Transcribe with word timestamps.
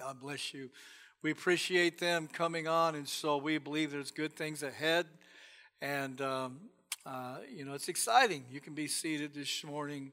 God 0.00 0.18
bless 0.18 0.54
you. 0.54 0.70
We 1.20 1.30
appreciate 1.30 1.98
them 1.98 2.26
coming 2.26 2.66
on, 2.66 2.94
and 2.94 3.06
so 3.06 3.36
we 3.36 3.58
believe 3.58 3.90
there's 3.90 4.10
good 4.10 4.32
things 4.32 4.62
ahead. 4.62 5.04
And, 5.82 6.18
um, 6.22 6.60
uh, 7.04 7.40
you 7.54 7.66
know, 7.66 7.74
it's 7.74 7.90
exciting. 7.90 8.46
You 8.50 8.62
can 8.62 8.72
be 8.72 8.88
seated 8.88 9.34
this 9.34 9.62
morning. 9.62 10.12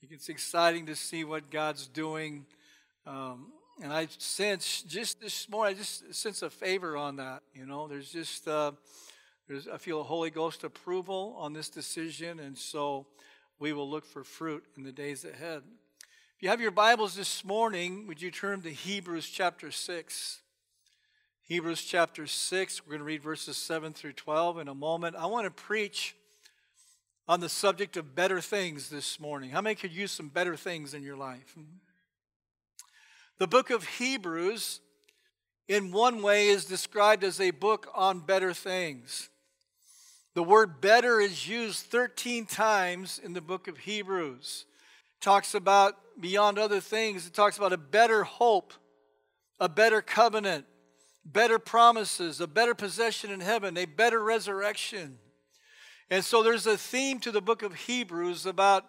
It's 0.00 0.30
exciting 0.30 0.86
to 0.86 0.96
see 0.96 1.24
what 1.24 1.50
God's 1.50 1.88
doing. 1.88 2.46
Um, 3.06 3.52
and 3.82 3.92
I 3.92 4.08
sense 4.16 4.80
just 4.80 5.20
this 5.20 5.46
morning, 5.50 5.76
I 5.76 5.78
just 5.78 6.14
sense 6.14 6.40
a 6.40 6.48
favor 6.48 6.96
on 6.96 7.16
that. 7.16 7.42
You 7.52 7.66
know, 7.66 7.86
there's 7.86 8.10
just, 8.10 8.48
uh, 8.48 8.72
there's, 9.46 9.68
I 9.68 9.76
feel 9.76 10.00
a 10.00 10.04
Holy 10.04 10.30
Ghost 10.30 10.64
approval 10.64 11.36
on 11.38 11.52
this 11.52 11.68
decision, 11.68 12.40
and 12.40 12.56
so 12.56 13.04
we 13.58 13.74
will 13.74 13.90
look 13.90 14.06
for 14.06 14.24
fruit 14.24 14.64
in 14.78 14.84
the 14.84 14.92
days 14.92 15.26
ahead. 15.26 15.64
If 16.38 16.44
you 16.44 16.50
have 16.50 16.60
your 16.60 16.70
Bibles 16.70 17.16
this 17.16 17.44
morning, 17.44 18.06
would 18.06 18.22
you 18.22 18.30
turn 18.30 18.62
to 18.62 18.70
Hebrews 18.70 19.28
chapter 19.28 19.72
6? 19.72 20.38
Hebrews 21.42 21.82
chapter 21.82 22.28
6, 22.28 22.86
we're 22.86 22.92
going 22.92 23.00
to 23.00 23.04
read 23.04 23.24
verses 23.24 23.56
7 23.56 23.92
through 23.92 24.12
12 24.12 24.58
in 24.60 24.68
a 24.68 24.74
moment. 24.74 25.16
I 25.16 25.26
want 25.26 25.46
to 25.46 25.50
preach 25.50 26.14
on 27.26 27.40
the 27.40 27.48
subject 27.48 27.96
of 27.96 28.14
better 28.14 28.40
things 28.40 28.88
this 28.88 29.18
morning. 29.18 29.50
How 29.50 29.60
many 29.60 29.74
could 29.74 29.90
use 29.90 30.12
some 30.12 30.28
better 30.28 30.54
things 30.54 30.94
in 30.94 31.02
your 31.02 31.16
life? 31.16 31.56
The 33.38 33.48
book 33.48 33.70
of 33.70 33.84
Hebrews, 33.84 34.78
in 35.66 35.90
one 35.90 36.22
way, 36.22 36.46
is 36.46 36.66
described 36.66 37.24
as 37.24 37.40
a 37.40 37.50
book 37.50 37.90
on 37.96 38.20
better 38.20 38.54
things. 38.54 39.28
The 40.34 40.44
word 40.44 40.80
better 40.80 41.18
is 41.18 41.48
used 41.48 41.86
13 41.86 42.46
times 42.46 43.20
in 43.20 43.32
the 43.32 43.40
book 43.40 43.66
of 43.66 43.78
Hebrews. 43.78 44.66
Talks 45.20 45.54
about, 45.54 45.96
beyond 46.20 46.58
other 46.58 46.80
things, 46.80 47.26
it 47.26 47.34
talks 47.34 47.56
about 47.58 47.72
a 47.72 47.78
better 47.78 48.24
hope, 48.24 48.72
a 49.60 49.68
better 49.68 50.00
covenant, 50.00 50.64
better 51.24 51.58
promises, 51.58 52.40
a 52.40 52.46
better 52.46 52.74
possession 52.74 53.30
in 53.30 53.40
heaven, 53.40 53.76
a 53.76 53.84
better 53.84 54.22
resurrection. 54.22 55.18
And 56.10 56.24
so 56.24 56.42
there's 56.42 56.66
a 56.66 56.78
theme 56.78 57.20
to 57.20 57.30
the 57.30 57.42
book 57.42 57.62
of 57.62 57.74
Hebrews 57.74 58.46
about 58.46 58.86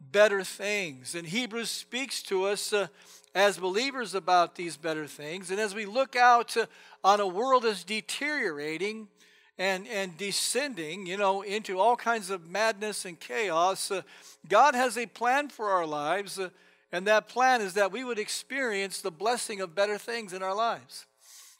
better 0.00 0.44
things. 0.44 1.14
And 1.14 1.26
Hebrews 1.26 1.70
speaks 1.70 2.22
to 2.24 2.44
us 2.44 2.72
uh, 2.72 2.88
as 3.34 3.58
believers 3.58 4.14
about 4.14 4.54
these 4.54 4.76
better 4.76 5.06
things. 5.06 5.50
And 5.50 5.58
as 5.60 5.74
we 5.74 5.86
look 5.86 6.16
out 6.16 6.56
uh, 6.56 6.66
on 7.02 7.20
a 7.20 7.26
world 7.26 7.64
that's 7.64 7.84
deteriorating, 7.84 9.08
and, 9.58 9.88
and 9.88 10.16
descending, 10.16 11.06
you 11.06 11.16
know, 11.16 11.42
into 11.42 11.78
all 11.78 11.96
kinds 11.96 12.30
of 12.30 12.48
madness 12.48 13.04
and 13.04 13.18
chaos. 13.18 13.90
Uh, 13.90 14.02
God 14.48 14.74
has 14.74 14.96
a 14.96 15.06
plan 15.06 15.48
for 15.48 15.70
our 15.70 15.86
lives, 15.86 16.38
uh, 16.38 16.50
and 16.92 17.06
that 17.06 17.28
plan 17.28 17.60
is 17.60 17.74
that 17.74 17.92
we 17.92 18.04
would 18.04 18.18
experience 18.18 19.00
the 19.00 19.10
blessing 19.10 19.60
of 19.60 19.74
better 19.74 19.98
things 19.98 20.32
in 20.32 20.42
our 20.42 20.54
lives. 20.54 21.06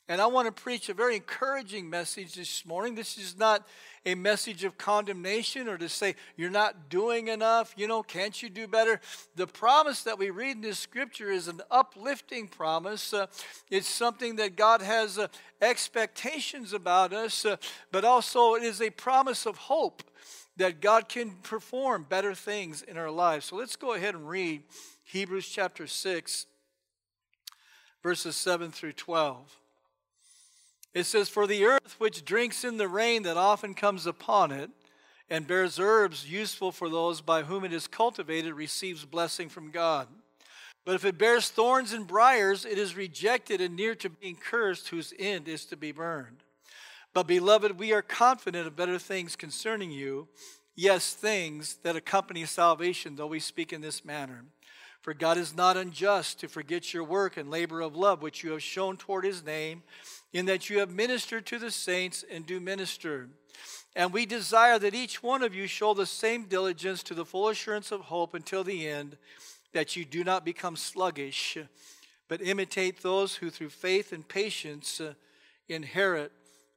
And 0.08 0.22
I 0.22 0.26
want 0.26 0.46
to 0.46 0.62
preach 0.62 0.88
a 0.88 0.94
very 0.94 1.16
encouraging 1.16 1.90
message 1.90 2.34
this 2.34 2.64
morning. 2.64 2.94
This 2.94 3.18
is 3.18 3.36
not 3.36 3.66
a 4.08 4.14
message 4.14 4.64
of 4.64 4.78
condemnation 4.78 5.68
or 5.68 5.76
to 5.76 5.86
say 5.86 6.16
you're 6.34 6.48
not 6.48 6.88
doing 6.88 7.28
enough, 7.28 7.74
you 7.76 7.86
know, 7.86 8.02
can't 8.02 8.42
you 8.42 8.48
do 8.48 8.66
better? 8.66 9.02
The 9.36 9.46
promise 9.46 10.02
that 10.04 10.18
we 10.18 10.30
read 10.30 10.56
in 10.56 10.62
this 10.62 10.78
scripture 10.78 11.30
is 11.30 11.46
an 11.46 11.60
uplifting 11.70 12.48
promise. 12.48 13.12
Uh, 13.12 13.26
it's 13.70 13.86
something 13.86 14.36
that 14.36 14.56
God 14.56 14.80
has 14.80 15.18
uh, 15.18 15.28
expectations 15.60 16.72
about 16.72 17.12
us, 17.12 17.44
uh, 17.44 17.56
but 17.92 18.02
also 18.02 18.54
it 18.54 18.62
is 18.62 18.80
a 18.80 18.88
promise 18.88 19.44
of 19.44 19.58
hope 19.58 20.02
that 20.56 20.80
God 20.80 21.10
can 21.10 21.32
perform 21.42 22.06
better 22.08 22.34
things 22.34 22.80
in 22.80 22.96
our 22.96 23.10
lives. 23.10 23.44
So 23.44 23.56
let's 23.56 23.76
go 23.76 23.92
ahead 23.92 24.14
and 24.14 24.26
read 24.26 24.62
Hebrews 25.04 25.50
chapter 25.50 25.86
6, 25.86 26.46
verses 28.02 28.36
7 28.36 28.70
through 28.70 28.94
12. 28.94 29.57
It 30.98 31.06
says, 31.06 31.28
For 31.28 31.46
the 31.46 31.64
earth 31.64 31.94
which 31.98 32.24
drinks 32.24 32.64
in 32.64 32.76
the 32.76 32.88
rain 32.88 33.22
that 33.22 33.36
often 33.36 33.74
comes 33.74 34.04
upon 34.04 34.50
it, 34.50 34.68
and 35.30 35.46
bears 35.46 35.78
herbs 35.78 36.28
useful 36.28 36.72
for 36.72 36.88
those 36.88 37.20
by 37.20 37.42
whom 37.42 37.64
it 37.64 37.72
is 37.72 37.86
cultivated, 37.86 38.52
receives 38.52 39.04
blessing 39.04 39.48
from 39.48 39.70
God. 39.70 40.08
But 40.84 40.96
if 40.96 41.04
it 41.04 41.16
bears 41.16 41.50
thorns 41.50 41.92
and 41.92 42.04
briers, 42.04 42.64
it 42.64 42.78
is 42.78 42.96
rejected 42.96 43.60
and 43.60 43.76
near 43.76 43.94
to 43.94 44.10
being 44.10 44.34
cursed, 44.34 44.88
whose 44.88 45.14
end 45.20 45.46
is 45.46 45.64
to 45.66 45.76
be 45.76 45.92
burned. 45.92 46.42
But, 47.14 47.28
beloved, 47.28 47.78
we 47.78 47.92
are 47.92 48.02
confident 48.02 48.66
of 48.66 48.74
better 48.74 48.98
things 48.98 49.36
concerning 49.36 49.92
you, 49.92 50.26
yes, 50.74 51.12
things 51.12 51.76
that 51.84 51.94
accompany 51.94 52.44
salvation, 52.44 53.14
though 53.14 53.28
we 53.28 53.38
speak 53.38 53.72
in 53.72 53.82
this 53.82 54.04
manner. 54.04 54.46
For 55.08 55.14
God 55.14 55.38
is 55.38 55.56
not 55.56 55.78
unjust 55.78 56.40
to 56.40 56.48
forget 56.48 56.92
your 56.92 57.02
work 57.02 57.38
and 57.38 57.50
labor 57.50 57.80
of 57.80 57.96
love, 57.96 58.20
which 58.20 58.44
you 58.44 58.50
have 58.50 58.62
shown 58.62 58.98
toward 58.98 59.24
his 59.24 59.42
name 59.42 59.82
in 60.34 60.44
that 60.44 60.68
you 60.68 60.80
have 60.80 60.90
ministered 60.90 61.46
to 61.46 61.58
the 61.58 61.70
saints 61.70 62.26
and 62.30 62.44
do 62.44 62.60
minister. 62.60 63.30
And 63.96 64.12
we 64.12 64.26
desire 64.26 64.78
that 64.78 64.94
each 64.94 65.22
one 65.22 65.42
of 65.42 65.54
you 65.54 65.66
show 65.66 65.94
the 65.94 66.04
same 66.04 66.44
diligence 66.44 67.02
to 67.04 67.14
the 67.14 67.24
full 67.24 67.48
assurance 67.48 67.90
of 67.90 68.02
hope 68.02 68.34
until 68.34 68.62
the 68.62 68.86
end, 68.86 69.16
that 69.72 69.96
you 69.96 70.04
do 70.04 70.24
not 70.24 70.44
become 70.44 70.76
sluggish, 70.76 71.56
but 72.28 72.42
imitate 72.42 73.00
those 73.00 73.36
who 73.36 73.48
through 73.48 73.70
faith 73.70 74.12
and 74.12 74.28
patience 74.28 75.00
uh, 75.00 75.14
inherit 75.70 76.32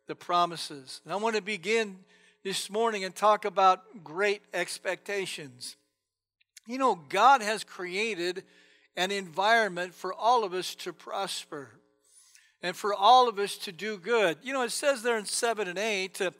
the 0.07 0.15
promises. 0.15 1.01
And 1.03 1.11
I 1.11 1.17
want 1.17 1.35
to 1.35 1.41
begin 1.41 1.97
this 2.45 2.69
morning 2.69 3.03
and 3.03 3.13
talk 3.13 3.43
about 3.43 4.05
great 4.05 4.41
expectations. 4.53 5.75
You 6.67 6.77
know, 6.77 6.95
God 7.09 7.41
has 7.41 7.63
created 7.63 8.43
an 8.95 9.11
environment 9.11 9.93
for 9.93 10.13
all 10.13 10.43
of 10.43 10.53
us 10.53 10.75
to 10.75 10.93
prosper 10.93 11.69
and 12.61 12.75
for 12.75 12.93
all 12.93 13.27
of 13.27 13.39
us 13.39 13.57
to 13.57 13.71
do 13.71 13.97
good. 13.97 14.37
You 14.43 14.53
know, 14.53 14.61
it 14.61 14.71
says 14.71 15.01
there 15.01 15.17
in 15.17 15.25
7 15.25 15.67
and 15.67 15.79
8 15.79 16.21
uh, 16.21 16.31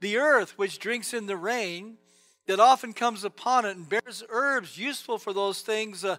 the 0.00 0.16
earth 0.16 0.58
which 0.58 0.78
drinks 0.78 1.14
in 1.14 1.26
the 1.26 1.36
rain 1.36 1.96
that 2.46 2.58
often 2.58 2.92
comes 2.92 3.22
upon 3.22 3.64
it 3.64 3.76
and 3.76 3.88
bears 3.88 4.24
herbs 4.28 4.76
useful 4.76 5.18
for 5.18 5.32
those 5.32 5.60
things, 5.60 6.04
uh, 6.04 6.16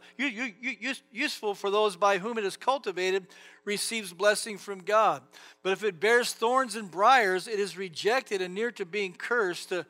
useful 1.11 1.53
for 1.53 1.69
those 1.69 1.97
by 1.97 2.19
whom 2.19 2.37
it 2.37 2.45
is 2.45 2.55
cultivated, 2.55 3.27
receives 3.65 4.13
blessing 4.13 4.57
from 4.57 4.79
God. 4.79 5.23
But 5.61 5.73
if 5.73 5.83
it 5.83 5.99
bears 5.99 6.31
thorns 6.31 6.75
and 6.75 6.89
briers, 6.89 7.47
it 7.47 7.59
is 7.59 7.77
rejected 7.77 8.41
and 8.41 8.53
near 8.53 8.71
to 8.71 8.85
being 8.85 9.13
cursed. 9.13 9.73
Uh, 9.73 9.83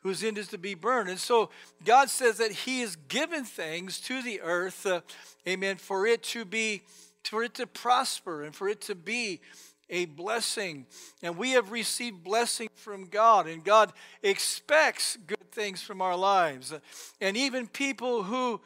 whose 0.00 0.22
end 0.22 0.38
is 0.38 0.48
to 0.48 0.58
be 0.58 0.74
burned. 0.74 1.08
And 1.08 1.18
so 1.18 1.50
God 1.84 2.08
says 2.10 2.38
that 2.38 2.52
He 2.52 2.80
has 2.80 2.96
given 2.96 3.44
things 3.44 4.00
to 4.00 4.22
the 4.22 4.40
earth, 4.40 4.86
uh, 4.86 5.00
amen, 5.46 5.76
for 5.76 6.06
it 6.06 6.22
to 6.24 6.44
be 6.44 6.82
for 7.24 7.42
it 7.42 7.54
to 7.54 7.66
prosper 7.66 8.42
and 8.42 8.54
for 8.54 8.68
it 8.68 8.80
to 8.82 8.94
be 8.94 9.40
a 9.90 10.06
blessing. 10.06 10.86
And 11.22 11.36
we 11.36 11.52
have 11.52 11.70
received 11.70 12.22
blessing 12.22 12.68
from 12.74 13.06
God, 13.06 13.46
and 13.46 13.64
God 13.64 13.92
expects 14.22 15.18
good 15.26 15.50
things 15.52 15.82
from 15.82 16.00
our 16.00 16.16
lives. 16.16 16.72
And 17.20 17.36
even 17.36 17.66
people 17.66 18.22
who 18.22 18.60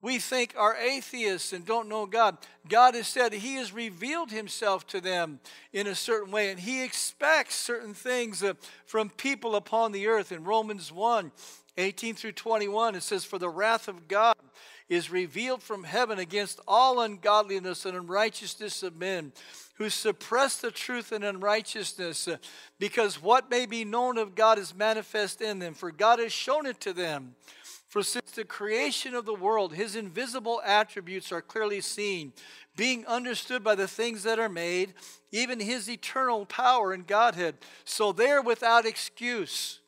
we 0.00 0.18
think 0.18 0.54
are 0.56 0.76
atheists 0.76 1.52
and 1.52 1.66
don't 1.66 1.88
know 1.88 2.06
God, 2.06 2.38
God 2.68 2.94
has 2.94 3.08
said 3.08 3.32
He 3.32 3.56
has 3.56 3.72
revealed 3.72 4.30
Himself 4.30 4.86
to 4.88 5.00
them 5.00 5.40
in 5.72 5.86
a 5.86 5.94
certain 5.94 6.30
way, 6.30 6.50
and 6.50 6.60
He 6.60 6.84
expects 6.84 7.56
certain 7.56 7.94
things 7.94 8.42
uh, 8.42 8.54
from 8.86 9.10
people 9.10 9.56
upon 9.56 9.92
the 9.92 10.06
earth. 10.06 10.30
In 10.30 10.44
Romans 10.44 10.92
1 10.92 11.32
18 11.76 12.16
through 12.16 12.32
21, 12.32 12.96
it 12.96 13.02
says, 13.02 13.24
For 13.24 13.38
the 13.38 13.48
wrath 13.48 13.86
of 13.86 14.08
God 14.08 14.34
is 14.88 15.10
revealed 15.10 15.62
from 15.62 15.84
heaven 15.84 16.18
against 16.18 16.60
all 16.66 17.00
ungodliness 17.00 17.86
and 17.86 17.96
unrighteousness 17.96 18.82
of 18.82 18.96
men 18.96 19.32
who 19.74 19.88
suppress 19.88 20.58
the 20.58 20.72
truth 20.72 21.12
in 21.12 21.22
unrighteousness, 21.22 22.26
uh, 22.26 22.36
because 22.80 23.22
what 23.22 23.48
may 23.48 23.64
be 23.64 23.84
known 23.84 24.18
of 24.18 24.34
God 24.34 24.58
is 24.58 24.74
manifest 24.74 25.40
in 25.40 25.60
them, 25.60 25.72
for 25.72 25.92
God 25.92 26.18
has 26.18 26.32
shown 26.32 26.66
it 26.66 26.80
to 26.80 26.92
them. 26.92 27.36
For 27.88 28.02
since 28.02 28.30
the 28.32 28.44
creation 28.44 29.14
of 29.14 29.24
the 29.24 29.34
world, 29.34 29.74
his 29.74 29.96
invisible 29.96 30.60
attributes 30.64 31.32
are 31.32 31.40
clearly 31.40 31.80
seen, 31.80 32.32
being 32.76 33.06
understood 33.06 33.64
by 33.64 33.74
the 33.74 33.88
things 33.88 34.22
that 34.22 34.38
are 34.38 34.48
made, 34.48 34.94
even 35.32 35.58
his 35.58 35.88
eternal 35.88 36.46
power 36.46 36.92
and 36.92 37.06
Godhead. 37.06 37.56
So 37.84 38.12
they're 38.12 38.42
without 38.42 38.86
excuse, 38.86 39.80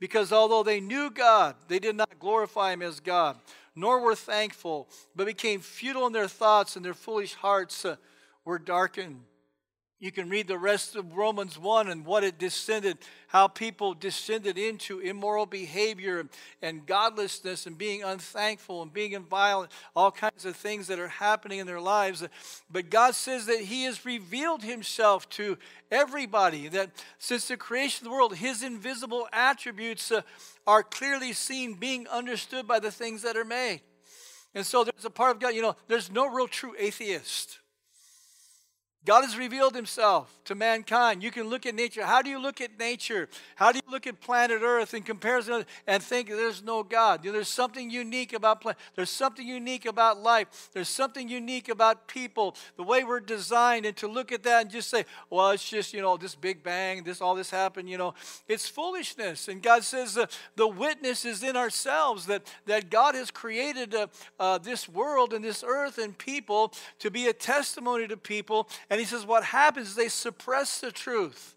because 0.00 0.32
although 0.32 0.64
they 0.64 0.80
knew 0.80 1.08
God, 1.08 1.54
they 1.68 1.78
did 1.78 1.96
not 1.96 2.18
glorify 2.18 2.72
him 2.72 2.82
as 2.82 3.00
God 3.00 3.36
nor 3.76 4.00
were 4.00 4.14
thankful, 4.16 4.88
but 5.14 5.26
became 5.26 5.60
futile 5.60 6.06
in 6.06 6.12
their 6.14 6.26
thoughts, 6.26 6.74
and 6.74 6.84
their 6.84 6.94
foolish 6.94 7.34
hearts 7.34 7.84
uh, 7.84 7.96
were 8.44 8.58
darkened. 8.58 9.20
You 9.98 10.12
can 10.12 10.28
read 10.28 10.46
the 10.46 10.58
rest 10.58 10.94
of 10.94 11.16
Romans 11.16 11.58
1 11.58 11.88
and 11.88 12.04
what 12.04 12.22
it 12.22 12.38
descended, 12.38 12.98
how 13.28 13.48
people 13.48 13.94
descended 13.94 14.58
into 14.58 14.98
immoral 14.98 15.46
behavior 15.46 16.28
and 16.60 16.84
godlessness 16.84 17.66
and 17.66 17.78
being 17.78 18.04
unthankful 18.04 18.82
and 18.82 18.92
being 18.92 19.18
violent, 19.24 19.72
all 19.94 20.10
kinds 20.10 20.44
of 20.44 20.54
things 20.54 20.88
that 20.88 20.98
are 20.98 21.08
happening 21.08 21.60
in 21.60 21.66
their 21.66 21.80
lives. 21.80 22.22
But 22.70 22.90
God 22.90 23.14
says 23.14 23.46
that 23.46 23.60
He 23.60 23.84
has 23.84 24.04
revealed 24.04 24.62
Himself 24.62 25.30
to 25.30 25.56
everybody, 25.90 26.68
that 26.68 26.90
since 27.18 27.48
the 27.48 27.56
creation 27.56 28.06
of 28.06 28.10
the 28.10 28.16
world, 28.16 28.36
His 28.36 28.62
invisible 28.62 29.26
attributes 29.32 30.12
uh, 30.12 30.20
are 30.66 30.82
clearly 30.82 31.32
seen, 31.32 31.72
being 31.72 32.06
understood 32.08 32.68
by 32.68 32.80
the 32.80 32.90
things 32.90 33.22
that 33.22 33.34
are 33.34 33.46
made. 33.46 33.80
And 34.54 34.66
so 34.66 34.84
there's 34.84 35.06
a 35.06 35.10
part 35.10 35.36
of 35.36 35.40
God, 35.40 35.54
you 35.54 35.62
know, 35.62 35.74
there's 35.88 36.10
no 36.10 36.26
real 36.26 36.48
true 36.48 36.74
atheist. 36.78 37.60
God 39.06 39.22
has 39.22 39.38
revealed 39.38 39.76
himself 39.76 40.36
to 40.46 40.56
mankind. 40.56 41.22
You 41.22 41.30
can 41.30 41.48
look 41.48 41.64
at 41.64 41.76
nature. 41.76 42.04
How 42.04 42.22
do 42.22 42.28
you 42.28 42.40
look 42.40 42.60
at 42.60 42.76
nature? 42.76 43.28
How 43.54 43.70
do 43.70 43.78
you 43.78 43.92
look 43.92 44.04
at 44.08 44.20
planet 44.20 44.62
Earth 44.62 44.94
in 44.94 45.04
comparison 45.04 45.64
and 45.86 46.02
think 46.02 46.28
there's 46.28 46.62
no 46.62 46.82
God? 46.82 47.24
You 47.24 47.30
know, 47.30 47.36
there's 47.36 47.48
something 47.48 47.88
unique 47.88 48.32
about 48.32 48.60
planet. 48.60 48.78
There's 48.96 49.10
something 49.10 49.46
unique 49.46 49.86
about 49.86 50.20
life. 50.20 50.70
There's 50.72 50.88
something 50.88 51.28
unique 51.28 51.68
about 51.68 52.08
people. 52.08 52.56
The 52.76 52.82
way 52.82 53.04
we're 53.04 53.20
designed 53.20 53.86
and 53.86 53.96
to 53.98 54.08
look 54.08 54.32
at 54.32 54.42
that 54.42 54.62
and 54.62 54.70
just 54.70 54.90
say, 54.90 55.04
well, 55.30 55.50
it's 55.50 55.68
just, 55.68 55.94
you 55.94 56.02
know, 56.02 56.16
this 56.16 56.34
big 56.34 56.64
bang, 56.64 57.04
this 57.04 57.20
all 57.20 57.36
this 57.36 57.50
happened, 57.50 57.88
you 57.88 57.98
know. 57.98 58.14
It's 58.48 58.68
foolishness. 58.68 59.46
And 59.46 59.62
God 59.62 59.84
says 59.84 60.18
uh, 60.18 60.26
the 60.56 60.66
witness 60.66 61.24
is 61.24 61.44
in 61.44 61.56
ourselves 61.56 62.26
that, 62.26 62.42
that 62.66 62.90
God 62.90 63.14
has 63.14 63.30
created 63.30 63.94
uh, 63.94 64.08
uh, 64.40 64.58
this 64.58 64.88
world 64.88 65.32
and 65.32 65.44
this 65.44 65.62
earth 65.64 65.98
and 65.98 66.18
people 66.18 66.72
to 66.98 67.08
be 67.08 67.28
a 67.28 67.32
testimony 67.32 68.08
to 68.08 68.16
people. 68.16 68.68
And 68.96 69.00
he 69.02 69.06
says, 69.06 69.26
what 69.26 69.44
happens 69.44 69.88
is 69.88 69.94
they 69.94 70.08
suppress 70.08 70.80
the 70.80 70.90
truth. 70.90 71.54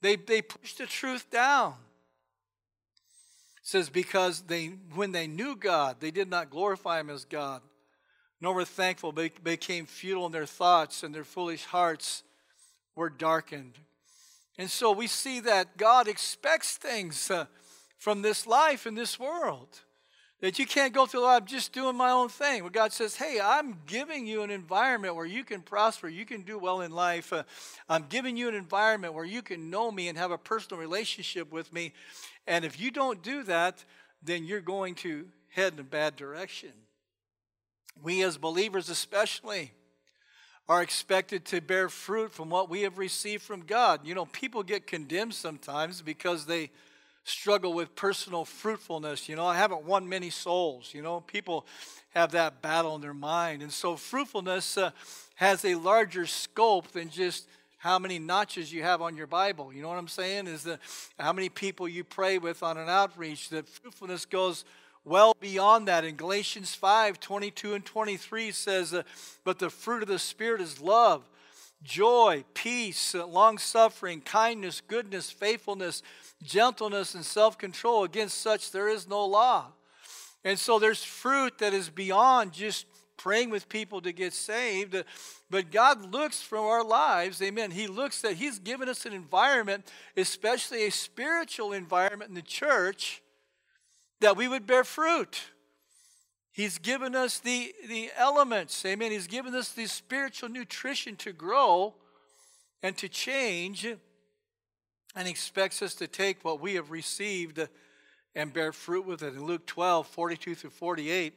They, 0.00 0.16
they 0.16 0.40
push 0.40 0.72
the 0.72 0.86
truth 0.86 1.30
down. 1.30 1.74
It 3.58 3.66
says, 3.66 3.90
because 3.90 4.40
they 4.40 4.68
when 4.94 5.12
they 5.12 5.26
knew 5.26 5.54
God, 5.54 5.96
they 6.00 6.10
did 6.10 6.30
not 6.30 6.48
glorify 6.48 7.00
him 7.00 7.10
as 7.10 7.26
God, 7.26 7.60
nor 8.40 8.54
were 8.54 8.64
thankful, 8.64 9.12
but 9.12 9.44
became 9.44 9.84
futile 9.84 10.24
in 10.24 10.32
their 10.32 10.46
thoughts, 10.46 11.02
and 11.02 11.14
their 11.14 11.22
foolish 11.22 11.66
hearts 11.66 12.22
were 12.96 13.10
darkened. 13.10 13.74
And 14.56 14.70
so 14.70 14.90
we 14.90 15.08
see 15.08 15.40
that 15.40 15.76
God 15.76 16.08
expects 16.08 16.78
things 16.78 17.30
uh, 17.30 17.44
from 17.98 18.22
this 18.22 18.46
life 18.46 18.86
in 18.86 18.94
this 18.94 19.20
world. 19.20 19.80
That 20.42 20.58
you 20.58 20.66
can't 20.66 20.92
go 20.92 21.06
through 21.06 21.22
life 21.22 21.44
just 21.44 21.72
doing 21.72 21.96
my 21.96 22.10
own 22.10 22.28
thing. 22.28 22.62
Where 22.62 22.70
God 22.70 22.92
says, 22.92 23.14
hey, 23.14 23.40
I'm 23.40 23.78
giving 23.86 24.26
you 24.26 24.42
an 24.42 24.50
environment 24.50 25.14
where 25.14 25.24
you 25.24 25.44
can 25.44 25.62
prosper, 25.62 26.08
you 26.08 26.26
can 26.26 26.42
do 26.42 26.58
well 26.58 26.80
in 26.80 26.90
life. 26.90 27.32
Uh, 27.32 27.44
I'm 27.88 28.06
giving 28.08 28.36
you 28.36 28.48
an 28.48 28.56
environment 28.56 29.14
where 29.14 29.24
you 29.24 29.40
can 29.40 29.70
know 29.70 29.92
me 29.92 30.08
and 30.08 30.18
have 30.18 30.32
a 30.32 30.36
personal 30.36 30.80
relationship 30.80 31.52
with 31.52 31.72
me. 31.72 31.92
And 32.48 32.64
if 32.64 32.80
you 32.80 32.90
don't 32.90 33.22
do 33.22 33.44
that, 33.44 33.84
then 34.20 34.44
you're 34.44 34.60
going 34.60 34.96
to 34.96 35.28
head 35.48 35.74
in 35.74 35.78
a 35.78 35.84
bad 35.84 36.16
direction. 36.16 36.72
We 38.02 38.24
as 38.24 38.36
believers, 38.36 38.88
especially, 38.88 39.70
are 40.68 40.82
expected 40.82 41.44
to 41.44 41.60
bear 41.60 41.88
fruit 41.88 42.32
from 42.32 42.50
what 42.50 42.68
we 42.68 42.82
have 42.82 42.98
received 42.98 43.44
from 43.44 43.60
God. 43.60 44.00
You 44.04 44.16
know, 44.16 44.26
people 44.26 44.64
get 44.64 44.88
condemned 44.88 45.34
sometimes 45.34 46.02
because 46.02 46.46
they 46.46 46.70
struggle 47.24 47.72
with 47.72 47.94
personal 47.94 48.44
fruitfulness. 48.44 49.28
You 49.28 49.36
know, 49.36 49.46
I 49.46 49.56
haven't 49.56 49.84
won 49.84 50.08
many 50.08 50.30
souls. 50.30 50.92
You 50.92 51.02
know, 51.02 51.20
people 51.20 51.66
have 52.10 52.32
that 52.32 52.62
battle 52.62 52.94
in 52.94 53.00
their 53.00 53.14
mind. 53.14 53.62
And 53.62 53.72
so 53.72 53.96
fruitfulness 53.96 54.76
uh, 54.76 54.90
has 55.36 55.64
a 55.64 55.74
larger 55.74 56.26
scope 56.26 56.88
than 56.92 57.10
just 57.10 57.46
how 57.78 57.98
many 57.98 58.18
notches 58.18 58.72
you 58.72 58.82
have 58.82 59.02
on 59.02 59.16
your 59.16 59.26
Bible. 59.26 59.72
You 59.72 59.82
know 59.82 59.88
what 59.88 59.98
I'm 59.98 60.08
saying? 60.08 60.46
Is 60.46 60.62
that 60.64 60.78
how 61.18 61.32
many 61.32 61.48
people 61.48 61.88
you 61.88 62.04
pray 62.04 62.38
with 62.38 62.62
on 62.62 62.76
an 62.76 62.88
outreach. 62.88 63.48
That 63.48 63.68
fruitfulness 63.68 64.24
goes 64.24 64.64
well 65.04 65.34
beyond 65.40 65.88
that. 65.88 66.04
In 66.04 66.14
Galatians 66.16 66.74
5 66.74 67.18
22 67.18 67.74
and 67.74 67.84
23 67.84 68.52
says, 68.52 68.94
uh, 68.94 69.02
But 69.42 69.58
the 69.58 69.70
fruit 69.70 70.02
of 70.02 70.08
the 70.08 70.18
Spirit 70.18 70.60
is 70.60 70.80
love, 70.80 71.28
joy, 71.82 72.44
peace, 72.54 73.14
long 73.14 73.58
suffering, 73.58 74.20
kindness, 74.20 74.80
goodness, 74.80 75.30
faithfulness 75.30 76.02
gentleness 76.42 77.14
and 77.14 77.24
self 77.24 77.56
control. 77.56 78.04
Against 78.04 78.38
such, 78.38 78.70
there 78.70 78.88
is 78.88 79.08
no 79.08 79.24
law. 79.24 79.72
And 80.44 80.58
so 80.58 80.78
there's 80.78 81.04
fruit 81.04 81.58
that 81.58 81.72
is 81.72 81.88
beyond 81.88 82.52
just 82.52 82.86
praying 83.16 83.50
with 83.50 83.68
people 83.68 84.00
to 84.00 84.12
get 84.12 84.32
saved. 84.32 84.96
But 85.48 85.70
God 85.70 86.12
looks 86.12 86.42
from 86.42 86.64
our 86.64 86.84
lives, 86.84 87.40
amen. 87.40 87.70
He 87.70 87.86
looks 87.86 88.22
that 88.22 88.34
He's 88.34 88.58
given 88.58 88.88
us 88.88 89.06
an 89.06 89.12
environment, 89.12 89.90
especially 90.16 90.86
a 90.86 90.90
spiritual 90.90 91.72
environment 91.72 92.30
in 92.30 92.34
the 92.34 92.42
church, 92.42 93.22
that 94.20 94.36
we 94.36 94.48
would 94.48 94.66
bear 94.66 94.84
fruit. 94.84 95.51
He's 96.52 96.76
given 96.76 97.16
us 97.16 97.38
the, 97.38 97.74
the 97.88 98.10
elements, 98.16 98.84
amen. 98.84 99.10
He's 99.10 99.26
given 99.26 99.54
us 99.54 99.72
the 99.72 99.86
spiritual 99.86 100.50
nutrition 100.50 101.16
to 101.16 101.32
grow 101.32 101.94
and 102.82 102.96
to 102.98 103.08
change 103.08 103.86
and 105.14 105.28
expects 105.28 105.80
us 105.80 105.94
to 105.94 106.06
take 106.06 106.44
what 106.44 106.60
we 106.60 106.74
have 106.74 106.90
received 106.90 107.66
and 108.34 108.52
bear 108.52 108.72
fruit 108.72 109.06
with 109.06 109.22
it. 109.22 109.34
In 109.34 109.44
Luke 109.44 109.66
12, 109.66 110.06
42 110.06 110.54
through 110.54 110.70
48, 110.70 111.32
it 111.32 111.36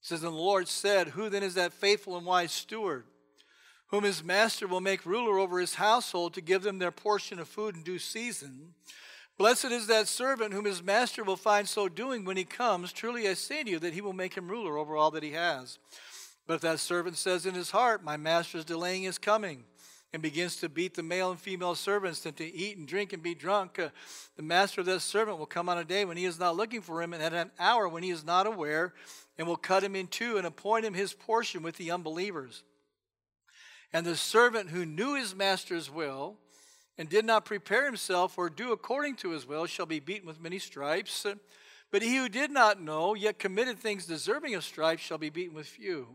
says, 0.00 0.22
And 0.22 0.32
the 0.32 0.36
Lord 0.36 0.66
said, 0.66 1.08
Who 1.08 1.28
then 1.28 1.42
is 1.42 1.54
that 1.54 1.72
faithful 1.72 2.16
and 2.16 2.24
wise 2.24 2.52
steward, 2.52 3.04
whom 3.88 4.04
his 4.04 4.24
master 4.24 4.66
will 4.66 4.80
make 4.80 5.04
ruler 5.04 5.38
over 5.38 5.58
his 5.58 5.74
household 5.74 6.32
to 6.34 6.40
give 6.40 6.62
them 6.62 6.78
their 6.78 6.90
portion 6.90 7.38
of 7.38 7.48
food 7.48 7.74
in 7.74 7.82
due 7.82 7.98
season? 7.98 8.74
Blessed 9.40 9.72
is 9.72 9.86
that 9.86 10.06
servant 10.06 10.52
whom 10.52 10.66
his 10.66 10.82
master 10.82 11.24
will 11.24 11.34
find 11.34 11.66
so 11.66 11.88
doing 11.88 12.26
when 12.26 12.36
he 12.36 12.44
comes. 12.44 12.92
Truly 12.92 13.26
I 13.26 13.32
say 13.32 13.64
to 13.64 13.70
you 13.70 13.78
that 13.78 13.94
he 13.94 14.02
will 14.02 14.12
make 14.12 14.34
him 14.34 14.50
ruler 14.50 14.76
over 14.76 14.98
all 14.98 15.10
that 15.12 15.22
he 15.22 15.30
has. 15.30 15.78
But 16.46 16.56
if 16.56 16.60
that 16.60 16.78
servant 16.78 17.16
says 17.16 17.46
in 17.46 17.54
his 17.54 17.70
heart, 17.70 18.04
My 18.04 18.18
master 18.18 18.58
is 18.58 18.66
delaying 18.66 19.04
his 19.04 19.16
coming, 19.16 19.64
and 20.12 20.20
begins 20.20 20.56
to 20.56 20.68
beat 20.68 20.92
the 20.92 21.02
male 21.02 21.30
and 21.30 21.40
female 21.40 21.74
servants 21.74 22.26
and 22.26 22.36
to 22.36 22.44
eat 22.44 22.76
and 22.76 22.86
drink 22.86 23.14
and 23.14 23.22
be 23.22 23.34
drunk, 23.34 23.78
uh, 23.78 23.88
the 24.36 24.42
master 24.42 24.82
of 24.82 24.86
that 24.88 25.00
servant 25.00 25.38
will 25.38 25.46
come 25.46 25.70
on 25.70 25.78
a 25.78 25.84
day 25.84 26.04
when 26.04 26.18
he 26.18 26.26
is 26.26 26.38
not 26.38 26.54
looking 26.54 26.82
for 26.82 27.00
him 27.00 27.14
and 27.14 27.22
at 27.22 27.32
an 27.32 27.50
hour 27.58 27.88
when 27.88 28.02
he 28.02 28.10
is 28.10 28.22
not 28.22 28.46
aware 28.46 28.92
and 29.38 29.48
will 29.48 29.56
cut 29.56 29.82
him 29.82 29.96
in 29.96 30.06
two 30.06 30.36
and 30.36 30.46
appoint 30.46 30.84
him 30.84 30.92
his 30.92 31.14
portion 31.14 31.62
with 31.62 31.78
the 31.78 31.90
unbelievers. 31.90 32.62
And 33.90 34.04
the 34.04 34.16
servant 34.16 34.68
who 34.68 34.84
knew 34.84 35.14
his 35.14 35.34
master's 35.34 35.90
will 35.90 36.36
and 37.00 37.08
did 37.08 37.24
not 37.24 37.46
prepare 37.46 37.86
himself 37.86 38.36
or 38.36 38.50
do 38.50 38.72
according 38.72 39.16
to 39.16 39.30
his 39.30 39.46
will 39.48 39.64
shall 39.64 39.86
be 39.86 40.00
beaten 40.00 40.28
with 40.28 40.38
many 40.38 40.58
stripes. 40.58 41.24
But 41.90 42.02
he 42.02 42.18
who 42.18 42.28
did 42.28 42.50
not 42.50 42.78
know, 42.78 43.14
yet 43.14 43.38
committed 43.38 43.78
things 43.78 44.04
deserving 44.04 44.54
of 44.54 44.64
stripes, 44.64 45.00
shall 45.00 45.16
be 45.16 45.30
beaten 45.30 45.54
with 45.54 45.66
few. 45.66 46.08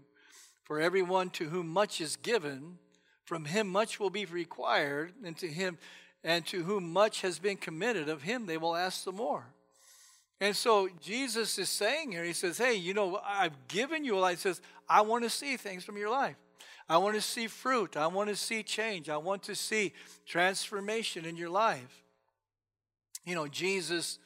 For 0.63 0.79
everyone 0.79 1.31
to 1.31 1.45
whom 1.45 1.69
much 1.69 1.99
is 2.01 2.17
given, 2.17 2.77
from 3.23 3.45
him 3.45 3.67
much 3.67 3.99
will 3.99 4.11
be 4.11 4.25
required, 4.25 5.13
and 5.23 5.35
to 5.37 5.47
him 5.47 5.79
and 6.23 6.45
to 6.45 6.61
whom 6.61 6.93
much 6.93 7.21
has 7.21 7.39
been 7.39 7.57
committed, 7.57 8.07
of 8.07 8.21
him 8.21 8.45
they 8.45 8.57
will 8.57 8.75
ask 8.75 9.05
the 9.05 9.11
more. 9.11 9.47
And 10.39 10.55
so 10.55 10.87
Jesus 11.01 11.57
is 11.57 11.69
saying 11.69 12.11
here, 12.11 12.23
he 12.23 12.33
says, 12.33 12.59
Hey, 12.59 12.75
you 12.75 12.93
know, 12.93 13.19
I've 13.25 13.67
given 13.69 14.05
you 14.05 14.17
a 14.17 14.19
life. 14.19 14.37
He 14.37 14.41
says, 14.41 14.61
I 14.87 15.01
want 15.01 15.23
to 15.23 15.31
see 15.31 15.57
things 15.57 15.83
from 15.83 15.97
your 15.97 16.11
life. 16.11 16.35
I 16.87 16.97
want 16.97 17.15
to 17.15 17.21
see 17.21 17.47
fruit. 17.47 17.97
I 17.97 18.07
want 18.07 18.29
to 18.29 18.35
see 18.35 18.61
change. 18.61 19.09
I 19.09 19.17
want 19.17 19.43
to 19.43 19.55
see 19.55 19.93
transformation 20.25 21.25
in 21.25 21.35
your 21.35 21.49
life. 21.49 22.03
You 23.25 23.33
know, 23.33 23.47
Jesus 23.47 24.19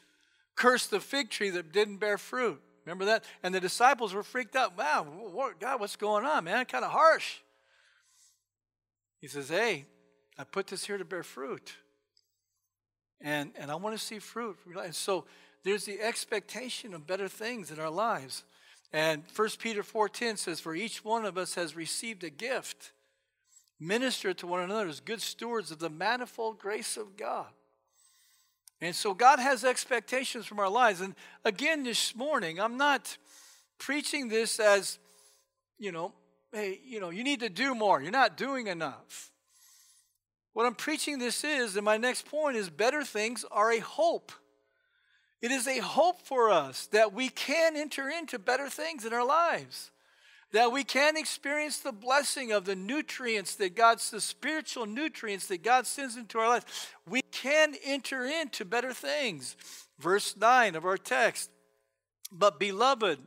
cursed 0.55 0.91
the 0.91 0.99
fig 0.99 1.29
tree 1.29 1.49
that 1.51 1.71
didn't 1.71 1.97
bear 1.97 2.17
fruit. 2.17 2.61
Remember 2.85 3.05
that? 3.05 3.23
And 3.43 3.55
the 3.55 3.59
disciples 3.59 4.13
were 4.13 4.23
freaked 4.23 4.55
out. 4.55 4.77
Wow, 4.77 5.53
God, 5.59 5.79
what's 5.79 5.95
going 5.95 6.25
on, 6.25 6.43
man? 6.43 6.65
Kind 6.65 6.83
of 6.83 6.91
harsh. 6.91 7.37
He 9.21 9.27
says, 9.27 9.49
Hey, 9.49 9.85
I 10.37 10.43
put 10.43 10.67
this 10.67 10.85
here 10.85 10.97
to 10.97 11.05
bear 11.05 11.23
fruit. 11.23 11.75
And, 13.21 13.51
and 13.57 13.69
I 13.69 13.75
want 13.75 13.97
to 13.97 14.03
see 14.03 14.19
fruit. 14.19 14.57
And 14.81 14.95
so 14.95 15.25
there's 15.63 15.85
the 15.85 16.01
expectation 16.01 16.93
of 16.93 17.05
better 17.05 17.27
things 17.27 17.69
in 17.71 17.79
our 17.79 17.89
lives. 17.89 18.43
And 18.91 19.23
1 19.35 19.49
Peter 19.59 19.83
4.10 19.83 20.37
says, 20.37 20.59
For 20.59 20.73
each 20.73 21.03
one 21.03 21.25
of 21.25 21.37
us 21.37 21.55
has 21.55 21.75
received 21.75 22.23
a 22.23 22.29
gift. 22.29 22.91
Minister 23.79 24.33
to 24.33 24.47
one 24.47 24.61
another 24.61 24.87
as 24.87 24.99
good 24.99 25.21
stewards 25.21 25.71
of 25.71 25.79
the 25.79 25.89
manifold 25.89 26.59
grace 26.59 26.97
of 26.97 27.15
God. 27.15 27.47
And 28.81 28.95
so 28.95 29.13
God 29.13 29.39
has 29.39 29.63
expectations 29.63 30.45
from 30.45 30.59
our 30.59 30.69
lives. 30.69 31.01
And 31.01 31.15
again, 31.45 31.83
this 31.83 32.15
morning, 32.15 32.59
I'm 32.59 32.77
not 32.77 33.17
preaching 33.77 34.29
this 34.29 34.59
as, 34.59 34.99
you 35.77 35.91
know, 35.91 36.13
hey, 36.51 36.79
you 36.83 36.99
know, 36.99 37.09
you 37.09 37.23
need 37.23 37.41
to 37.41 37.49
do 37.49 37.75
more. 37.75 38.01
You're 38.01 38.11
not 38.11 38.37
doing 38.37 38.67
enough. 38.67 39.31
What 40.53 40.65
I'm 40.65 40.75
preaching 40.75 41.19
this 41.19 41.43
is, 41.43 41.75
and 41.75 41.85
my 41.85 41.97
next 41.97 42.25
point 42.25 42.57
is 42.57 42.69
better 42.69 43.03
things 43.03 43.45
are 43.51 43.71
a 43.71 43.79
hope. 43.79 44.31
It 45.41 45.51
is 45.51 45.67
a 45.67 45.79
hope 45.79 46.21
for 46.25 46.49
us 46.49 46.87
that 46.87 47.13
we 47.13 47.29
can 47.29 47.77
enter 47.77 48.09
into 48.09 48.37
better 48.37 48.69
things 48.69 49.05
in 49.05 49.13
our 49.13 49.25
lives. 49.25 49.91
That 50.51 50.71
we 50.71 50.83
can 50.83 51.15
experience 51.15 51.79
the 51.79 51.91
blessing 51.91 52.51
of 52.51 52.65
the 52.65 52.75
nutrients 52.75 53.55
that 53.55 53.75
God's, 53.75 54.09
the 54.09 54.19
spiritual 54.19 54.87
nutrients 54.87 55.47
that 55.47 55.63
God 55.63 55.85
sends 55.85 56.17
into 56.17 56.39
our 56.39 56.49
life. 56.49 56.95
We 57.07 57.21
can 57.21 57.75
enter 57.83 58.25
into 58.25 58.65
better 58.65 58.93
things. 58.93 59.55
Verse 59.99 60.35
9 60.35 60.75
of 60.75 60.85
our 60.85 60.97
text. 60.97 61.51
But, 62.31 62.59
beloved, 62.59 63.19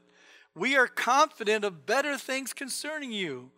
we 0.54 0.76
are 0.76 0.88
confident 0.88 1.64
of 1.64 1.86
better 1.86 2.18
things 2.18 2.52
concerning 2.52 3.12
you. 3.12 3.50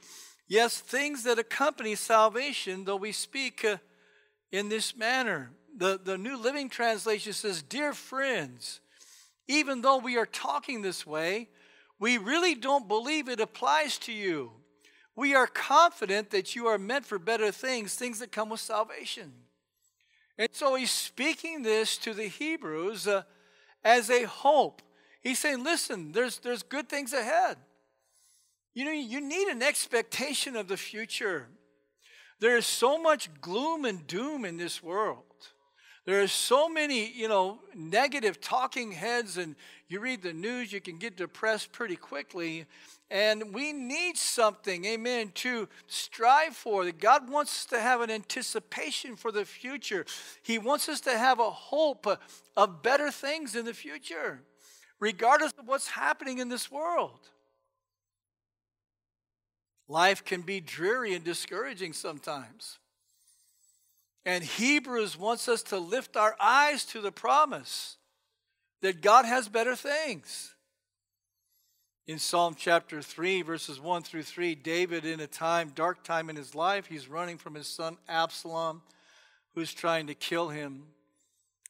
Yes, 0.47 0.79
things 0.79 1.25
that 1.25 1.39
accompany 1.39 1.95
salvation, 1.95 2.85
though 2.85 2.97
we 2.97 3.13
speak 3.13 3.65
uh, 3.65 3.79
in 4.55 4.69
this 4.69 4.97
manner. 4.97 5.51
The, 5.77 5.99
the 6.03 6.17
New 6.17 6.37
Living 6.37 6.69
Translation 6.69 7.33
says, 7.33 7.61
Dear 7.61 7.93
friends, 7.93 8.81
even 9.49 9.81
though 9.81 9.99
we 9.99 10.17
are 10.17 10.27
talking 10.27 10.81
this 10.81 11.05
way, 11.05 11.49
we 11.99 12.19
really 12.19 12.55
don't 12.55 12.87
believe 12.87 13.29
it 13.29 13.41
applies 13.41 13.99
to 13.99 14.13
you. 14.13 14.53
We 15.17 15.35
are 15.35 15.49
confident 15.49 16.31
that 16.31 16.55
you 16.55 16.67
are 16.67 16.79
meant 16.79 17.05
for 17.05 17.19
better 17.19 17.51
things, 17.51 17.97
things 17.97 18.21
that 18.21 18.31
come 18.31 18.49
with 18.49 18.61
salvation. 18.61 19.33
And 20.39 20.49
so 20.53 20.77
he's 20.77 20.91
speaking 20.93 21.63
this 21.63 21.99
to 21.99 22.15
the 22.15 22.29
Hebrews 22.29 23.09
uh, 23.09 23.23
as 23.83 24.09
a 24.09 24.23
hope. 24.23 24.83
He's 25.21 25.41
saying, 25.41 25.65
listen, 25.65 26.13
there's, 26.13 26.39
there's 26.39 26.63
good 26.63 26.89
things 26.89 27.13
ahead. 27.13 27.57
You 28.73 28.85
know, 28.85 28.93
you 28.93 29.21
need 29.21 29.49
an 29.49 29.63
expectation 29.63 30.55
of 30.55 30.69
the 30.69 30.77
future. 30.77 31.49
There 32.45 32.59
is 32.59 32.67
so 32.67 32.99
much 32.99 33.31
gloom 33.41 33.87
and 33.87 34.07
doom 34.07 34.45
in 34.45 34.59
this 34.59 34.83
world. 34.83 35.25
There 36.05 36.23
are 36.23 36.29
so 36.29 36.69
many, 36.69 37.11
you 37.11 37.27
know, 37.27 37.59
negative 37.75 38.39
talking 38.39 38.93
heads, 38.93 39.39
and 39.39 39.57
you 39.89 39.99
read 39.99 40.21
the 40.21 40.35
news, 40.35 40.71
you 40.71 40.83
can 40.83 40.99
get 40.99 41.17
depressed 41.17 41.73
pretty 41.73 41.97
quickly. 41.97 42.67
And 43.11 43.55
we 43.55 43.73
need 43.73 44.19
something, 44.19 44.85
amen, 44.85 45.33
to 45.37 45.71
strive 45.87 46.55
for. 46.55 46.85
That 46.85 47.01
God 47.01 47.31
wants 47.31 47.61
us 47.61 47.65
to 47.71 47.81
have 47.81 48.03
an 48.03 48.11
anticipation 48.11 49.17
for 49.17 49.33
the 49.33 49.47
future. 49.47 50.05
He 50.43 50.59
wants 50.59 50.87
us 50.91 51.01
to 51.01 51.17
have 51.17 51.41
a 51.41 51.51
hope 51.51 52.07
of 52.59 52.83
better 52.83 53.11
things 53.11 53.57
in 53.57 53.65
the 53.65 53.73
future, 53.73 54.43
regardless 55.01 55.55
of 55.59 55.67
what's 55.67 55.89
happening 55.89 56.41
in 56.41 56.51
this 56.51 56.71
world. 56.71 57.31
Life 59.89 60.25
can 60.25 60.43
be 60.43 60.61
dreary 60.61 61.15
and 61.15 61.25
discouraging 61.25 61.93
sometimes. 61.93 62.79
And 64.25 64.43
Hebrews 64.43 65.19
wants 65.19 65.49
us 65.49 65.63
to 65.65 65.79
lift 65.79 66.17
our 66.17 66.35
eyes 66.41 66.85
to 66.87 67.01
the 67.01 67.13
promise 67.13 67.97
that 68.81 69.03
God 69.03 69.25
has 69.27 69.49
better 69.49 69.77
things. 69.77 70.55
In 72.07 72.19
Psalm 72.19 72.55
chapter 72.59 73.01
3, 73.01 73.43
verses 73.43 73.81
1 73.81 74.03
through 74.03 74.25
3, 74.25 74.55
David, 74.55 75.07
in 75.07 75.21
a 75.21 75.27
time, 75.27 75.73
dark 75.75 76.03
time 76.05 76.29
in 76.29 76.37
his 76.37 76.55
life, 76.55 76.87
he's 76.87 77.09
running 77.09 77.39
from 77.39 77.55
his 77.55 77.67
son 77.67 77.97
Absalom, 78.09 78.83
who's 79.55 79.73
trying 79.73 80.07
to 80.09 80.15
kill 80.15 80.51
him. 80.51 80.85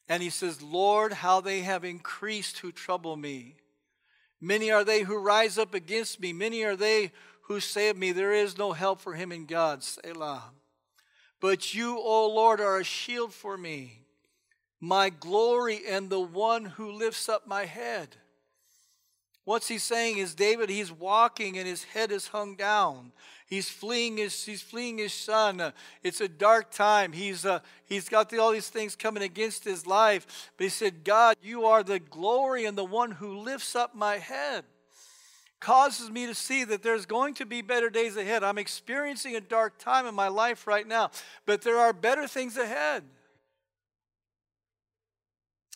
And 0.09 0.21
he 0.21 0.29
says, 0.29 0.61
Lord, 0.61 1.13
how 1.13 1.41
they 1.41 1.61
have 1.61 1.85
increased 1.85 2.59
who 2.59 2.71
trouble 2.71 3.15
me. 3.15 3.55
Many 4.41 4.71
are 4.71 4.83
they 4.83 5.03
who 5.03 5.17
rise 5.17 5.57
up 5.57 5.73
against 5.73 6.19
me. 6.19 6.33
Many 6.33 6.63
are 6.63 6.75
they 6.75 7.11
who 7.47 7.57
of 7.57 7.97
me, 7.97 8.11
There 8.11 8.33
is 8.33 8.57
no 8.57 8.73
help 8.73 9.01
for 9.01 9.13
him 9.13 9.31
in 9.31 9.45
God. 9.45 9.83
Selah. 9.83 10.51
But 11.39 11.73
you, 11.73 11.99
O 11.99 12.27
Lord, 12.27 12.59
are 12.59 12.79
a 12.79 12.83
shield 12.83 13.33
for 13.33 13.57
me, 13.57 13.99
my 14.79 15.09
glory, 15.09 15.81
and 15.87 16.09
the 16.09 16.19
one 16.19 16.65
who 16.65 16.91
lifts 16.91 17.29
up 17.29 17.45
my 17.45 17.65
head. 17.65 18.15
What's 19.43 19.67
he 19.67 19.77
saying 19.77 20.17
is 20.17 20.33
David, 20.33 20.71
he's 20.71 20.91
walking 20.91 21.59
and 21.59 21.67
his 21.67 21.83
head 21.83 22.11
is 22.11 22.29
hung 22.29 22.55
down. 22.55 23.11
He's 23.45 23.69
fleeing 23.69 24.17
his, 24.17 24.43
he's 24.43 24.63
fleeing 24.63 24.97
his 24.97 25.13
son. 25.13 25.71
It's 26.01 26.19
a 26.19 26.27
dark 26.27 26.71
time. 26.71 27.11
He's, 27.11 27.45
uh, 27.45 27.59
he's 27.85 28.09
got 28.09 28.31
the, 28.31 28.39
all 28.39 28.51
these 28.51 28.71
things 28.71 28.95
coming 28.95 29.21
against 29.21 29.63
his 29.63 29.85
life. 29.85 30.49
But 30.57 30.63
he 30.63 30.69
said, 30.71 31.03
God, 31.03 31.35
you 31.43 31.65
are 31.65 31.83
the 31.83 31.99
glory 31.99 32.65
and 32.65 32.75
the 32.75 32.83
one 32.83 33.11
who 33.11 33.37
lifts 33.37 33.75
up 33.75 33.93
my 33.93 34.17
head 34.17 34.65
causes 35.65 36.11
me 36.11 36.27
to 36.27 36.35
see 36.35 36.63
that 36.63 36.83
there's 36.83 37.07
going 37.07 37.33
to 37.33 37.43
be 37.43 37.63
better 37.63 37.89
days 37.89 38.15
ahead. 38.17 38.43
I'm 38.43 38.59
experiencing 38.59 39.35
a 39.35 39.41
dark 39.41 39.79
time 39.79 40.05
in 40.05 40.13
my 40.13 40.27
life 40.27 40.67
right 40.67 40.87
now, 40.87 41.09
but 41.47 41.63
there 41.63 41.79
are 41.79 41.91
better 41.91 42.27
things 42.27 42.55
ahead. 42.55 43.03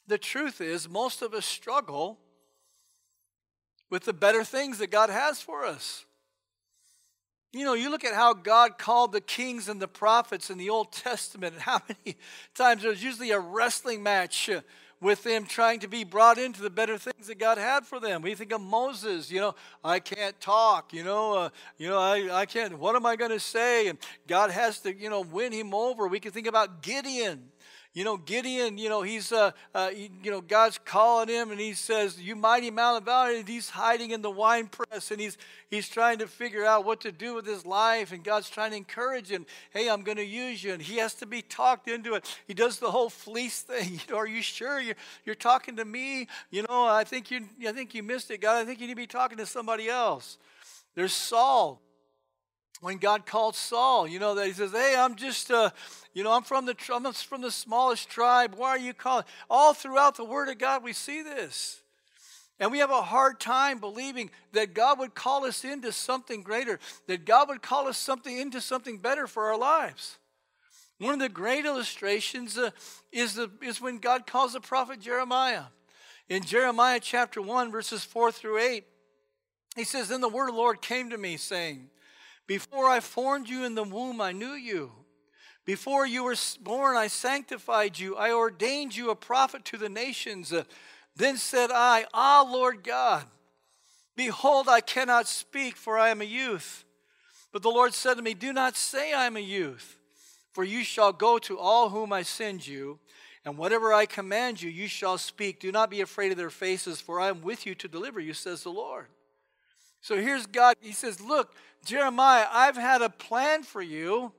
The 0.06 0.20
truth 0.20 0.62
is, 0.62 0.88
most 0.88 1.24
of 1.24 1.34
us 1.34 1.44
struggle 1.44 2.20
with 3.90 4.04
the 4.06 4.14
better 4.14 4.44
things 4.44 4.78
that 4.78 4.92
God 4.92 5.10
has 5.10 5.42
for 5.42 5.66
us. 5.66 6.06
You 7.52 7.66
know, 7.66 7.74
you 7.74 7.90
look 7.90 8.06
at 8.06 8.14
how 8.14 8.36
God 8.36 8.78
called 8.78 9.12
the 9.12 9.22
kings 9.22 9.70
and 9.70 9.82
the 9.82 9.88
prophets 9.88 10.52
in 10.52 10.60
the 10.60 10.70
Old 10.70 10.92
Testament, 10.92 11.56
and 11.56 11.64
how 11.64 11.82
many 11.90 12.16
times 12.54 12.84
there 12.84 12.92
was 12.92 13.04
usually 13.04 13.32
a 13.32 13.40
wrestling 13.40 14.04
match 14.04 14.52
with 15.02 15.24
them 15.24 15.46
trying 15.46 15.80
to 15.80 15.88
be 15.88 16.04
brought 16.04 16.38
into 16.38 16.62
the 16.62 16.70
better 16.70 16.98
things 16.98 17.28
that 17.28 17.40
God 17.40 17.58
had 17.58 17.86
for 17.86 18.00
them. 18.00 18.22
We 18.22 18.36
think 18.36 18.52
of 18.52 18.62
Moses, 18.62 19.32
you 19.32 19.40
know, 19.40 19.56
I 19.84 20.00
can't 20.00 20.40
talk, 20.42 20.94
you 20.94 21.04
know, 21.04 21.34
uh, 21.34 21.50
you 21.78 21.90
know, 21.90 22.00
I, 22.00 22.42
I 22.42 22.46
can't, 22.46 22.78
what 22.78 22.96
am 22.96 23.06
I 23.06 23.16
going 23.16 23.32
to 23.32 23.40
say? 23.40 23.88
And 23.88 23.98
God 24.28 24.52
has 24.52 24.80
to, 24.80 24.94
you 24.94 25.10
know, 25.10 25.22
win 25.22 25.52
him 25.54 25.74
over. 25.74 26.08
We 26.08 26.20
can 26.20 26.32
think 26.32 26.48
about 26.48 26.82
Gideon 26.82 27.50
you 27.94 28.04
know, 28.04 28.18
Gideon, 28.18 28.78
you 28.78 28.88
know, 28.88 29.02
he's, 29.02 29.32
uh, 29.32 29.50
uh, 29.74 29.90
you 29.94 30.30
know, 30.30 30.42
God's 30.42 30.80
calling 30.86 31.28
him 31.28 31.50
and 31.50 31.60
he 31.60 31.74
says, 31.74 32.22
You 32.22 32.36
mighty 32.36 32.70
man 32.70 32.98
of 32.98 33.04
valor. 33.04 33.32
And 33.32 33.48
he's 33.48 33.70
hiding 33.70 34.12
in 34.12 34.22
the 34.22 34.30
wine 34.30 34.68
press 34.68 35.10
and 35.10 35.20
he's, 35.20 35.40
he's 35.72 35.90
trying 35.90 36.20
to 36.20 36.28
figure 36.28 36.64
out 36.64 36.86
what 36.86 37.02
to 37.02 37.12
do 37.12 37.34
with 37.34 37.48
his 37.48 37.66
life. 37.66 38.12
And 38.12 38.24
God's 38.24 38.48
trying 38.48 38.72
to 38.72 38.78
encourage 38.78 39.30
him, 39.30 39.48
Hey, 39.72 39.90
I'm 39.90 40.04
going 40.04 40.18
to 40.18 40.26
use 40.26 40.64
you. 40.64 40.74
And 40.74 40.82
he 40.82 40.98
has 40.98 41.16
to 41.16 41.26
be 41.26 41.42
talked 41.42 41.88
into 41.88 42.14
it. 42.14 42.38
He 42.46 42.54
does 42.54 42.78
the 42.78 42.92
whole 42.92 43.10
fleece 43.10 43.62
thing. 43.62 43.80
You 44.10 44.14
know, 44.14 44.20
are 44.20 44.28
you 44.28 44.42
sure 44.42 44.80
you're, 44.80 44.96
you're 45.26 45.36
talking 45.36 45.76
to 45.78 45.86
me? 45.86 46.28
You 46.52 46.64
know, 46.70 46.86
I 46.86 47.04
think 47.04 47.32
you, 47.32 47.46
I 47.68 47.72
think 47.72 47.94
you 47.96 48.04
missed 48.04 48.30
it, 48.30 48.40
God. 48.40 48.62
I 48.62 48.66
think 48.66 48.80
you 48.80 48.88
need 48.88 48.94
to 48.94 48.98
be 48.98 49.08
talking 49.08 49.38
to 49.40 49.46
somebody 49.46 49.90
else. 49.90 50.38
There's 50.96 51.14
Saul 51.14 51.82
when 52.82 52.98
God 52.98 53.26
called 53.26 53.56
Saul, 53.56 54.08
you 54.08 54.20
know, 54.20 54.36
that 54.36 54.48
he 54.48 54.54
says, 54.54 54.72
Hey, 54.72 54.96
I'm 54.98 55.16
just, 55.16 55.52
uh, 55.52 55.72
you 56.14 56.24
know, 56.24 56.32
I'm 56.32 56.44
from 56.44 56.66
the, 56.66 56.76
I'm 56.94 57.12
from 57.14 57.42
the 57.42 57.52
smallest 57.52 58.10
tribe. 58.10 58.56
Why 58.56 58.70
are 58.70 58.80
you 58.80 58.94
calling? 58.94 59.26
All 59.50 59.74
throughout 59.74 60.16
the 60.16 60.26
Word 60.26 60.50
of 60.50 60.58
God, 60.58 60.84
we 60.84 60.94
see 60.94 61.22
this. 61.22 61.82
And 62.60 62.72
we 62.72 62.80
have 62.80 62.92
a 62.92 63.02
hard 63.02 63.40
time 63.40 63.80
believing 63.80 64.32
that 64.52 64.74
God 64.74 65.00
would 65.00 65.16
call 65.16 65.46
us 65.46 65.64
into 65.64 65.94
something 65.94 66.44
greater, 66.44 66.80
that 67.08 67.26
God 67.26 67.48
would 67.48 67.62
call 67.62 67.88
us 67.88 67.98
something 67.98 68.38
into 68.38 68.60
something 68.60 68.98
better 68.98 69.28
for 69.28 69.46
our 69.46 69.58
lives. 69.58 70.18
One 71.00 71.14
of 71.14 71.20
the 71.22 71.30
great 71.30 71.66
illustrations 71.66 72.58
uh, 72.58 72.72
is, 73.14 73.36
the, 73.36 73.50
is 73.62 73.80
when 73.80 74.00
God 74.00 74.28
calls 74.28 74.54
the 74.54 74.60
prophet 74.60 75.00
Jeremiah. 75.00 75.64
In 76.28 76.44
Jeremiah 76.44 77.00
chapter 77.02 77.42
1, 77.42 77.72
verses 77.72 78.04
4 78.04 78.34
through 78.34 78.60
8, 78.60 78.84
he 79.78 79.86
says, 79.86 80.10
Then 80.10 80.20
the 80.20 80.28
word 80.28 80.50
of 80.50 80.56
the 80.56 80.62
Lord 80.62 80.82
came 80.82 81.10
to 81.12 81.18
me, 81.18 81.38
saying, 81.38 81.90
before 82.50 82.90
I 82.90 83.00
formed 83.00 83.48
you 83.48 83.64
in 83.64 83.76
the 83.76 83.84
womb, 83.84 84.20
I 84.20 84.32
knew 84.32 84.54
you. 84.54 84.92
Before 85.66 86.08
you 86.08 86.24
were 86.24 86.36
born, 86.60 86.98
I 86.98 87.06
sanctified 87.06 88.00
you. 88.00 88.16
I 88.16 88.32
ordained 88.32 88.98
you 88.98 89.12
a 89.12 89.16
prophet 89.16 89.64
to 89.66 89.78
the 89.78 89.88
nations. 89.88 90.52
Uh, 90.52 90.64
then 91.16 91.38
said 91.38 91.70
I, 91.72 92.08
Ah, 92.12 92.44
Lord 92.50 92.84
God, 92.84 93.26
behold, 94.16 94.68
I 94.68 94.82
cannot 94.82 95.28
speak, 95.28 95.78
for 95.78 96.00
I 96.00 96.10
am 96.10 96.22
a 96.22 96.26
youth. 96.26 96.86
But 97.52 97.62
the 97.62 97.70
Lord 97.70 97.94
said 97.94 98.16
to 98.16 98.24
me, 98.24 98.34
Do 98.34 98.52
not 98.52 98.76
say 98.76 99.14
I 99.14 99.28
am 99.28 99.38
a 99.38 99.42
youth, 99.42 100.00
for 100.52 100.64
you 100.64 100.84
shall 100.84 101.14
go 101.14 101.38
to 101.38 101.60
all 101.60 101.90
whom 101.90 102.12
I 102.12 102.24
send 102.24 102.66
you, 102.66 102.98
and 103.46 103.60
whatever 103.60 103.94
I 103.94 104.08
command 104.08 104.60
you, 104.60 104.72
you 104.72 104.88
shall 104.88 105.20
speak. 105.20 105.60
Do 105.60 105.72
not 105.72 105.92
be 105.92 106.02
afraid 106.02 106.32
of 106.32 106.38
their 106.40 106.50
faces, 106.50 107.00
for 107.00 107.22
I 107.22 107.28
am 107.28 107.44
with 107.44 107.68
you 107.68 107.76
to 107.76 107.88
deliver 107.88 108.20
you, 108.20 108.34
says 108.34 108.64
the 108.64 108.72
Lord. 108.72 109.06
So 110.02 110.18
here's 110.18 110.46
God. 110.46 110.76
He 110.82 110.92
says, 110.92 111.20
Look, 111.22 111.54
Jeremiah, 111.86 112.48
I've 112.52 112.78
had 112.78 113.02
a 113.02 113.10
plan 113.10 113.64
for 113.64 113.82
you 113.82 114.32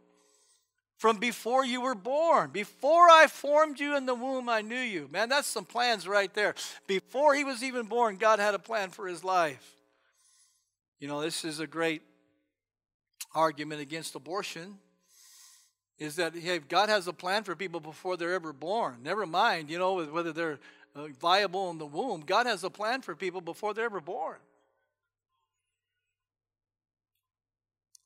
from 1.00 1.16
before 1.16 1.64
you 1.64 1.80
were 1.80 1.94
born. 1.94 2.50
Before 2.50 3.08
I 3.08 3.26
formed 3.26 3.80
you 3.80 3.96
in 3.96 4.04
the 4.04 4.14
womb, 4.14 4.48
I 4.48 4.60
knew 4.60 4.78
you. 4.78 5.08
Man, 5.10 5.30
that's 5.30 5.48
some 5.48 5.64
plans 5.64 6.06
right 6.06 6.32
there. 6.34 6.54
Before 6.86 7.34
he 7.34 7.42
was 7.42 7.62
even 7.62 7.86
born, 7.86 8.16
God 8.16 8.38
had 8.38 8.54
a 8.54 8.58
plan 8.58 8.90
for 8.90 9.06
his 9.06 9.24
life. 9.24 9.76
You 10.98 11.08
know, 11.08 11.22
this 11.22 11.44
is 11.44 11.58
a 11.58 11.66
great 11.66 12.02
argument 13.34 13.80
against 13.80 14.14
abortion. 14.14 14.76
Is 15.98 16.16
that 16.16 16.34
hey, 16.34 16.58
God 16.58 16.88
has 16.88 17.08
a 17.08 17.12
plan 17.12 17.44
for 17.44 17.56
people 17.56 17.80
before 17.80 18.16
they're 18.16 18.34
ever 18.34 18.52
born. 18.52 18.98
Never 19.02 19.26
mind, 19.26 19.70
you 19.70 19.78
know, 19.78 20.04
whether 20.04 20.32
they're 20.32 20.58
uh, 20.94 21.08
viable 21.20 21.70
in 21.70 21.78
the 21.78 21.86
womb. 21.86 22.22
God 22.26 22.46
has 22.46 22.64
a 22.64 22.70
plan 22.70 23.00
for 23.00 23.14
people 23.14 23.40
before 23.40 23.72
they're 23.72 23.84
ever 23.86 24.00
born. 24.00 24.36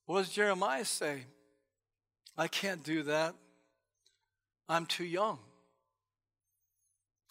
What 0.07 0.19
does 0.19 0.31
Jeremiah 0.31 0.85
say? 0.85 1.25
I 2.37 2.49
can't 2.49 2.83
do 2.83 3.05
that. 3.05 3.35
I'm 4.69 4.87
too 4.87 5.05
young. 5.05 5.39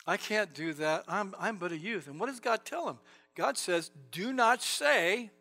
I 0.05 0.17
can't 0.17 0.53
do 0.53 0.73
that. 0.73 1.05
I'm, 1.07 1.33
I'm 1.39 1.57
but 1.57 1.71
a 1.71 1.77
youth. 1.77 2.07
And 2.07 2.19
what 2.19 2.27
does 2.27 2.39
God 2.39 2.65
tell 2.65 2.89
him? 2.89 2.97
God 3.35 3.57
says, 3.57 3.91
Do 4.11 4.33
not 4.33 4.61
say, 4.61 5.31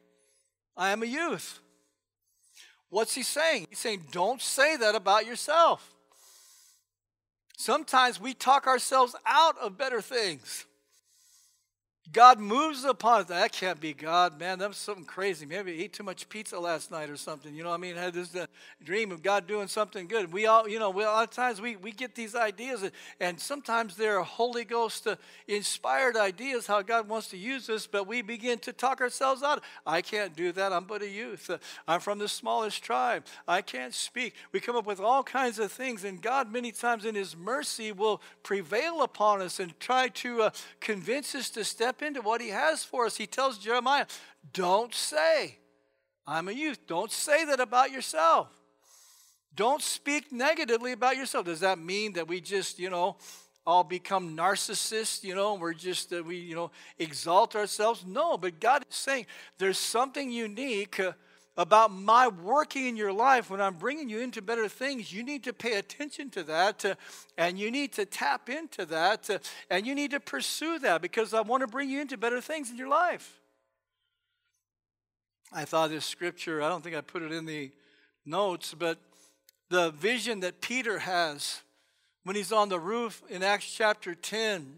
I 0.77 0.91
am 0.91 1.03
a 1.03 1.07
youth. 1.07 1.61
What's 2.89 3.15
he 3.15 3.23
saying? 3.23 3.67
He's 3.71 3.79
saying, 3.79 4.05
Don't 4.13 4.41
say 4.41 4.77
that 4.77 4.95
about 4.95 5.27
yourself. 5.27 5.95
Sometimes 7.57 8.21
we 8.21 8.35
talk 8.35 8.67
ourselves 8.67 9.15
out 9.27 9.59
of 9.59 9.79
better 9.79 10.01
things. 10.01 10.67
God 12.11 12.41
moves 12.41 12.85
upon 12.85 13.21
it. 13.21 13.29
That 13.29 13.53
can't 13.53 13.81
be 13.81 13.93
God, 13.95 14.39
man. 14.39 14.59
That 14.59 14.69
was 14.69 14.77
something 14.77 15.05
crazy. 15.05 15.47
Maybe 15.47 15.73
I 15.73 15.85
ate 15.85 15.93
too 15.93 16.03
much 16.03 16.29
pizza 16.29 16.59
last 16.59 16.91
night 16.91 17.09
or 17.09 17.17
something. 17.17 17.55
You 17.55 17.63
know 17.63 17.69
what 17.71 17.77
I 17.77 17.79
mean? 17.79 17.97
I 17.97 18.03
had 18.03 18.15
this 18.15 18.35
uh, 18.35 18.47
dream 18.83 19.13
of 19.13 19.23
God 19.23 19.47
doing 19.47 19.69
something 19.69 20.09
good. 20.09 20.33
We 20.33 20.47
all, 20.47 20.69
you 20.69 20.81
know, 20.81 20.91
we, 20.91 21.05
a 21.05 21.07
lot 21.07 21.29
of 21.29 21.31
times 21.31 21.61
we, 21.61 21.77
we 21.77 21.93
get 21.93 22.17
these 22.17 22.35
ideas, 22.35 22.85
and 23.21 23.39
sometimes 23.39 23.97
they're 23.97 24.21
Holy 24.21 24.65
Ghost 24.65 25.07
uh, 25.07 25.15
inspired 25.47 26.17
ideas 26.17 26.67
how 26.67 26.83
God 26.83 27.09
wants 27.09 27.29
to 27.29 27.37
use 27.37 27.71
us, 27.71 27.87
but 27.87 28.09
we 28.09 28.21
begin 28.21 28.59
to 28.61 28.73
talk 28.73 29.01
ourselves 29.01 29.45
out. 29.45 29.63
I 29.87 30.03
can't 30.03 30.35
do 30.35 30.51
that. 30.53 30.73
I'm 30.73 30.85
but 30.85 31.03
a 31.03 31.09
youth. 31.09 31.49
Uh, 31.49 31.59
I'm 31.87 32.01
from 32.01 32.19
the 32.19 32.29
smallest 32.29 32.83
tribe. 32.83 33.25
I 33.47 33.63
can't 33.63 33.95
speak. 33.95 34.35
We 34.51 34.59
come 34.59 34.75
up 34.75 34.87
with 34.87 34.99
all 34.99 35.23
kinds 35.23 35.61
of 35.61 35.71
things, 35.71 36.03
and 36.03 36.21
God, 36.21 36.53
many 36.53 36.73
times 36.73 37.05
in 37.05 37.15
His 37.15 37.37
mercy, 37.37 37.93
will 37.93 38.21
prevail 38.43 39.03
upon 39.03 39.41
us 39.41 39.61
and 39.61 39.79
try 39.79 40.09
to 40.09 40.51
convince 40.81 41.37
us 41.37 41.49
to 41.51 41.63
step 41.63 41.92
step 41.93 42.07
into 42.07 42.23
what 42.23 42.41
he 42.41 42.49
has 42.49 42.85
for 42.85 43.07
us. 43.07 43.17
He 43.17 43.27
tells 43.27 43.59
Jeremiah, 43.59 44.07
Don't 44.53 44.95
say, 44.95 45.59
I'm 46.27 46.49
a 46.49 46.53
youth. 46.53 46.87
Don't 46.87 47.13
say 47.13 47.45
that 47.45 47.61
about 47.61 47.91
yourself. 47.91 48.49
Don't 49.55 49.83
speak 49.83 50.33
negatively 50.33 50.93
about 50.93 51.17
yourself. 51.17 51.45
Does 51.45 51.61
that 51.61 51.79
mean 51.79 52.15
that 52.15 52.27
we 52.27 52.41
just, 52.41 52.79
you 52.79 52.89
know, 52.89 53.17
all 53.67 53.85
become 53.85 54.35
narcissists, 54.37 55.23
you 55.23 55.35
know, 55.35 55.55
we're 55.55 55.75
just, 55.75 56.13
uh, 56.13 56.23
we, 56.23 56.37
you 56.37 56.55
know, 56.55 56.71
exalt 56.99 57.55
ourselves? 57.55 58.05
No, 58.07 58.39
but 58.39 58.59
God 58.59 58.85
is 58.89 58.97
saying 58.97 59.27
there's 59.59 59.79
something 59.79 60.33
unique. 60.33 60.99
Uh, 60.99 61.13
about 61.57 61.93
my 61.93 62.29
working 62.29 62.87
in 62.87 62.97
your 62.97 63.13
life 63.13 63.51
when 63.51 63.61
I'm 63.61 63.75
bringing 63.75 64.09
you 64.09 64.21
into 64.21 64.41
better 64.41 64.69
things, 64.69 65.13
you 65.13 65.23
need 65.23 65.45
to 65.45 65.53
pay 65.53 65.75
attention 65.75 66.31
to 66.31 66.43
that 66.45 66.85
uh, 66.85 66.95
and 67.37 67.59
you 67.59 67.71
need 67.71 67.93
to 67.95 68.07
tap 68.07 68.49
into 68.49 68.87
that 68.87 69.29
uh, 69.29 69.39
and 69.69 69.87
you 69.87 69.95
need 69.95 70.13
to 70.13 70.21
pursue 70.21 70.79
that 70.79 71.03
because 71.03 71.35
I 71.35 71.43
want 71.43 71.61
to 71.61 71.67
bring 71.67 71.91
you 71.91 72.01
into 72.01 72.17
better 72.17 72.41
things 72.41 72.71
in 72.71 72.77
your 72.77 72.89
life. 72.89 73.41
I 75.53 75.67
thought 75.67 75.91
this 75.91 76.07
scripture, 76.07 76.63
I 76.63 76.69
don't 76.69 76.83
think 76.83 76.97
I 76.97 77.03
put 77.03 77.23
it 77.23 77.33
in 77.33 77.45
the 77.45 77.71
notes, 78.25 78.75
but 78.79 78.99
the 79.69 79.91
vision 79.91 80.41
that 80.41 80.63
Peter 80.63 81.01
has 81.01 81.61
when 82.25 82.37
he's 82.37 82.53
on 82.53 82.71
the 82.71 82.81
roof 82.81 83.23
in 83.29 83.43
Acts 83.43 83.71
chapter 83.71 84.15
10 84.15 84.77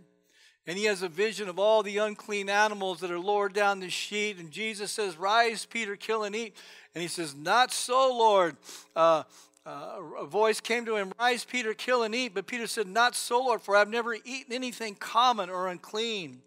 and 0.66 0.78
he 0.78 0.84
has 0.84 1.02
a 1.02 1.08
vision 1.08 1.48
of 1.48 1.58
all 1.58 1.82
the 1.82 1.98
unclean 1.98 2.48
animals 2.48 3.00
that 3.00 3.10
are 3.10 3.18
lowered 3.18 3.52
down 3.52 3.80
the 3.80 3.90
sheet. 3.90 4.38
And 4.38 4.50
Jesus 4.50 4.90
says, 4.90 5.18
Rise, 5.18 5.66
Peter, 5.66 5.94
kill 5.94 6.24
and 6.24 6.34
eat. 6.34 6.56
And 6.94 7.02
he 7.02 7.08
says, 7.08 7.34
Not 7.34 7.70
so, 7.72 8.16
Lord. 8.16 8.56
Uh, 8.96 9.24
uh, 9.66 9.98
a 10.20 10.26
voice 10.26 10.60
came 10.60 10.84
to 10.86 10.96
him, 10.96 11.12
Rise, 11.18 11.44
Peter, 11.44 11.74
kill 11.74 12.02
and 12.02 12.14
eat. 12.14 12.34
But 12.34 12.46
Peter 12.46 12.66
said, 12.66 12.86
Not 12.86 13.14
so, 13.14 13.42
Lord, 13.42 13.60
for 13.60 13.76
I've 13.76 13.90
never 13.90 14.14
eaten 14.14 14.52
anything 14.52 14.94
common 14.94 15.50
or 15.50 15.68
unclean. 15.68 16.40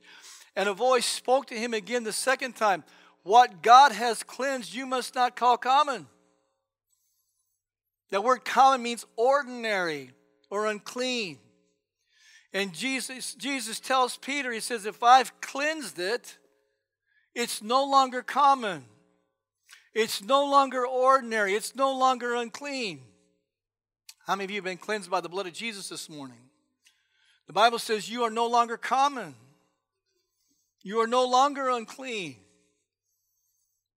And 0.56 0.68
a 0.68 0.74
voice 0.74 1.06
spoke 1.06 1.46
to 1.48 1.56
him 1.56 1.76
again 1.76 2.04
the 2.04 2.12
second 2.12 2.56
time, 2.56 2.84
What 3.22 3.62
God 3.62 3.92
has 3.92 4.24
cleansed, 4.24 4.74
you 4.74 4.88
must 4.88 5.14
not 5.14 5.36
call 5.36 5.58
common. 5.58 6.08
That 8.10 8.24
word 8.24 8.46
common 8.46 8.82
means 8.82 9.06
ordinary 9.16 10.12
or 10.50 10.66
unclean. 10.66 11.38
And 12.54 12.74
Jesus, 12.74 13.34
Jesus 13.36 13.80
tells 13.80 14.18
Peter, 14.18 14.52
He 14.52 14.60
says, 14.60 14.86
If 14.86 15.04
I've 15.04 15.40
cleansed 15.42 16.00
it, 16.00 16.38
it's 17.36 17.62
no 17.62 17.86
longer 17.86 18.22
common. 18.22 18.86
It's 19.94 20.24
no 20.24 20.46
longer 20.50 20.86
ordinary. 20.86 21.54
It's 21.54 21.76
no 21.76 21.98
longer 21.98 22.36
unclean. 22.36 23.02
How 24.26 24.36
many 24.36 24.46
of 24.46 24.52
you 24.52 24.58
have 24.58 24.66
been 24.66 24.78
cleansed 24.78 25.10
by 25.10 25.22
the 25.22 25.30
blood 25.30 25.48
of 25.48 25.54
Jesus 25.54 25.90
this 25.90 26.10
morning? 26.10 26.38
The 27.48 27.54
Bible 27.54 27.80
says 27.80 28.10
you 28.10 28.24
are 28.24 28.30
no 28.30 28.48
longer 28.48 28.78
common. 28.78 29.36
You 30.84 31.00
are 31.00 31.08
no 31.08 31.26
longer 31.26 31.70
unclean. 31.70 32.38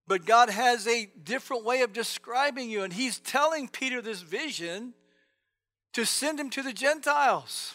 But 0.07 0.25
God 0.25 0.51
has 0.51 0.87
a 0.87 1.07
different 1.23 1.65
way 1.65 1.83
of 1.83 1.93
describing 1.93 2.69
you, 2.69 2.83
and 2.83 2.93
He's 2.93 3.19
telling 3.19 3.69
Peter 3.69 4.03
this 4.03 4.23
vision 4.23 4.95
to 5.93 6.05
send 6.05 6.39
him 6.39 6.51
to 6.51 6.63
the 6.63 6.73
Gentiles 6.73 7.75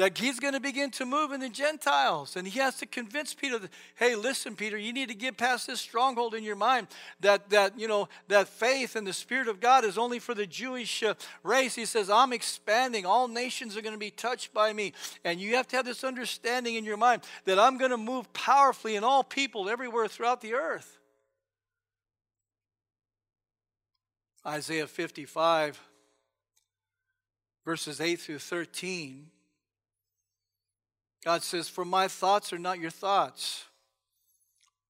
that 0.00 0.16
he's 0.16 0.40
going 0.40 0.54
to 0.54 0.60
begin 0.60 0.90
to 0.90 1.04
move 1.04 1.30
in 1.30 1.40
the 1.40 1.48
Gentiles. 1.50 2.34
And 2.34 2.48
he 2.48 2.58
has 2.58 2.76
to 2.78 2.86
convince 2.86 3.34
Peter 3.34 3.58
that, 3.58 3.70
hey, 3.96 4.16
listen, 4.16 4.56
Peter, 4.56 4.78
you 4.78 4.94
need 4.94 5.10
to 5.10 5.14
get 5.14 5.36
past 5.36 5.66
this 5.66 5.78
stronghold 5.78 6.34
in 6.34 6.42
your 6.42 6.56
mind 6.56 6.86
that, 7.20 7.50
that 7.50 7.78
you 7.78 7.86
know, 7.86 8.08
that 8.28 8.48
faith 8.48 8.96
and 8.96 9.06
the 9.06 9.12
Spirit 9.12 9.46
of 9.46 9.60
God 9.60 9.84
is 9.84 9.98
only 9.98 10.18
for 10.18 10.32
the 10.34 10.46
Jewish 10.46 11.02
uh, 11.02 11.12
race. 11.42 11.74
He 11.74 11.84
says, 11.84 12.08
I'm 12.08 12.32
expanding. 12.32 13.04
All 13.04 13.28
nations 13.28 13.76
are 13.76 13.82
going 13.82 13.94
to 13.94 13.98
be 13.98 14.10
touched 14.10 14.54
by 14.54 14.72
me. 14.72 14.94
And 15.22 15.38
you 15.38 15.56
have 15.56 15.68
to 15.68 15.76
have 15.76 15.84
this 15.84 16.02
understanding 16.02 16.76
in 16.76 16.86
your 16.86 16.96
mind 16.96 17.20
that 17.44 17.58
I'm 17.58 17.76
going 17.76 17.90
to 17.90 17.98
move 17.98 18.32
powerfully 18.32 18.96
in 18.96 19.04
all 19.04 19.22
people 19.22 19.68
everywhere 19.68 20.08
throughout 20.08 20.40
the 20.40 20.54
earth. 20.54 20.98
Isaiah 24.46 24.86
55, 24.86 25.78
verses 27.66 28.00
8 28.00 28.18
through 28.18 28.38
13 28.38 29.26
God 31.24 31.42
says, 31.42 31.68
For 31.68 31.84
my 31.84 32.08
thoughts 32.08 32.52
are 32.52 32.58
not 32.58 32.78
your 32.78 32.90
thoughts, 32.90 33.64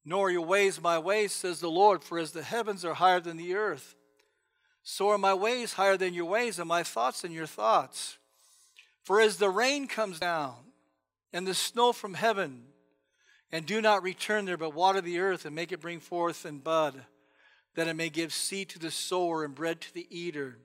nor 0.04 0.28
are 0.28 0.30
your 0.30 0.46
ways 0.46 0.80
my 0.80 0.98
ways, 0.98 1.32
says 1.32 1.60
the 1.60 1.70
Lord. 1.70 2.02
For 2.04 2.18
as 2.18 2.32
the 2.32 2.42
heavens 2.42 2.84
are 2.84 2.94
higher 2.94 3.20
than 3.20 3.36
the 3.36 3.54
earth, 3.54 3.94
so 4.82 5.10
are 5.10 5.18
my 5.18 5.34
ways 5.34 5.74
higher 5.74 5.96
than 5.96 6.14
your 6.14 6.26
ways, 6.26 6.58
and 6.58 6.68
my 6.68 6.82
thoughts 6.82 7.22
than 7.22 7.32
your 7.32 7.46
thoughts. 7.46 8.18
For 9.02 9.20
as 9.20 9.36
the 9.36 9.50
rain 9.50 9.86
comes 9.86 10.18
down, 10.18 10.54
and 11.32 11.46
the 11.46 11.54
snow 11.54 11.92
from 11.92 12.14
heaven, 12.14 12.64
and 13.52 13.66
do 13.66 13.80
not 13.80 14.02
return 14.02 14.44
there, 14.44 14.56
but 14.56 14.74
water 14.74 15.00
the 15.00 15.18
earth, 15.18 15.44
and 15.44 15.54
make 15.54 15.72
it 15.72 15.80
bring 15.80 16.00
forth 16.00 16.44
and 16.44 16.62
bud, 16.62 17.04
that 17.74 17.88
it 17.88 17.94
may 17.94 18.08
give 18.08 18.32
seed 18.32 18.68
to 18.70 18.78
the 18.78 18.90
sower 18.90 19.44
and 19.44 19.54
bread 19.54 19.80
to 19.80 19.94
the 19.94 20.06
eater. 20.10 20.58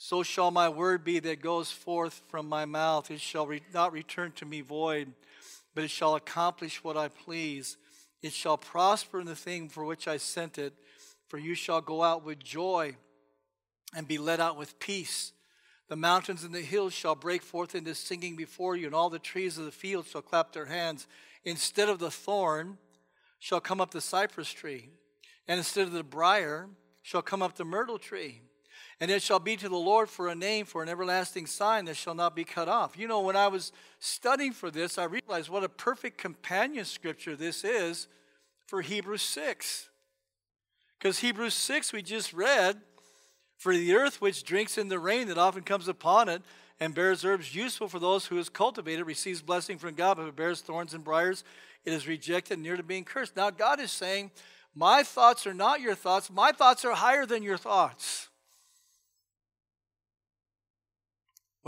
So 0.00 0.22
shall 0.22 0.52
my 0.52 0.68
word 0.68 1.02
be 1.02 1.18
that 1.18 1.42
goes 1.42 1.72
forth 1.72 2.22
from 2.28 2.48
my 2.48 2.64
mouth. 2.64 3.10
It 3.10 3.20
shall 3.20 3.48
re- 3.48 3.62
not 3.74 3.92
return 3.92 4.30
to 4.36 4.46
me 4.46 4.60
void, 4.60 5.12
but 5.74 5.82
it 5.82 5.90
shall 5.90 6.14
accomplish 6.14 6.84
what 6.84 6.96
I 6.96 7.08
please. 7.08 7.76
It 8.22 8.32
shall 8.32 8.56
prosper 8.56 9.18
in 9.18 9.26
the 9.26 9.34
thing 9.34 9.68
for 9.68 9.84
which 9.84 10.06
I 10.06 10.16
sent 10.16 10.56
it. 10.56 10.72
For 11.26 11.36
you 11.36 11.56
shall 11.56 11.80
go 11.80 12.04
out 12.04 12.24
with 12.24 12.38
joy 12.38 12.94
and 13.92 14.06
be 14.06 14.18
led 14.18 14.40
out 14.40 14.56
with 14.56 14.78
peace. 14.78 15.32
The 15.88 15.96
mountains 15.96 16.44
and 16.44 16.54
the 16.54 16.60
hills 16.60 16.92
shall 16.92 17.16
break 17.16 17.42
forth 17.42 17.74
into 17.74 17.94
singing 17.94 18.36
before 18.36 18.76
you, 18.76 18.86
and 18.86 18.94
all 18.94 19.10
the 19.10 19.18
trees 19.18 19.58
of 19.58 19.64
the 19.64 19.72
field 19.72 20.06
shall 20.06 20.22
clap 20.22 20.52
their 20.52 20.66
hands. 20.66 21.08
Instead 21.44 21.88
of 21.88 21.98
the 21.98 22.10
thorn 22.10 22.78
shall 23.40 23.60
come 23.60 23.80
up 23.80 23.90
the 23.90 24.00
cypress 24.00 24.52
tree, 24.52 24.90
and 25.48 25.58
instead 25.58 25.88
of 25.88 25.92
the 25.92 26.04
brier 26.04 26.68
shall 27.02 27.22
come 27.22 27.42
up 27.42 27.56
the 27.56 27.64
myrtle 27.64 27.98
tree. 27.98 28.42
And 29.00 29.10
it 29.10 29.22
shall 29.22 29.38
be 29.38 29.56
to 29.56 29.68
the 29.68 29.76
Lord 29.76 30.08
for 30.08 30.28
a 30.28 30.34
name, 30.34 30.66
for 30.66 30.82
an 30.82 30.88
everlasting 30.88 31.46
sign 31.46 31.84
that 31.84 31.96
shall 31.96 32.14
not 32.14 32.34
be 32.34 32.44
cut 32.44 32.68
off. 32.68 32.98
You 32.98 33.06
know, 33.06 33.20
when 33.20 33.36
I 33.36 33.46
was 33.46 33.72
studying 34.00 34.52
for 34.52 34.70
this, 34.70 34.98
I 34.98 35.04
realized 35.04 35.48
what 35.48 35.62
a 35.62 35.68
perfect 35.68 36.18
companion 36.18 36.84
scripture 36.84 37.36
this 37.36 37.62
is 37.64 38.08
for 38.66 38.82
Hebrews 38.82 39.22
6. 39.22 39.88
Because 40.98 41.20
Hebrews 41.20 41.54
6, 41.54 41.92
we 41.92 42.02
just 42.02 42.32
read, 42.32 42.80
for 43.56 43.72
the 43.72 43.94
earth 43.94 44.20
which 44.20 44.42
drinks 44.42 44.78
in 44.78 44.88
the 44.88 44.98
rain 44.98 45.28
that 45.28 45.38
often 45.38 45.62
comes 45.62 45.86
upon 45.86 46.28
it 46.28 46.42
and 46.80 46.94
bears 46.94 47.24
herbs 47.24 47.54
useful 47.54 47.88
for 47.88 47.98
those 47.98 48.26
who 48.26 48.38
is 48.38 48.48
cultivated 48.48 49.04
receives 49.06 49.42
blessing 49.42 49.78
from 49.78 49.94
God, 49.94 50.16
but 50.16 50.26
it 50.26 50.36
bears 50.36 50.60
thorns 50.60 50.94
and 50.94 51.04
briars, 51.04 51.44
it 51.84 51.92
is 51.92 52.06
rejected, 52.06 52.58
near 52.58 52.76
to 52.76 52.82
being 52.82 53.04
cursed. 53.04 53.36
Now, 53.36 53.50
God 53.50 53.80
is 53.80 53.90
saying, 53.90 54.30
My 54.74 55.02
thoughts 55.02 55.46
are 55.46 55.54
not 55.54 55.80
your 55.80 55.94
thoughts, 55.94 56.30
my 56.30 56.52
thoughts 56.52 56.84
are 56.84 56.94
higher 56.94 57.26
than 57.26 57.42
your 57.42 57.56
thoughts. 57.56 58.28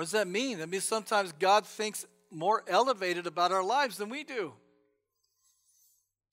What 0.01 0.05
does 0.05 0.13
that 0.13 0.29
mean? 0.29 0.61
That 0.61 0.71
means 0.71 0.85
sometimes 0.85 1.31
God 1.39 1.67
thinks 1.67 2.07
more 2.31 2.65
elevated 2.67 3.27
about 3.27 3.53
our 3.53 3.63
lives 3.63 3.99
than 3.99 4.09
we 4.09 4.25
do. 4.25 4.55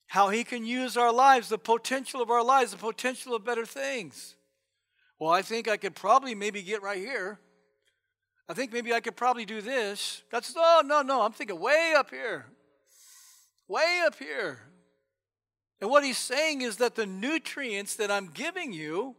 How 0.06 0.30
He 0.30 0.42
can 0.42 0.64
use 0.64 0.96
our 0.96 1.12
lives, 1.12 1.50
the 1.50 1.58
potential 1.58 2.22
of 2.22 2.30
our 2.30 2.42
lives, 2.42 2.70
the 2.70 2.78
potential 2.78 3.34
of 3.34 3.44
better 3.44 3.66
things. 3.66 4.36
Well, 5.18 5.30
I 5.30 5.42
think 5.42 5.68
I 5.68 5.76
could 5.76 5.94
probably 5.94 6.34
maybe 6.34 6.62
get 6.62 6.82
right 6.82 6.96
here. 6.96 7.40
I 8.48 8.54
think 8.54 8.72
maybe 8.72 8.94
I 8.94 9.00
could 9.00 9.16
probably 9.16 9.44
do 9.44 9.60
this. 9.60 10.22
That's, 10.32 10.54
oh, 10.56 10.82
no, 10.82 11.02
no, 11.02 11.20
I'm 11.20 11.32
thinking 11.32 11.60
way 11.60 11.92
up 11.94 12.08
here. 12.08 12.46
Way 13.68 14.00
up 14.06 14.18
here. 14.18 14.60
And 15.82 15.90
what 15.90 16.04
he's 16.04 16.16
saying 16.16 16.62
is 16.62 16.78
that 16.78 16.94
the 16.94 17.04
nutrients 17.04 17.96
that 17.96 18.10
I'm 18.10 18.28
giving 18.28 18.72
you 18.72 19.14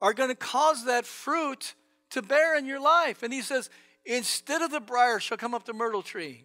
are 0.00 0.14
going 0.14 0.30
to 0.30 0.36
cause 0.36 0.84
that 0.84 1.04
fruit 1.04 1.74
to 2.10 2.22
bear 2.22 2.56
in 2.56 2.66
your 2.66 2.80
life. 2.80 3.22
And 3.22 3.32
he 3.32 3.42
says, 3.42 3.70
instead 4.04 4.62
of 4.62 4.70
the 4.70 4.80
briar 4.80 5.20
shall 5.20 5.36
come 5.36 5.54
up 5.54 5.64
the 5.64 5.72
myrtle 5.72 6.02
tree. 6.02 6.44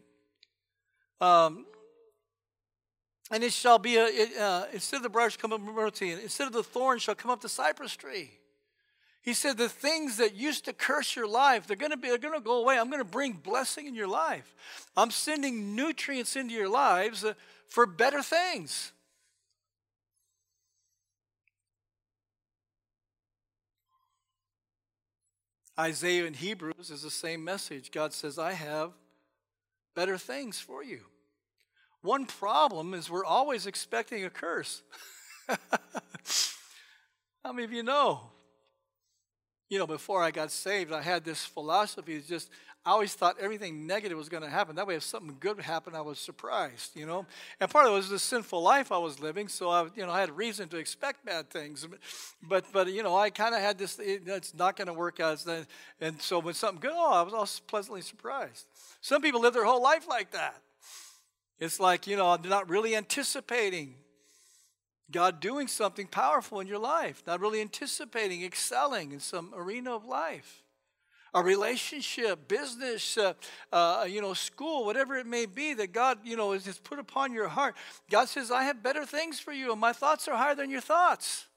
Um, 1.20 1.66
and 3.30 3.44
it 3.44 3.54
shall 3.54 3.80
be 3.80 3.96
a, 3.96 4.06
it, 4.06 4.38
uh, 4.38 4.66
instead 4.74 4.98
of 4.98 5.04
the 5.04 5.10
briar 5.10 5.30
shall 5.30 5.40
come 5.40 5.54
up 5.54 5.66
the 5.66 5.72
myrtle 5.72 5.92
tree, 5.92 6.12
instead 6.12 6.48
of 6.48 6.54
the 6.54 6.64
thorn 6.64 7.00
shall 7.00 7.16
come 7.16 7.32
up 7.32 7.42
the 7.42 7.50
cypress 7.50 7.96
tree. 7.96 8.32
He 9.22 9.34
said, 9.34 9.58
The 9.58 9.70
things 9.70 10.18
that 10.18 10.36
used 10.36 10.66
to 10.66 10.74
curse 10.74 11.16
your 11.16 11.28
life, 11.28 11.68
they're 11.68 11.78
to 11.78 11.98
be, 11.98 12.10
they're 12.10 12.18
to 12.18 12.40
go 12.40 12.62
away. 12.62 12.78
I'm 12.78 12.90
to 12.92 13.04
bring 13.04 13.34
blessing 13.34 13.86
in 13.86 13.96
your 13.96 14.08
life. 14.08 14.56
I'm 14.98 15.12
sending 15.12 15.76
nutrients 15.76 16.36
into 16.36 16.54
your 16.54 16.70
lives 16.70 17.24
uh, 17.24 17.34
for 17.68 17.86
better 17.86 18.24
things. 18.24 18.92
Isaiah 25.80 26.26
and 26.26 26.36
Hebrews 26.36 26.92
is 26.92 27.02
the 27.02 27.10
same 27.10 27.44
message. 27.44 27.92
God 27.92 28.14
says, 28.14 28.38
I 28.38 28.54
have 28.54 28.92
better 29.96 30.18
things 30.18 30.60
for 30.60 30.84
you. 30.84 31.02
One 32.02 32.26
problem 32.26 32.94
is 32.94 33.10
we're 33.10 33.26
always 33.26 33.68
expecting 33.68 34.26
a 34.26 34.30
curse. 34.30 34.82
How 37.44 37.54
many 37.54 37.64
of 37.64 37.72
you 37.72 37.84
know? 37.84 38.22
You 39.70 39.80
know, 39.80 39.88
before 39.88 40.24
I 40.24 40.32
got 40.32 40.52
saved, 40.52 40.92
I 40.92 41.02
had 41.02 41.24
this 41.24 41.46
philosophy. 41.46 42.22
Just, 42.28 42.50
I 42.84 42.92
always 42.92 43.14
thought 43.14 43.36
everything 43.40 43.86
negative 43.86 44.18
was 44.18 44.28
going 44.28 44.42
to 44.42 44.50
happen. 44.50 44.76
That 44.76 44.88
way, 44.88 44.96
if 44.96 45.04
something 45.04 45.38
good 45.40 45.60
happened, 45.60 45.96
I 45.96 46.02
was 46.02 46.18
surprised, 46.18 46.96
you 46.96 47.06
know? 47.06 47.28
And 47.60 47.70
part 47.70 47.86
of 47.86 47.92
it 47.92 47.96
was 47.96 48.10
the 48.10 48.18
sinful 48.18 48.60
life 48.60 48.92
I 48.92 48.98
was 48.98 49.20
living, 49.20 49.50
so 49.50 49.70
I, 49.70 49.84
you 49.96 50.04
know, 50.04 50.12
I 50.12 50.20
had 50.20 50.36
reason 50.36 50.68
to 50.70 50.78
expect 50.78 51.24
bad 51.24 51.52
things. 51.52 51.88
But, 52.42 52.66
but 52.74 52.92
you 52.92 53.04
know, 53.04 53.16
I 53.16 53.30
kind 53.30 53.54
of 53.54 53.62
had 53.62 53.78
this, 53.78 54.00
it's 54.00 54.56
not 54.56 54.78
going 54.78 54.88
to 54.88 54.94
work 54.94 55.20
out. 55.20 55.46
And 56.00 56.20
so 56.20 56.40
when 56.40 56.56
something 56.56 56.82
good, 56.82 56.94
oh, 56.96 57.14
I 57.14 57.22
was 57.22 57.34
all 57.34 57.48
pleasantly 57.68 58.02
surprised. 58.02 58.66
Some 59.00 59.22
people 59.22 59.42
live 59.42 59.54
their 59.54 59.66
whole 59.66 59.84
life 59.84 60.08
like 60.08 60.32
that. 60.32 60.60
It's 61.60 61.80
like, 61.80 62.08
you 62.08 62.18
know, 62.18 62.36
they're 62.38 62.50
not 62.50 62.68
really 62.68 62.96
anticipating 62.96 63.94
God 65.12 65.40
doing 65.40 65.68
something 65.68 66.08
powerful 66.08 66.62
in 66.62 66.66
your 66.66 66.80
life, 66.80 67.22
not 67.28 67.42
really 67.42 67.62
anticipating 67.62 68.44
excelling 68.44 69.12
in 69.12 69.20
some 69.20 69.54
arena 69.56 69.96
of 69.96 70.06
life. 70.06 70.61
A 71.34 71.42
relationship, 71.42 72.48
business, 72.48 73.18
uh, 73.18 73.34
uh, 73.72 74.06
you 74.08 74.22
know, 74.22 74.34
school, 74.34 74.86
whatever 74.86 75.18
it 75.18 75.26
may 75.26 75.46
be 75.46 75.74
that 75.76 75.94
God, 75.94 76.20
you 76.26 76.36
know, 76.36 76.52
has 76.52 76.78
put 76.80 77.00
upon 77.00 77.32
your 77.32 77.48
heart. 77.48 77.76
God 78.10 78.28
says, 78.28 78.52
I 78.52 78.64
have 78.64 78.84
better 78.84 79.06
things 79.06 79.40
for 79.40 79.54
you, 79.54 79.72
and 79.72 79.80
my 79.80 79.94
thoughts 79.94 80.28
are 80.28 80.36
higher 80.36 80.56
than 80.56 80.70
your 80.70 80.82
thoughts. 80.82 81.48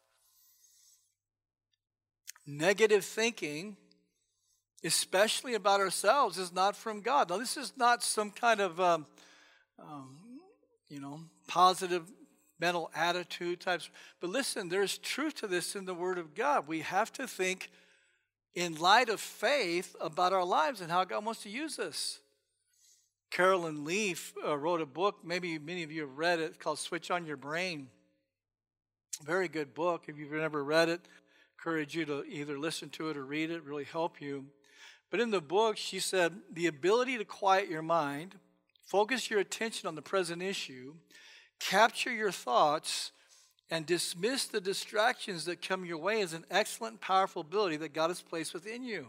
Negative 2.46 3.04
thinking, 3.04 3.76
especially 4.84 5.54
about 5.54 5.80
ourselves, 5.80 6.38
is 6.38 6.52
not 6.52 6.76
from 6.76 7.00
God. 7.00 7.30
Now, 7.30 7.38
this 7.38 7.56
is 7.56 7.72
not 7.76 8.02
some 8.02 8.30
kind 8.30 8.60
of 8.60 8.80
um, 8.80 9.06
um, 9.78 10.16
you 10.88 11.00
know, 11.00 11.20
positive 11.48 12.04
mental 12.60 12.90
attitude 12.94 13.60
types. 13.60 13.90
But 14.20 14.30
listen, 14.30 14.68
there's 14.68 14.98
truth 14.98 15.34
to 15.37 15.46
this 15.46 15.74
in 15.74 15.84
the 15.84 15.94
Word 15.94 16.18
of 16.18 16.34
God. 16.34 16.68
We 16.68 16.80
have 16.80 17.12
to 17.14 17.26
think 17.26 17.70
in 18.54 18.76
light 18.76 19.08
of 19.08 19.20
faith 19.20 19.96
about 20.00 20.32
our 20.32 20.44
lives 20.44 20.80
and 20.80 20.90
how 20.90 21.04
God 21.04 21.24
wants 21.24 21.42
to 21.42 21.48
use 21.48 21.78
us. 21.78 22.20
Caroline 23.30 23.84
Leaf 23.84 24.32
uh, 24.46 24.56
wrote 24.56 24.80
a 24.80 24.86
book, 24.86 25.16
maybe 25.24 25.58
many 25.58 25.82
of 25.82 25.90
you 25.90 26.02
have 26.02 26.16
read 26.16 26.38
it, 26.38 26.60
called 26.60 26.78
Switch 26.78 27.10
on 27.10 27.26
Your 27.26 27.36
Brain. 27.36 27.88
Very 29.24 29.48
good 29.48 29.74
book. 29.74 30.04
If 30.06 30.18
you've 30.18 30.32
never 30.32 30.62
read 30.62 30.88
it, 30.88 31.00
encourage 31.58 31.96
you 31.96 32.04
to 32.04 32.24
either 32.24 32.58
listen 32.58 32.90
to 32.90 33.10
it 33.10 33.16
or 33.16 33.24
read 33.24 33.50
it, 33.50 33.64
really 33.64 33.84
help 33.84 34.20
you. 34.20 34.46
But 35.10 35.20
in 35.20 35.30
the 35.30 35.40
book, 35.40 35.76
she 35.76 35.98
said, 35.98 36.32
the 36.52 36.66
ability 36.66 37.18
to 37.18 37.24
quiet 37.24 37.68
your 37.68 37.82
mind 37.82 38.36
Focus 38.84 39.30
your 39.30 39.40
attention 39.40 39.88
on 39.88 39.94
the 39.94 40.02
present 40.02 40.42
issue, 40.42 40.94
capture 41.58 42.12
your 42.12 42.30
thoughts, 42.30 43.12
and 43.70 43.87
dismiss 43.87 44.44
the 44.44 44.61
distractions 44.61 45.44
that 45.46 45.66
come 45.66 45.85
your 45.85 45.98
way 45.98 46.20
is 46.20 46.33
an 46.33 46.44
excellent, 46.50 47.00
powerful 47.00 47.42
ability 47.42 47.77
that 47.79 47.94
God 47.94 48.09
has 48.09 48.20
placed 48.20 48.55
within 48.55 48.85
you. 48.85 49.07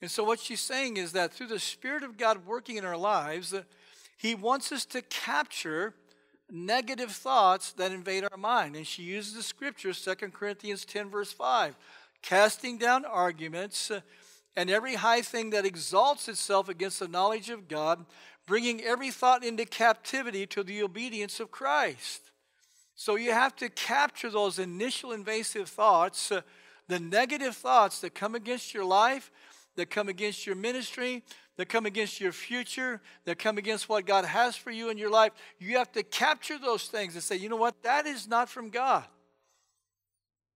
And 0.00 0.10
so, 0.10 0.24
what 0.24 0.40
she's 0.40 0.60
saying 0.60 0.96
is 0.96 1.12
that 1.12 1.32
through 1.32 1.48
the 1.48 1.58
Spirit 1.58 2.02
of 2.02 2.16
God 2.16 2.46
working 2.46 2.76
in 2.76 2.84
our 2.84 2.96
lives, 2.96 3.54
He 4.16 4.34
wants 4.34 4.70
us 4.72 4.84
to 4.86 5.02
capture 5.02 5.94
negative 6.50 7.10
thoughts 7.10 7.72
that 7.72 7.92
invade 7.92 8.24
our 8.30 8.38
mind. 8.38 8.76
And 8.76 8.86
she 8.86 9.02
uses 9.02 9.34
the 9.34 9.42
scripture, 9.42 9.92
2 9.92 10.14
Corinthians 10.30 10.84
10, 10.84 11.10
verse 11.10 11.32
5, 11.32 11.76
casting 12.22 12.78
down 12.78 13.04
arguments 13.04 13.90
and 14.56 14.70
every 14.70 14.94
high 14.94 15.22
thing 15.22 15.50
that 15.50 15.66
exalts 15.66 16.28
itself 16.28 16.68
against 16.68 17.00
the 17.00 17.08
knowledge 17.08 17.50
of 17.50 17.68
God, 17.68 18.04
bringing 18.46 18.82
every 18.82 19.10
thought 19.10 19.44
into 19.44 19.64
captivity 19.64 20.46
to 20.46 20.62
the 20.62 20.82
obedience 20.82 21.38
of 21.38 21.50
Christ. 21.50 22.27
So 23.00 23.14
you 23.14 23.30
have 23.30 23.54
to 23.56 23.68
capture 23.68 24.28
those 24.28 24.58
initial 24.58 25.12
invasive 25.12 25.68
thoughts, 25.68 26.32
uh, 26.32 26.40
the 26.88 26.98
negative 26.98 27.54
thoughts 27.54 28.00
that 28.00 28.12
come 28.12 28.34
against 28.34 28.74
your 28.74 28.84
life, 28.84 29.30
that 29.76 29.88
come 29.88 30.08
against 30.08 30.48
your 30.48 30.56
ministry, 30.56 31.22
that 31.58 31.68
come 31.68 31.86
against 31.86 32.20
your 32.20 32.32
future, 32.32 33.00
that 33.24 33.38
come 33.38 33.56
against 33.56 33.88
what 33.88 34.04
God 34.04 34.24
has 34.24 34.56
for 34.56 34.72
you 34.72 34.90
in 34.90 34.98
your 34.98 35.10
life. 35.10 35.30
You 35.60 35.78
have 35.78 35.92
to 35.92 36.02
capture 36.02 36.58
those 36.58 36.88
things 36.88 37.14
and 37.14 37.22
say, 37.22 37.36
you 37.36 37.48
know 37.48 37.54
what? 37.54 37.80
That 37.84 38.04
is 38.04 38.26
not 38.26 38.48
from 38.48 38.68
God. 38.68 39.04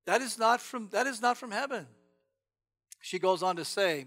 That 0.07 0.21
is 0.21 0.37
not 0.37 0.61
from, 0.61 0.89
that 0.91 1.07
is 1.07 1.23
not 1.23 1.37
from 1.39 1.53
heaven. 1.53 1.87
She 3.01 3.21
goes 3.21 3.45
on 3.45 3.55
to 3.55 3.65
say, 3.65 4.07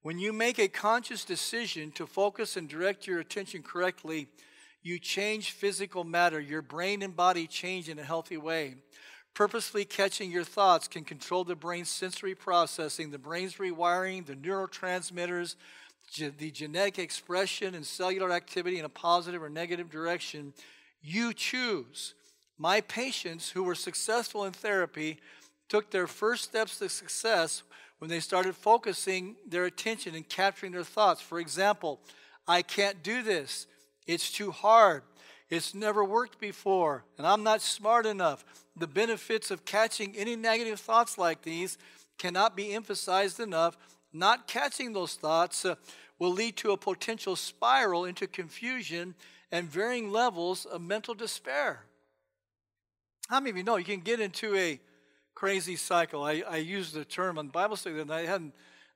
when 0.00 0.18
you 0.18 0.32
make 0.32 0.58
a 0.58 0.68
conscious 0.68 1.26
decision 1.26 1.90
to 1.90 2.06
focus 2.06 2.56
and 2.56 2.70
direct 2.70 3.06
your 3.06 3.20
attention 3.20 3.62
correctly, 3.62 4.28
you 4.82 4.98
change 4.98 5.52
physical 5.52 6.04
matter. 6.04 6.40
Your 6.40 6.62
brain 6.62 7.02
and 7.02 7.14
body 7.14 7.46
change 7.46 7.88
in 7.88 7.98
a 7.98 8.04
healthy 8.04 8.36
way. 8.36 8.76
Purposefully 9.34 9.84
catching 9.84 10.30
your 10.30 10.44
thoughts 10.44 10.88
can 10.88 11.04
control 11.04 11.44
the 11.44 11.54
brain's 11.54 11.88
sensory 11.88 12.34
processing, 12.34 13.10
the 13.10 13.18
brain's 13.18 13.56
rewiring, 13.56 14.26
the 14.26 14.34
neurotransmitters, 14.34 15.54
the 16.18 16.50
genetic 16.50 16.98
expression 16.98 17.74
and 17.74 17.86
cellular 17.86 18.32
activity 18.32 18.78
in 18.78 18.84
a 18.84 18.88
positive 18.88 19.42
or 19.42 19.48
negative 19.48 19.88
direction. 19.90 20.52
You 21.00 21.32
choose. 21.32 22.14
My 22.58 22.80
patients 22.80 23.50
who 23.50 23.62
were 23.62 23.74
successful 23.74 24.44
in 24.44 24.52
therapy 24.52 25.20
took 25.68 25.90
their 25.90 26.06
first 26.06 26.44
steps 26.44 26.78
to 26.78 26.88
success 26.88 27.62
when 28.00 28.10
they 28.10 28.20
started 28.20 28.56
focusing 28.56 29.36
their 29.46 29.66
attention 29.66 30.14
and 30.14 30.28
capturing 30.28 30.72
their 30.72 30.82
thoughts. 30.82 31.20
For 31.20 31.38
example, 31.38 32.00
I 32.48 32.62
can't 32.62 33.02
do 33.02 33.22
this. 33.22 33.66
It's 34.12 34.30
too 34.30 34.50
hard. 34.50 35.02
It's 35.48 35.74
never 35.74 36.04
worked 36.04 36.38
before, 36.38 37.04
and 37.18 37.26
I'm 37.26 37.42
not 37.42 37.60
smart 37.60 38.06
enough. 38.06 38.44
The 38.76 38.86
benefits 38.86 39.50
of 39.50 39.64
catching 39.64 40.16
any 40.16 40.36
negative 40.36 40.78
thoughts 40.80 41.18
like 41.18 41.42
these 41.42 41.76
cannot 42.18 42.56
be 42.56 42.72
emphasized 42.72 43.40
enough. 43.40 43.76
Not 44.12 44.46
catching 44.46 44.92
those 44.92 45.14
thoughts 45.14 45.64
uh, 45.64 45.74
will 46.18 46.32
lead 46.32 46.56
to 46.58 46.72
a 46.72 46.76
potential 46.76 47.36
spiral 47.36 48.04
into 48.04 48.26
confusion 48.26 49.14
and 49.50 49.68
varying 49.68 50.10
levels 50.10 50.66
of 50.66 50.80
mental 50.80 51.14
despair. 51.14 51.84
How 53.28 53.40
many 53.40 53.50
of 53.50 53.56
you 53.56 53.64
know 53.64 53.76
you 53.76 53.84
can 53.84 54.00
get 54.00 54.20
into 54.20 54.56
a 54.56 54.80
crazy 55.34 55.76
cycle. 55.76 56.22
I, 56.22 56.42
I 56.46 56.56
used 56.56 56.92
the 56.92 57.04
term 57.04 57.38
on 57.38 57.48
Bible 57.48 57.76
study 57.76 57.98
and 57.98 58.12
I 58.12 58.26
hadn't 58.26 58.52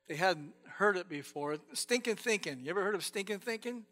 they 0.07 0.15
hadn't 0.15 0.53
heard 0.77 0.95
it 0.95 1.09
before. 1.09 1.57
Stinking 1.73 2.17
thinking. 2.17 2.59
You 2.63 2.69
ever 2.69 2.83
heard 2.83 2.93
of 2.93 3.03
stinking 3.03 3.39
thinking? 3.39 3.85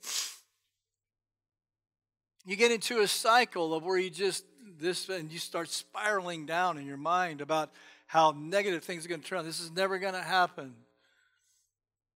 You 2.45 2.56
get 2.56 2.71
into 2.71 2.99
a 3.01 3.08
cycle 3.08 3.73
of 3.73 3.84
where 3.84 3.97
you 3.97 4.10
just 4.10 4.45
this 4.79 5.08
and 5.10 5.32
you 5.32 5.39
start 5.39 5.69
spiraling 5.69 6.45
down 6.45 6.77
in 6.77 6.86
your 6.86 6.97
mind 6.97 7.41
about 7.41 7.71
how 8.06 8.34
negative 8.38 8.84
things 8.84 9.06
are 9.06 9.10
going 9.10 9.21
to 9.21 9.27
turn. 9.27 9.45
This 9.45 9.60
is 9.60 9.71
never 9.71 9.97
going 9.97 10.13
to 10.13 10.21
happen. 10.21 10.73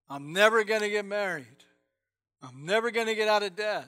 I'm 0.09 0.33
never 0.33 0.63
going 0.63 0.81
to 0.81 0.89
get 0.89 1.05
married. 1.05 1.45
I'm 2.41 2.65
never 2.65 2.91
going 2.91 3.07
to 3.07 3.15
get 3.15 3.27
out 3.27 3.43
of 3.43 3.55
debt. 3.55 3.87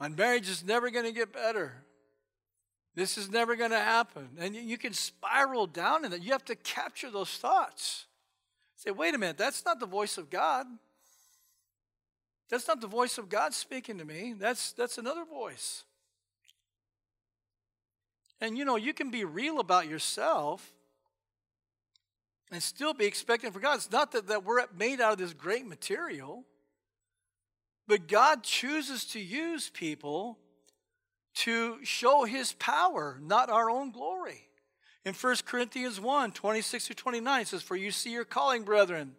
My 0.00 0.08
marriage 0.08 0.48
is 0.48 0.64
never 0.64 0.90
going 0.90 1.04
to 1.04 1.12
get 1.12 1.32
better. 1.32 1.72
This 2.94 3.18
is 3.18 3.30
never 3.30 3.56
going 3.56 3.70
to 3.70 3.78
happen. 3.78 4.28
And 4.38 4.54
you 4.54 4.78
can 4.78 4.92
spiral 4.92 5.66
down 5.66 6.04
in 6.04 6.10
that. 6.12 6.22
You 6.22 6.32
have 6.32 6.44
to 6.46 6.54
capture 6.54 7.10
those 7.10 7.30
thoughts. 7.30 8.06
Say, 8.76 8.90
wait 8.90 9.14
a 9.14 9.18
minute, 9.18 9.38
that's 9.38 9.64
not 9.64 9.80
the 9.80 9.86
voice 9.86 10.18
of 10.18 10.30
God. 10.30 10.66
That's 12.54 12.68
not 12.68 12.80
the 12.80 12.86
voice 12.86 13.18
of 13.18 13.28
God 13.28 13.52
speaking 13.52 13.98
to 13.98 14.04
me. 14.04 14.32
That's, 14.38 14.70
that's 14.74 14.96
another 14.96 15.24
voice. 15.24 15.82
And 18.40 18.56
you 18.56 18.64
know, 18.64 18.76
you 18.76 18.94
can 18.94 19.10
be 19.10 19.24
real 19.24 19.58
about 19.58 19.88
yourself 19.88 20.72
and 22.52 22.62
still 22.62 22.94
be 22.94 23.06
expecting 23.06 23.50
for 23.50 23.58
God. 23.58 23.78
It's 23.78 23.90
not 23.90 24.12
that, 24.12 24.28
that 24.28 24.44
we're 24.44 24.64
made 24.72 25.00
out 25.00 25.14
of 25.14 25.18
this 25.18 25.32
great 25.32 25.66
material, 25.66 26.44
but 27.88 28.06
God 28.06 28.44
chooses 28.44 29.04
to 29.06 29.18
use 29.18 29.68
people 29.68 30.38
to 31.38 31.84
show 31.84 32.22
his 32.22 32.52
power, 32.52 33.18
not 33.20 33.50
our 33.50 33.68
own 33.68 33.90
glory. 33.90 34.46
In 35.04 35.12
1 35.12 35.36
Corinthians 35.44 36.00
1 36.00 36.30
26 36.30 36.86
to 36.86 36.94
29, 36.94 37.40
it 37.40 37.48
says, 37.48 37.62
For 37.62 37.74
you 37.74 37.90
see 37.90 38.12
your 38.12 38.24
calling, 38.24 38.62
brethren, 38.62 39.16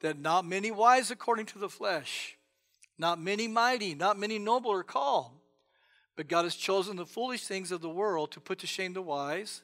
that 0.00 0.18
not 0.18 0.44
many 0.44 0.70
wise 0.70 1.10
according 1.10 1.46
to 1.46 1.58
the 1.58 1.70
flesh, 1.70 2.33
not 2.98 3.20
many 3.20 3.48
mighty, 3.48 3.94
not 3.94 4.18
many 4.18 4.38
noble 4.38 4.72
are 4.72 4.82
called. 4.82 5.32
But 6.16 6.28
God 6.28 6.44
has 6.44 6.54
chosen 6.54 6.96
the 6.96 7.06
foolish 7.06 7.44
things 7.44 7.72
of 7.72 7.80
the 7.80 7.88
world 7.88 8.30
to 8.32 8.40
put 8.40 8.60
to 8.60 8.66
shame 8.66 8.92
the 8.92 9.02
wise. 9.02 9.62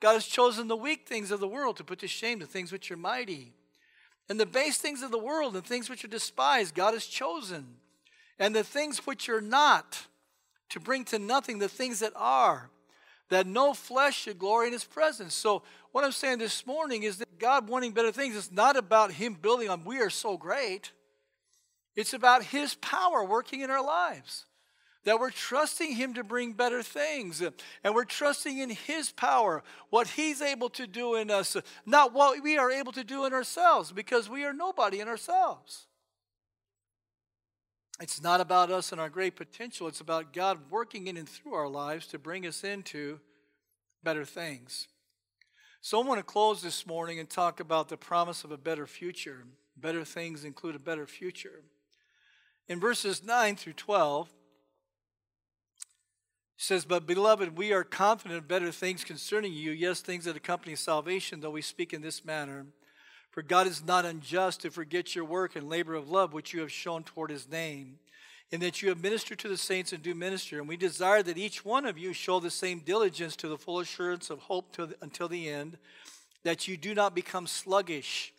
God 0.00 0.14
has 0.14 0.26
chosen 0.26 0.68
the 0.68 0.76
weak 0.76 1.06
things 1.06 1.30
of 1.30 1.40
the 1.40 1.48
world 1.48 1.76
to 1.76 1.84
put 1.84 2.00
to 2.00 2.08
shame 2.08 2.38
the 2.38 2.46
things 2.46 2.72
which 2.72 2.90
are 2.90 2.96
mighty. 2.96 3.52
And 4.28 4.38
the 4.38 4.46
base 4.46 4.78
things 4.78 5.02
of 5.02 5.10
the 5.10 5.18
world 5.18 5.54
and 5.56 5.64
things 5.64 5.90
which 5.90 6.04
are 6.04 6.08
despised, 6.08 6.74
God 6.74 6.94
has 6.94 7.06
chosen. 7.06 7.76
And 8.38 8.54
the 8.54 8.64
things 8.64 9.06
which 9.06 9.28
are 9.28 9.40
not, 9.40 10.06
to 10.70 10.80
bring 10.80 11.04
to 11.06 11.18
nothing 11.18 11.58
the 11.58 11.68
things 11.68 12.00
that 12.00 12.12
are, 12.16 12.70
that 13.28 13.46
no 13.46 13.74
flesh 13.74 14.20
should 14.20 14.38
glory 14.38 14.68
in 14.68 14.72
his 14.72 14.84
presence. 14.84 15.34
So, 15.34 15.62
what 15.92 16.04
I'm 16.04 16.12
saying 16.12 16.38
this 16.38 16.66
morning 16.66 17.02
is 17.02 17.18
that 17.18 17.38
God 17.38 17.68
wanting 17.68 17.92
better 17.92 18.10
things 18.10 18.34
is 18.34 18.50
not 18.50 18.76
about 18.76 19.12
him 19.12 19.34
building 19.34 19.68
on, 19.68 19.84
we 19.84 20.00
are 20.00 20.08
so 20.08 20.38
great. 20.38 20.92
It's 21.94 22.14
about 22.14 22.42
his 22.44 22.74
power 22.74 23.24
working 23.24 23.60
in 23.60 23.70
our 23.70 23.84
lives 23.84 24.46
that 25.04 25.18
we're 25.18 25.30
trusting 25.30 25.94
Him 25.94 26.14
to 26.14 26.24
bring 26.24 26.52
better 26.52 26.82
things. 26.82 27.42
And 27.82 27.94
we're 27.94 28.04
trusting 28.04 28.58
in 28.58 28.70
His 28.70 29.10
power, 29.10 29.62
what 29.90 30.08
He's 30.08 30.40
able 30.40 30.70
to 30.70 30.86
do 30.86 31.16
in 31.16 31.30
us, 31.30 31.56
not 31.84 32.12
what 32.12 32.42
we 32.42 32.56
are 32.58 32.70
able 32.70 32.92
to 32.92 33.04
do 33.04 33.24
in 33.24 33.32
ourselves, 33.32 33.92
because 33.92 34.28
we 34.28 34.44
are 34.44 34.52
nobody 34.52 35.00
in 35.00 35.08
ourselves. 35.08 35.86
It's 38.00 38.22
not 38.22 38.40
about 38.40 38.70
us 38.70 38.90
and 38.90 39.00
our 39.00 39.10
great 39.10 39.36
potential, 39.36 39.86
it's 39.86 40.00
about 40.00 40.32
God 40.32 40.58
working 40.70 41.06
in 41.06 41.16
and 41.16 41.28
through 41.28 41.54
our 41.54 41.68
lives 41.68 42.06
to 42.08 42.18
bring 42.18 42.46
us 42.46 42.64
into 42.64 43.20
better 44.02 44.24
things. 44.24 44.88
So 45.80 46.00
I 46.00 46.06
want 46.06 46.18
to 46.18 46.24
close 46.24 46.62
this 46.62 46.86
morning 46.86 47.18
and 47.18 47.28
talk 47.28 47.60
about 47.60 47.88
the 47.88 47.96
promise 47.96 48.44
of 48.44 48.52
a 48.52 48.56
better 48.56 48.86
future. 48.86 49.44
Better 49.76 50.04
things 50.04 50.44
include 50.44 50.76
a 50.76 50.80
better 50.80 51.06
future. 51.06 51.62
In 52.72 52.80
verses 52.80 53.22
9 53.22 53.56
through 53.56 53.74
12, 53.74 54.30
says, 56.56 56.86
But 56.86 57.06
beloved, 57.06 57.58
we 57.58 57.70
are 57.70 57.84
confident 57.84 58.38
of 58.38 58.48
better 58.48 58.72
things 58.72 59.04
concerning 59.04 59.52
you, 59.52 59.72
yes, 59.72 60.00
things 60.00 60.24
that 60.24 60.38
accompany 60.38 60.74
salvation, 60.74 61.40
though 61.40 61.50
we 61.50 61.60
speak 61.60 61.92
in 61.92 62.00
this 62.00 62.24
manner. 62.24 62.64
For 63.30 63.42
God 63.42 63.66
is 63.66 63.84
not 63.84 64.06
unjust 64.06 64.62
to 64.62 64.70
forget 64.70 65.14
your 65.14 65.26
work 65.26 65.54
and 65.54 65.68
labor 65.68 65.94
of 65.94 66.08
love 66.08 66.32
which 66.32 66.54
you 66.54 66.60
have 66.60 66.72
shown 66.72 67.02
toward 67.02 67.28
his 67.28 67.46
name, 67.46 67.98
in 68.50 68.60
that 68.60 68.80
you 68.80 68.88
have 68.88 69.02
ministered 69.02 69.40
to 69.40 69.48
the 69.48 69.58
saints 69.58 69.92
and 69.92 70.02
do 70.02 70.14
minister. 70.14 70.58
And 70.58 70.66
we 70.66 70.78
desire 70.78 71.22
that 71.24 71.36
each 71.36 71.66
one 71.66 71.84
of 71.84 71.98
you 71.98 72.14
show 72.14 72.40
the 72.40 72.50
same 72.50 72.78
diligence 72.78 73.36
to 73.36 73.48
the 73.48 73.58
full 73.58 73.80
assurance 73.80 74.30
of 74.30 74.38
hope 74.38 74.74
the, 74.74 74.96
until 75.02 75.28
the 75.28 75.46
end, 75.46 75.76
that 76.42 76.66
you 76.66 76.78
do 76.78 76.94
not 76.94 77.14
become 77.14 77.46
sluggish, 77.46 78.31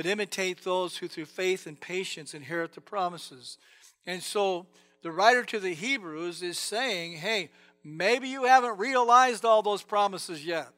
but 0.00 0.06
imitate 0.06 0.64
those 0.64 0.96
who 0.96 1.08
through 1.08 1.26
faith 1.26 1.66
and 1.66 1.78
patience 1.78 2.32
inherit 2.32 2.72
the 2.72 2.80
promises. 2.80 3.58
And 4.06 4.22
so, 4.22 4.64
the 5.02 5.12
writer 5.12 5.44
to 5.44 5.60
the 5.60 5.74
Hebrews 5.74 6.40
is 6.40 6.58
saying, 6.58 7.18
hey, 7.18 7.50
maybe 7.84 8.26
you 8.26 8.44
haven't 8.44 8.78
realized 8.78 9.44
all 9.44 9.60
those 9.60 9.82
promises 9.82 10.42
yet. 10.42 10.68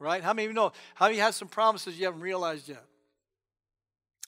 Right? 0.00 0.20
How 0.20 0.32
many 0.32 0.46
of 0.46 0.50
you 0.50 0.54
know? 0.56 0.72
How 0.96 1.06
many 1.06 1.18
have 1.18 1.36
some 1.36 1.46
promises 1.46 1.96
you 1.96 2.06
haven't 2.06 2.22
realized 2.22 2.68
yet? 2.68 2.82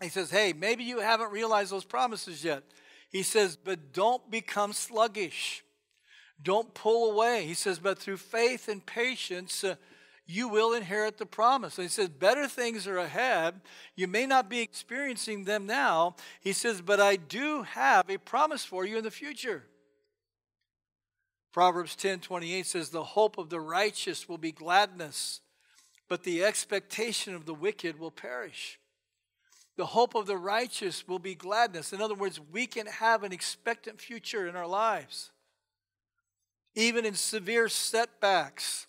He 0.01 0.09
says, 0.09 0.31
hey, 0.31 0.53
maybe 0.53 0.85
you 0.85 1.01
haven't 1.01 1.33
realized 1.33 1.73
those 1.73 1.85
promises 1.85 2.45
yet. 2.45 2.63
He 3.11 3.25
says, 3.25 3.57
but 3.57 3.93
don't 3.93 4.31
become 4.31 4.73
sluggish. 4.73 5.65
Don't 6.41 6.73
pull 6.75 7.11
away. 7.11 7.45
He 7.45 7.55
says, 7.55 7.81
but 7.81 7.99
through 7.99 8.19
faith 8.19 8.69
and 8.69 8.87
patience, 8.87 9.65
uh, 9.65 9.75
you 10.31 10.47
will 10.47 10.75
inherit 10.75 11.17
the 11.17 11.27
promise. 11.27 11.79
And 11.79 11.87
he 11.87 11.89
says, 11.89 12.11
Better 12.11 12.47
things 12.47 12.87
are 12.87 12.99
ahead. 12.99 13.63
You 13.97 14.07
may 14.07 14.27
not 14.27 14.51
be 14.51 14.61
experiencing 14.61 15.45
them 15.45 15.67
now. 15.67 16.17
He 16.41 16.53
says, 16.53 16.83
But 16.83 17.01
I 17.01 17.17
do 17.17 17.63
have 17.63 18.11
a 18.11 18.19
promise 18.19 18.63
for 18.63 18.85
you 18.85 18.99
in 18.99 19.05
the 19.05 19.11
future. 19.11 19.65
Proverbs 21.51 21.97
10 21.97 22.21
28 22.21 22.67
says, 22.67 22.91
The 22.91 23.03
hope 23.03 23.39
of 23.39 23.49
the 23.49 23.59
righteous 23.59 24.29
will 24.29 24.37
be 24.37 24.53
gladness, 24.53 25.41
but 26.09 26.25
the 26.25 26.45
expectation 26.45 27.35
of 27.35 27.47
the 27.47 27.55
wicked 27.55 27.99
will 27.99 28.11
perish. 28.11 28.79
The 29.79 29.87
hope 29.87 30.15
of 30.15 30.27
the 30.27 30.37
righteous 30.37 31.09
will 31.09 31.21
be 31.21 31.37
gladness. 31.37 31.95
In 31.95 32.03
other 32.03 32.15
words, 32.15 32.39
we 32.53 32.67
can 32.67 32.87
have 32.87 33.23
an 33.23 33.33
expectant 33.33 33.99
future 33.99 34.47
in 34.47 34.57
our 34.57 34.67
lives, 34.67 35.31
even 36.75 37.07
in 37.07 37.15
severe 37.15 37.69
setbacks 37.69 38.88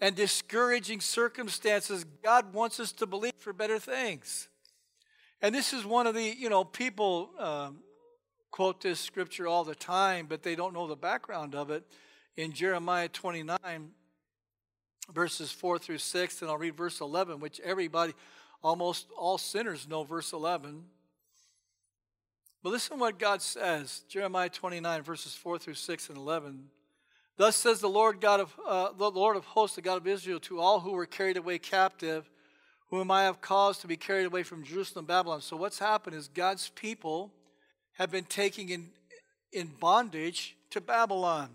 and 0.00 0.16
discouraging 0.16 1.00
circumstances, 1.00 2.04
God 2.22 2.54
wants 2.54 2.80
us 2.80 2.92
to 2.92 3.06
believe 3.06 3.34
for 3.38 3.52
better 3.52 3.78
things. 3.78 4.48
And 5.42 5.54
this 5.54 5.72
is 5.72 5.84
one 5.84 6.06
of 6.06 6.14
the, 6.14 6.22
you 6.22 6.48
know, 6.48 6.64
people 6.64 7.30
um, 7.38 7.78
quote 8.50 8.80
this 8.80 9.00
scripture 9.00 9.46
all 9.46 9.64
the 9.64 9.74
time, 9.74 10.26
but 10.26 10.42
they 10.42 10.54
don't 10.54 10.74
know 10.74 10.86
the 10.86 10.96
background 10.96 11.54
of 11.54 11.70
it. 11.70 11.84
In 12.36 12.52
Jeremiah 12.52 13.08
29, 13.08 13.58
verses 15.12 15.50
4 15.50 15.78
through 15.78 15.98
6, 15.98 16.42
and 16.42 16.50
I'll 16.50 16.58
read 16.58 16.76
verse 16.76 17.00
11, 17.00 17.40
which 17.40 17.60
everybody, 17.60 18.14
almost 18.62 19.08
all 19.18 19.38
sinners 19.38 19.88
know 19.88 20.04
verse 20.04 20.32
11. 20.32 20.84
But 22.62 22.70
listen 22.70 22.98
what 22.98 23.18
God 23.18 23.40
says 23.40 24.04
Jeremiah 24.08 24.50
29, 24.50 25.02
verses 25.02 25.34
4 25.34 25.58
through 25.58 25.74
6 25.74 26.08
and 26.08 26.18
11. 26.18 26.64
Thus 27.40 27.56
says 27.56 27.80
the 27.80 27.88
Lord 27.88 28.20
God 28.20 28.40
of 28.40 28.54
uh, 28.68 28.92
the 28.92 29.10
Lord 29.10 29.34
of 29.34 29.46
hosts, 29.46 29.76
the 29.76 29.80
God 29.80 29.96
of 29.96 30.06
Israel, 30.06 30.38
to 30.40 30.60
all 30.60 30.80
who 30.80 30.92
were 30.92 31.06
carried 31.06 31.38
away 31.38 31.58
captive, 31.58 32.28
whom 32.90 33.10
I 33.10 33.22
have 33.22 33.40
caused 33.40 33.80
to 33.80 33.86
be 33.86 33.96
carried 33.96 34.26
away 34.26 34.42
from 34.42 34.62
Jerusalem, 34.62 35.06
Babylon. 35.06 35.40
So 35.40 35.56
what's 35.56 35.78
happened 35.78 36.16
is 36.16 36.28
God's 36.28 36.68
people 36.68 37.32
have 37.94 38.10
been 38.10 38.26
taken 38.26 38.68
in 38.68 38.90
in 39.52 39.68
bondage 39.68 40.54
to 40.68 40.82
Babylon. 40.82 41.48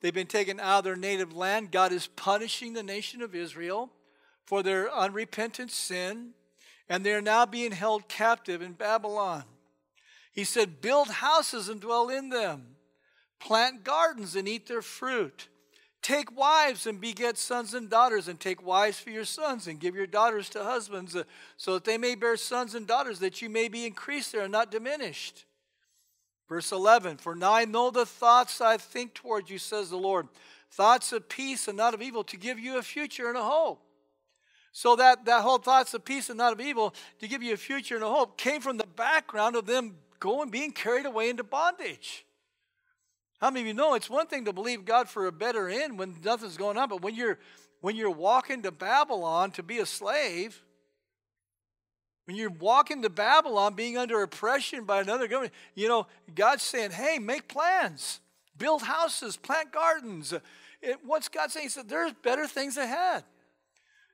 They've 0.00 0.14
been 0.14 0.26
taken 0.26 0.58
out 0.58 0.78
of 0.78 0.84
their 0.84 0.96
native 0.96 1.36
land. 1.36 1.72
God 1.72 1.92
is 1.92 2.06
punishing 2.06 2.72
the 2.72 2.82
nation 2.82 3.20
of 3.20 3.34
Israel 3.34 3.90
for 4.46 4.62
their 4.62 4.90
unrepentant 4.90 5.72
sin, 5.72 6.30
and 6.88 7.04
they're 7.04 7.20
now 7.20 7.44
being 7.44 7.72
held 7.72 8.08
captive 8.08 8.62
in 8.62 8.72
Babylon. 8.72 9.44
He 10.32 10.44
said, 10.44 10.80
Build 10.80 11.08
houses 11.08 11.68
and 11.68 11.82
dwell 11.82 12.08
in 12.08 12.30
them 12.30 12.77
Plant 13.40 13.84
gardens 13.84 14.36
and 14.36 14.48
eat 14.48 14.66
their 14.66 14.82
fruit. 14.82 15.48
Take 16.00 16.36
wives 16.36 16.86
and 16.86 17.00
beget 17.00 17.36
sons 17.36 17.74
and 17.74 17.90
daughters, 17.90 18.28
and 18.28 18.38
take 18.38 18.64
wives 18.64 19.00
for 19.00 19.10
your 19.10 19.24
sons, 19.24 19.66
and 19.66 19.80
give 19.80 19.96
your 19.96 20.06
daughters 20.06 20.48
to 20.50 20.62
husbands, 20.62 21.16
uh, 21.16 21.24
so 21.56 21.74
that 21.74 21.84
they 21.84 21.98
may 21.98 22.14
bear 22.14 22.36
sons 22.36 22.74
and 22.74 22.86
daughters, 22.86 23.18
that 23.18 23.42
you 23.42 23.50
may 23.50 23.68
be 23.68 23.84
increased 23.84 24.32
there 24.32 24.42
and 24.42 24.52
not 24.52 24.70
diminished. 24.70 25.44
Verse 26.48 26.72
11 26.72 27.18
For 27.18 27.34
now 27.34 27.52
I 27.52 27.64
know 27.64 27.90
the 27.90 28.06
thoughts 28.06 28.60
I 28.60 28.76
think 28.76 29.14
toward 29.14 29.50
you, 29.50 29.58
says 29.58 29.90
the 29.90 29.96
Lord 29.96 30.28
thoughts 30.70 31.12
of 31.12 31.28
peace 31.28 31.68
and 31.68 31.76
not 31.76 31.94
of 31.94 32.02
evil, 32.02 32.24
to 32.24 32.36
give 32.36 32.58
you 32.58 32.78
a 32.78 32.82
future 32.82 33.28
and 33.28 33.36
a 33.36 33.42
hope. 33.42 33.82
So 34.72 34.96
that, 34.96 35.24
that 35.24 35.42
whole 35.42 35.58
thoughts 35.58 35.94
of 35.94 36.04
peace 36.04 36.28
and 36.28 36.38
not 36.38 36.52
of 36.52 36.60
evil, 36.60 36.94
to 37.20 37.28
give 37.28 37.42
you 37.42 37.54
a 37.54 37.56
future 37.56 37.94
and 37.94 38.04
a 38.04 38.08
hope, 38.08 38.38
came 38.38 38.60
from 38.60 38.76
the 38.76 38.86
background 38.86 39.56
of 39.56 39.66
them 39.66 39.96
going, 40.20 40.50
being 40.50 40.72
carried 40.72 41.06
away 41.06 41.30
into 41.30 41.42
bondage. 41.42 42.24
How 43.40 43.50
many 43.50 43.60
of 43.60 43.66
you 43.68 43.74
know 43.74 43.94
it's 43.94 44.10
one 44.10 44.26
thing 44.26 44.44
to 44.46 44.52
believe 44.52 44.84
God 44.84 45.08
for 45.08 45.26
a 45.26 45.32
better 45.32 45.68
end 45.68 45.98
when 45.98 46.16
nothing's 46.24 46.56
going 46.56 46.76
on, 46.76 46.88
but 46.88 47.02
when 47.02 47.14
you're 47.14 47.38
when 47.80 47.94
you're 47.94 48.10
walking 48.10 48.62
to 48.62 48.72
Babylon 48.72 49.52
to 49.52 49.62
be 49.62 49.78
a 49.78 49.86
slave, 49.86 50.60
when 52.24 52.36
you're 52.36 52.50
walking 52.50 53.02
to 53.02 53.08
Babylon 53.08 53.74
being 53.74 53.96
under 53.96 54.20
oppression 54.22 54.84
by 54.84 55.00
another 55.00 55.28
government, 55.28 55.54
you 55.74 55.88
know, 55.88 56.06
God's 56.34 56.62
saying, 56.62 56.90
hey, 56.90 57.18
make 57.18 57.48
plans, 57.48 58.20
build 58.56 58.82
houses, 58.82 59.36
plant 59.36 59.72
gardens. 59.72 60.34
It, 60.82 60.98
what's 61.04 61.28
God 61.28 61.50
saying? 61.50 61.64
He 61.64 61.70
said, 61.70 61.88
there's 61.88 62.12
better 62.22 62.46
things 62.46 62.76
ahead. 62.76 63.24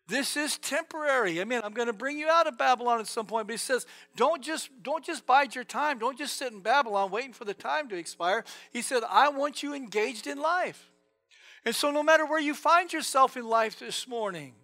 This 0.07 0.37
is 0.37 0.59
temporary. 0.59 1.40
I 1.40 1.45
mean, 1.45 1.62
I'm 1.64 1.73
going 1.73 1.87
to 1.87 1.95
bring 1.95 2.19
you 2.19 2.29
out 2.29 2.47
of 2.47 2.59
Babylon 2.59 3.01
at 3.01 3.07
some 3.07 3.25
point, 3.25 3.47
but 3.47 3.55
he 3.55 3.59
says, 3.59 3.87
don't 4.17 4.43
just 4.43 4.69
don't 4.83 5.05
just 5.05 5.27
bide 5.27 5.55
your 5.55 5.64
time. 5.64 5.99
Don't 5.99 6.19
just 6.19 6.37
sit 6.37 6.53
in 6.53 6.61
Babylon 6.61 7.11
waiting 7.11 7.33
for 7.33 7.47
the 7.47 7.55
time 7.55 7.88
to 7.88 7.97
expire. 7.97 8.45
He 8.71 8.83
said, 8.83 9.03
I 9.09 9.31
want 9.31 9.62
you 9.62 9.75
engaged 9.75 10.27
in 10.27 10.38
life. 10.38 10.90
And 11.64 11.75
so 11.75 11.90
no 11.90 12.03
matter 12.03 12.27
where 12.27 12.40
you 12.40 12.55
find 12.55 12.93
yourself 12.93 13.37
in 13.37 13.47
life 13.47 13.79
this 13.79 14.07
morning, 14.07 14.55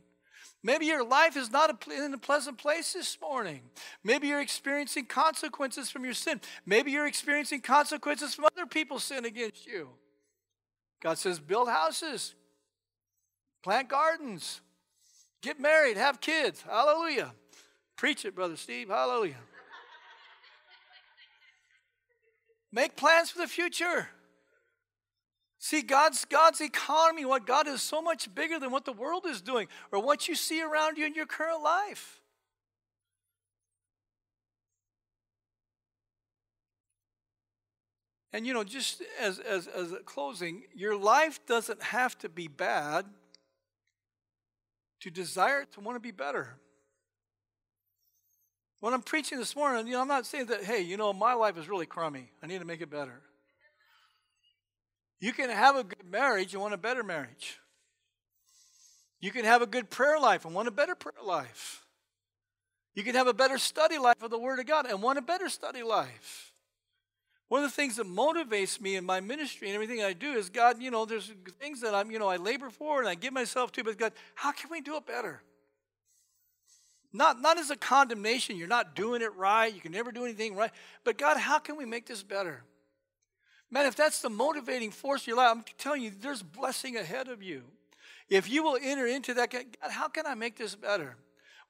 Maybe 0.63 0.87
your 0.87 1.05
life 1.05 1.37
is 1.37 1.51
not 1.51 1.71
in 1.91 2.13
a 2.13 2.19
pleasant 2.19 2.59
place 2.59 2.93
this 2.93 3.19
morning. 3.21 3.63
Maybe 4.05 4.29
you're 4.29 4.43
experiencing 4.43 5.07
consequences 5.07 5.91
from 5.91 6.05
your 6.05 6.13
sin. 6.13 6.41
Maybe 6.67 6.91
you're 6.91 7.07
experiencing 7.07 7.63
consequences 7.63 8.35
from 8.35 8.45
other 8.45 8.67
people's 8.67 9.05
sin 9.05 9.25
against 9.25 9.67
you. 9.67 9.89
God 11.01 11.17
says, 11.17 11.41
build 11.41 11.69
houses, 11.69 12.35
plant 13.63 13.89
gardens, 13.89 14.61
Get 15.43 15.59
married, 15.59 15.97
have 15.97 16.21
kids. 16.21 16.63
Hallelujah. 16.63 17.33
Preach 17.97 18.25
it, 18.25 18.35
Brother 18.35 18.57
Steve. 18.57 18.89
Hallelujah. 18.89 19.37
Make 22.73 22.97
plans 22.97 23.31
for 23.31 23.39
the 23.39 23.49
future. 23.49 24.09
See, 25.59 25.83
God's, 25.83 26.25
God's 26.25 26.61
economy, 26.61 27.25
what 27.25 27.47
God 27.47 27.69
is 27.69 27.83
so 27.83 28.01
much 28.01 28.35
bigger 28.35 28.59
than 28.59 28.71
what 28.71 28.85
the 28.85 28.93
world 28.93 29.27
is 29.27 29.43
doing 29.43 29.69
or 29.93 30.03
what 30.03 30.29
you 30.29 30.35
see 30.35 30.63
around 30.63 30.97
you 30.97 31.05
in 31.05 31.15
your 31.15 31.27
current 31.27 31.63
life. 31.63 32.21
And 38.33 38.47
you 38.47 38.55
know, 38.55 38.65
just 38.65 39.03
as, 39.21 39.39
as, 39.41 39.67
as 39.67 39.93
a 39.93 39.99
closing, 39.99 40.63
your 40.75 40.97
life 40.97 41.45
doesn't 41.47 41.83
have 41.83 42.17
to 42.19 42.29
be 42.29 42.47
bad 42.47 43.05
to 45.01 45.11
desire 45.11 45.65
to 45.65 45.81
want 45.81 45.97
to 45.97 46.01
be 46.01 46.11
better. 46.11 46.57
When 48.81 48.95
I'm 48.95 49.03
preaching 49.03 49.39
this 49.39 49.55
morning, 49.55 49.87
you 49.87 49.93
know, 49.95 50.01
I'm 50.01 50.09
not 50.09 50.27
saying 50.27 50.47
that, 50.47 50.65
hey, 50.65 50.81
you 50.81 50.97
know, 50.97 51.13
my 51.13 51.35
life 51.35 51.59
is 51.59 51.69
really 51.69 51.87
crummy. 51.87 52.31
I 52.43 52.47
need 52.47 52.61
to 52.61 52.65
make 52.65 52.81
it 52.81 52.91
better. 52.91 53.21
You 55.21 55.33
can 55.35 55.51
have 55.51 55.77
a 55.77 55.85
good 55.85 56.11
marriage 56.11 56.55
and 56.55 56.63
want 56.63 56.73
a 56.73 56.79
better 56.79 57.03
marriage. 57.03 57.59
You 59.21 59.31
can 59.31 59.45
have 59.45 59.61
a 59.61 59.67
good 59.67 59.91
prayer 59.91 60.19
life 60.19 60.47
and 60.47 60.55
want 60.55 60.69
a 60.69 60.71
better 60.71 60.95
prayer 60.95 61.23
life. 61.23 61.85
You 62.95 63.03
can 63.03 63.15
have 63.15 63.27
a 63.27 63.35
better 63.35 63.59
study 63.59 63.99
life 63.99 64.23
of 64.23 64.31
the 64.31 64.39
Word 64.39 64.59
of 64.59 64.67
God 64.67 64.87
and 64.87 65.03
want 65.03 65.19
a 65.19 65.23
better 65.23 65.51
study 65.51 65.83
life. 65.83 66.50
One 67.51 67.65
of 67.65 67.69
the 67.69 67.75
things 67.75 67.97
that 67.97 68.07
motivates 68.07 68.81
me 68.81 68.95
in 68.95 69.05
my 69.05 69.19
ministry 69.19 69.67
and 69.67 69.75
everything 69.75 70.05
I 70.05 70.13
do 70.13 70.35
is 70.35 70.49
God, 70.49 70.81
you 70.81 70.93
know, 70.93 71.05
there's 71.05 71.33
things 71.59 71.81
that 71.81 71.97
I'm, 71.97 72.13
you 72.13 72.21
know, 72.21 72.29
I 72.29 72.37
labor 72.37 72.71
for 72.71 73.01
and 73.01 73.09
I 73.09 73.17
give 73.17 73.33
myself 73.33 73.73
to, 73.73 73.83
but 73.83 73.99
God, 73.99 74.13
how 74.37 74.53
can 74.53 74.71
we 74.71 74.81
do 74.81 74.97
it 74.97 75.05
better? 75.05 75.43
Not, 77.13 77.43
not 77.43 77.59
as 77.59 77.71
a 77.71 77.77
condemnation, 77.77 78.57
you're 78.57 78.69
not 78.69 78.95
doing 78.95 79.21
it 79.21 79.35
right, 79.35 79.75
you 79.75 79.81
can 79.81 79.91
never 79.91 80.13
do 80.13 80.25
anything 80.25 80.55
right, 80.55 80.71
but 81.03 81.19
God, 81.19 81.39
how 81.39 81.59
can 81.59 81.77
we 81.77 81.85
make 81.85 82.07
this 82.07 82.23
better? 82.23 82.63
Man, 83.69 83.85
if 83.85 83.97
that's 83.97 84.23
the 84.23 84.31
motivating 84.31 84.93
force 84.93 85.23
of 85.23 85.27
your 85.27 85.39
life, 85.39 85.51
I'm 85.51 85.65
telling 85.77 86.03
you, 86.03 86.13
there's 86.21 86.45
blessing 86.45 86.97
ahead 86.97 87.27
of 87.27 87.43
you. 87.43 87.65
If 88.29 88.49
you 88.49 88.63
will 88.63 88.79
enter 88.81 89.09
into 89.09 89.35
that, 89.35 89.51
God, 89.51 89.65
how 89.91 90.07
can 90.07 90.25
I 90.25 90.37
make 90.37 90.57
this 90.57 90.77
better? 90.77 91.17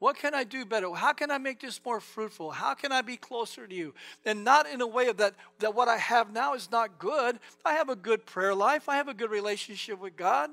What 0.00 0.16
can 0.16 0.34
I 0.34 0.44
do 0.44 0.64
better? 0.64 0.92
How 0.94 1.12
can 1.12 1.30
I 1.30 1.36
make 1.36 1.60
this 1.60 1.78
more 1.84 2.00
fruitful? 2.00 2.50
How 2.52 2.72
can 2.72 2.90
I 2.90 3.02
be 3.02 3.18
closer 3.18 3.66
to 3.66 3.74
you? 3.74 3.94
And 4.24 4.44
not 4.44 4.66
in 4.66 4.80
a 4.80 4.86
way 4.86 5.08
of 5.08 5.18
that, 5.18 5.34
that 5.58 5.74
what 5.74 5.88
I 5.88 5.98
have 5.98 6.32
now 6.32 6.54
is 6.54 6.70
not 6.70 6.98
good. 6.98 7.38
I 7.66 7.74
have 7.74 7.90
a 7.90 7.96
good 7.96 8.24
prayer 8.24 8.54
life. 8.54 8.88
I 8.88 8.96
have 8.96 9.08
a 9.08 9.14
good 9.14 9.30
relationship 9.30 10.00
with 10.00 10.16
God. 10.16 10.50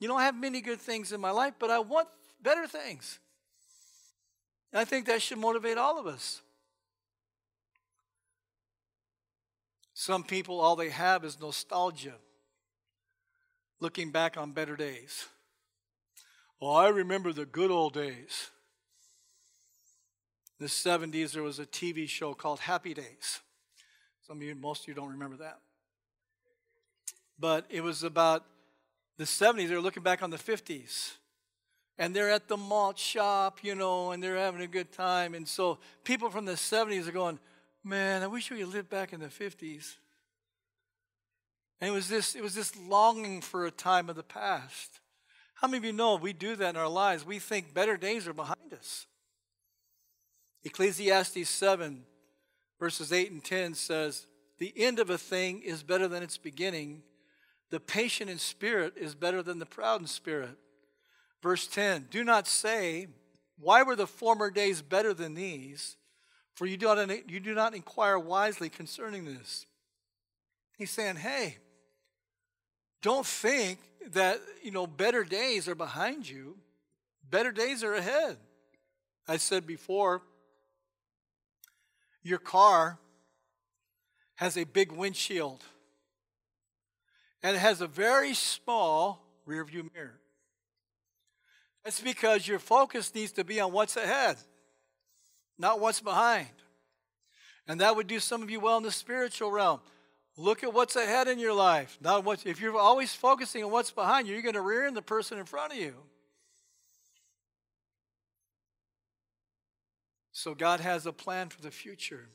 You 0.00 0.08
know, 0.08 0.16
I 0.16 0.24
have 0.24 0.34
many 0.34 0.62
good 0.62 0.80
things 0.80 1.12
in 1.12 1.20
my 1.20 1.30
life, 1.30 1.52
but 1.58 1.70
I 1.70 1.78
want 1.78 2.08
better 2.42 2.66
things. 2.66 3.18
And 4.72 4.80
I 4.80 4.86
think 4.86 5.04
that 5.06 5.20
should 5.20 5.38
motivate 5.38 5.76
all 5.76 5.98
of 5.98 6.06
us. 6.06 6.40
Some 9.92 10.24
people, 10.24 10.58
all 10.58 10.74
they 10.74 10.90
have 10.90 11.22
is 11.22 11.38
nostalgia, 11.38 12.14
looking 13.78 14.10
back 14.10 14.38
on 14.38 14.52
better 14.52 14.74
days. 14.74 15.26
Well, 16.60 16.72
I 16.72 16.88
remember 16.88 17.34
the 17.34 17.44
good 17.44 17.70
old 17.70 17.92
days. 17.92 18.50
The 20.58 20.66
70s, 20.66 21.32
there 21.32 21.42
was 21.42 21.58
a 21.58 21.66
TV 21.66 22.08
show 22.08 22.32
called 22.34 22.60
Happy 22.60 22.94
Days. 22.94 23.40
Some 24.26 24.38
of 24.38 24.42
you, 24.42 24.54
most 24.54 24.82
of 24.82 24.88
you 24.88 24.94
don't 24.94 25.10
remember 25.10 25.36
that. 25.36 25.58
But 27.38 27.66
it 27.68 27.82
was 27.82 28.02
about 28.02 28.44
the 29.18 29.24
70s, 29.24 29.68
They're 29.68 29.80
looking 29.80 30.02
back 30.02 30.22
on 30.22 30.30
the 30.30 30.38
50s. 30.38 31.12
And 31.98 32.14
they're 32.14 32.30
at 32.30 32.48
the 32.48 32.56
malt 32.56 32.98
shop, 32.98 33.60
you 33.62 33.74
know, 33.74 34.10
and 34.10 34.22
they're 34.22 34.36
having 34.36 34.60
a 34.60 34.66
good 34.66 34.92
time. 34.92 35.34
And 35.34 35.48
so 35.48 35.78
people 36.04 36.28
from 36.28 36.44
the 36.44 36.52
70s 36.52 37.08
are 37.08 37.12
going, 37.12 37.38
man, 37.82 38.22
I 38.22 38.26
wish 38.26 38.50
we 38.50 38.58
could 38.58 38.68
live 38.68 38.90
back 38.90 39.12
in 39.12 39.20
the 39.20 39.26
50s. 39.26 39.94
And 41.80 41.90
it 41.90 41.92
was 41.92 42.08
this, 42.08 42.34
it 42.34 42.42
was 42.42 42.54
this 42.54 42.76
longing 42.76 43.40
for 43.40 43.66
a 43.66 43.70
time 43.70 44.10
of 44.10 44.16
the 44.16 44.22
past. 44.22 45.00
How 45.54 45.68
many 45.68 45.78
of 45.78 45.84
you 45.84 45.92
know 45.92 46.16
we 46.16 46.34
do 46.34 46.56
that 46.56 46.70
in 46.70 46.76
our 46.76 46.88
lives? 46.88 47.24
We 47.24 47.38
think 47.38 47.72
better 47.72 47.96
days 47.96 48.28
are 48.28 48.34
behind 48.34 48.74
us. 48.74 49.06
Ecclesiastes 50.64 51.48
7, 51.48 52.02
verses 52.78 53.12
8 53.12 53.30
and 53.30 53.44
10 53.44 53.74
says, 53.74 54.26
The 54.58 54.72
end 54.76 54.98
of 54.98 55.10
a 55.10 55.18
thing 55.18 55.62
is 55.62 55.82
better 55.82 56.08
than 56.08 56.22
its 56.22 56.38
beginning. 56.38 57.02
The 57.70 57.80
patient 57.80 58.30
in 58.30 58.38
spirit 58.38 58.94
is 58.96 59.14
better 59.14 59.42
than 59.42 59.58
the 59.58 59.66
proud 59.66 60.00
in 60.00 60.06
spirit. 60.06 60.56
Verse 61.42 61.66
10 61.66 62.08
Do 62.10 62.24
not 62.24 62.46
say, 62.46 63.08
Why 63.58 63.82
were 63.82 63.96
the 63.96 64.06
former 64.06 64.50
days 64.50 64.82
better 64.82 65.14
than 65.14 65.34
these? 65.34 65.96
For 66.54 66.66
you 66.66 66.76
do 66.76 66.86
not, 66.86 67.30
you 67.30 67.38
do 67.38 67.54
not 67.54 67.74
inquire 67.74 68.18
wisely 68.18 68.68
concerning 68.68 69.26
this. 69.26 69.66
He's 70.78 70.90
saying, 70.90 71.16
Hey, 71.16 71.58
don't 73.02 73.26
think 73.26 73.78
that, 74.12 74.40
you 74.62 74.70
know, 74.70 74.86
better 74.86 75.22
days 75.22 75.68
are 75.68 75.74
behind 75.74 76.28
you. 76.28 76.56
Better 77.28 77.52
days 77.52 77.84
are 77.84 77.94
ahead. 77.94 78.38
I 79.28 79.36
said 79.36 79.66
before, 79.66 80.22
your 82.26 82.38
car 82.38 82.98
has 84.36 84.56
a 84.56 84.64
big 84.64 84.92
windshield 84.92 85.64
and 87.42 87.56
it 87.56 87.60
has 87.60 87.80
a 87.80 87.86
very 87.86 88.34
small 88.34 89.24
rear 89.44 89.64
view 89.64 89.90
mirror. 89.94 90.20
That's 91.84 92.00
because 92.00 92.48
your 92.48 92.58
focus 92.58 93.14
needs 93.14 93.32
to 93.32 93.44
be 93.44 93.60
on 93.60 93.72
what's 93.72 93.96
ahead, 93.96 94.36
not 95.58 95.78
what's 95.78 96.00
behind. 96.00 96.48
And 97.68 97.80
that 97.80 97.94
would 97.96 98.06
do 98.06 98.18
some 98.20 98.42
of 98.42 98.50
you 98.50 98.60
well 98.60 98.76
in 98.76 98.82
the 98.82 98.90
spiritual 98.90 99.50
realm. 99.50 99.80
Look 100.36 100.62
at 100.62 100.74
what's 100.74 100.96
ahead 100.96 101.28
in 101.28 101.38
your 101.38 101.54
life, 101.54 101.96
not 102.00 102.24
what. 102.24 102.44
If 102.44 102.60
you're 102.60 102.76
always 102.76 103.14
focusing 103.14 103.64
on 103.64 103.70
what's 103.70 103.90
behind 103.90 104.26
you, 104.26 104.34
you're 104.34 104.42
going 104.42 104.54
to 104.54 104.60
rear 104.60 104.86
end 104.86 104.96
the 104.96 105.02
person 105.02 105.38
in 105.38 105.44
front 105.44 105.72
of 105.72 105.78
you. 105.78 105.94
So 110.46 110.54
God 110.54 110.78
has 110.78 111.06
a 111.06 111.12
plan 111.12 111.48
for 111.48 111.60
the 111.60 111.72
future. 111.72 112.28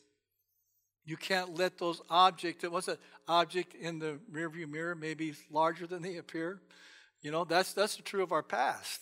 You 1.06 1.16
can't 1.16 1.58
let 1.58 1.78
those 1.78 2.02
objects, 2.10 2.68
what's 2.68 2.90
an 2.90 2.98
object 3.26 3.74
in 3.74 4.00
the 4.00 4.20
rearview 4.30 4.70
mirror, 4.70 4.96
maybe 4.96 5.34
larger 5.50 5.88
than 5.88 6.02
they 6.02 6.18
appear. 6.18 6.60
You 7.22 7.32
know, 7.32 7.46
that's 7.46 7.72
that's 7.72 7.96
the 7.96 8.02
true 8.02 8.22
of 8.22 8.34
our 8.34 8.44
past. 8.44 9.00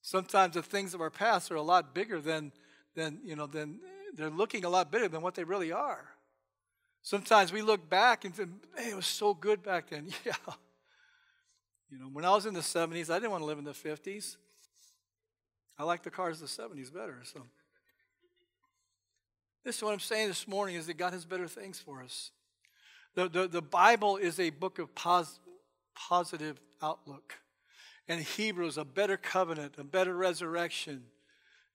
Sometimes 0.00 0.54
the 0.54 0.62
things 0.64 0.92
of 0.92 1.00
our 1.00 1.08
past 1.08 1.52
are 1.52 1.54
a 1.54 1.62
lot 1.62 1.94
bigger 1.94 2.20
than 2.20 2.50
than, 2.96 3.20
you 3.22 3.36
know, 3.36 3.46
than 3.46 3.78
they're 4.16 4.28
looking 4.28 4.64
a 4.64 4.68
lot 4.68 4.90
bigger 4.90 5.06
than 5.06 5.22
what 5.22 5.36
they 5.36 5.44
really 5.44 5.70
are. 5.70 6.08
Sometimes 7.00 7.52
we 7.52 7.62
look 7.62 7.88
back 7.88 8.24
and 8.24 8.34
think, 8.34 8.50
hey, 8.76 8.90
it 8.90 8.96
was 8.96 9.06
so 9.06 9.34
good 9.34 9.62
back 9.62 9.90
then. 9.90 10.08
Yeah. 10.24 10.32
You 11.92 12.00
know, 12.00 12.06
when 12.06 12.24
I 12.24 12.30
was 12.30 12.46
in 12.46 12.54
the 12.54 12.60
70s, 12.60 13.08
I 13.08 13.20
didn't 13.20 13.30
want 13.30 13.42
to 13.42 13.46
live 13.46 13.58
in 13.58 13.64
the 13.64 13.70
50s. 13.70 14.36
I 15.78 15.84
liked 15.84 16.02
the 16.02 16.10
cars 16.10 16.42
of 16.42 16.48
the 16.48 16.62
70s 16.62 16.92
better. 16.92 17.20
So. 17.22 17.42
This 19.64 19.76
is 19.76 19.82
what 19.82 19.92
I'm 19.92 20.00
saying 20.00 20.28
this 20.28 20.48
morning 20.48 20.74
is 20.74 20.86
that 20.86 20.96
God 20.96 21.12
has 21.12 21.24
better 21.24 21.46
things 21.46 21.78
for 21.78 22.02
us. 22.02 22.32
The, 23.14 23.28
the, 23.28 23.46
the 23.46 23.62
Bible 23.62 24.16
is 24.16 24.40
a 24.40 24.50
book 24.50 24.78
of 24.78 24.94
pos, 24.94 25.38
positive 25.94 26.60
outlook. 26.82 27.34
And 28.08 28.20
Hebrews, 28.20 28.76
a 28.76 28.84
better 28.84 29.16
covenant, 29.16 29.74
a 29.78 29.84
better 29.84 30.16
resurrection, 30.16 31.04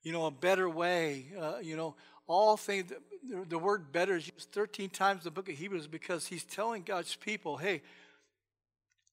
you 0.03 0.11
know, 0.11 0.25
a 0.25 0.31
better 0.31 0.69
way, 0.69 1.27
uh, 1.39 1.59
you 1.61 1.77
know, 1.77 1.95
all 2.27 2.57
things. 2.57 2.91
The, 3.29 3.45
the 3.47 3.57
word 3.57 3.93
better 3.93 4.17
is 4.17 4.29
used 4.33 4.51
13 4.51 4.89
times 4.89 5.21
in 5.21 5.23
the 5.25 5.31
book 5.31 5.47
of 5.47 5.55
Hebrews 5.55 5.87
because 5.87 6.27
he's 6.27 6.43
telling 6.43 6.83
God's 6.83 7.15
people, 7.15 7.55
hey, 7.55 7.81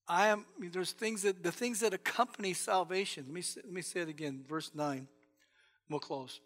I 0.09 0.29
am, 0.29 0.45
there's 0.59 0.93
things 0.93 1.23
that, 1.23 1.43
the 1.43 1.53
things 1.53 1.81
that 1.81 1.95
accompany 1.95 2.53
salvation. 2.53 3.25
Let 3.29 3.35
me, 3.35 3.43
let 3.57 3.73
me 3.73 3.83
say 3.83 4.01
it 4.01 4.09
again, 4.09 4.45
verse 4.49 4.73
9. 4.75 5.07
We'll 5.89 6.01
close. 6.01 6.41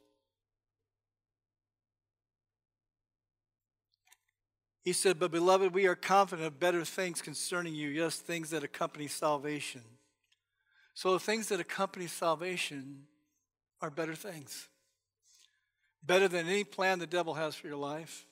He 4.88 4.94
said, 4.94 5.18
But 5.18 5.33
beloved, 5.33 5.74
we 5.74 5.87
are 5.87 5.94
confident 5.94 6.46
of 6.46 6.59
better 6.59 6.83
things 6.83 7.20
concerning 7.20 7.74
you, 7.74 7.88
yes, 7.88 8.16
things 8.16 8.48
that 8.48 8.64
accompany 8.64 9.07
salvation. 9.07 9.83
So 10.94 11.12
the 11.12 11.18
things 11.18 11.48
that 11.48 11.61
accompany 11.61 12.07
salvation 12.07 13.03
are 13.83 13.90
better 13.90 14.14
things. 14.14 14.66
Better 16.03 16.27
than 16.27 16.48
any 16.48 16.64
plan 16.64 17.01
the 17.01 17.07
devil 17.07 17.35
has 17.35 17.55
for 17.55 17.66
your 17.66 17.77
life, 17.77 18.24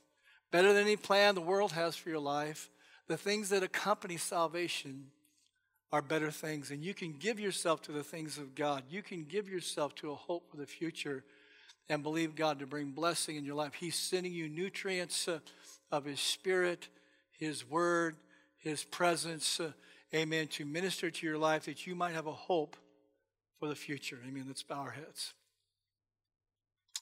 better 0.50 0.72
than 0.72 0.84
any 0.84 0.96
plan 0.96 1.34
the 1.34 1.42
world 1.42 1.72
has 1.72 1.94
for 1.94 2.08
your 2.08 2.20
life. 2.20 2.70
The 3.06 3.18
things 3.18 3.50
that 3.50 3.62
accompany 3.62 4.16
salvation 4.16 5.08
are 5.92 6.00
better 6.00 6.30
things. 6.30 6.70
And 6.70 6.82
you 6.82 6.94
can 6.94 7.12
give 7.18 7.38
yourself 7.38 7.82
to 7.82 7.92
the 7.92 8.02
things 8.02 8.38
of 8.38 8.54
God. 8.54 8.84
You 8.88 9.02
can 9.02 9.24
give 9.24 9.46
yourself 9.46 9.94
to 9.96 10.10
a 10.10 10.14
hope 10.14 10.50
for 10.50 10.56
the 10.56 10.66
future 10.66 11.22
and 11.88 12.02
believe 12.02 12.34
God 12.34 12.58
to 12.58 12.66
bring 12.66 12.90
blessing 12.90 13.36
in 13.36 13.44
your 13.44 13.54
life. 13.54 13.74
He's 13.74 13.96
sending 13.96 14.32
you 14.32 14.48
nutrients. 14.48 15.28
Uh, 15.28 15.38
of 15.90 16.04
His 16.04 16.20
Spirit, 16.20 16.88
His 17.30 17.68
Word, 17.68 18.16
His 18.58 18.84
presence, 18.84 19.60
uh, 19.60 19.72
amen, 20.14 20.48
to 20.48 20.64
minister 20.64 21.10
to 21.10 21.26
your 21.26 21.38
life 21.38 21.66
that 21.66 21.86
you 21.86 21.94
might 21.94 22.14
have 22.14 22.26
a 22.26 22.32
hope 22.32 22.76
for 23.58 23.68
the 23.68 23.74
future. 23.74 24.18
Amen. 24.26 24.44
Let's 24.46 24.62
bow 24.62 24.80
our 24.80 24.90
heads. 24.90 25.34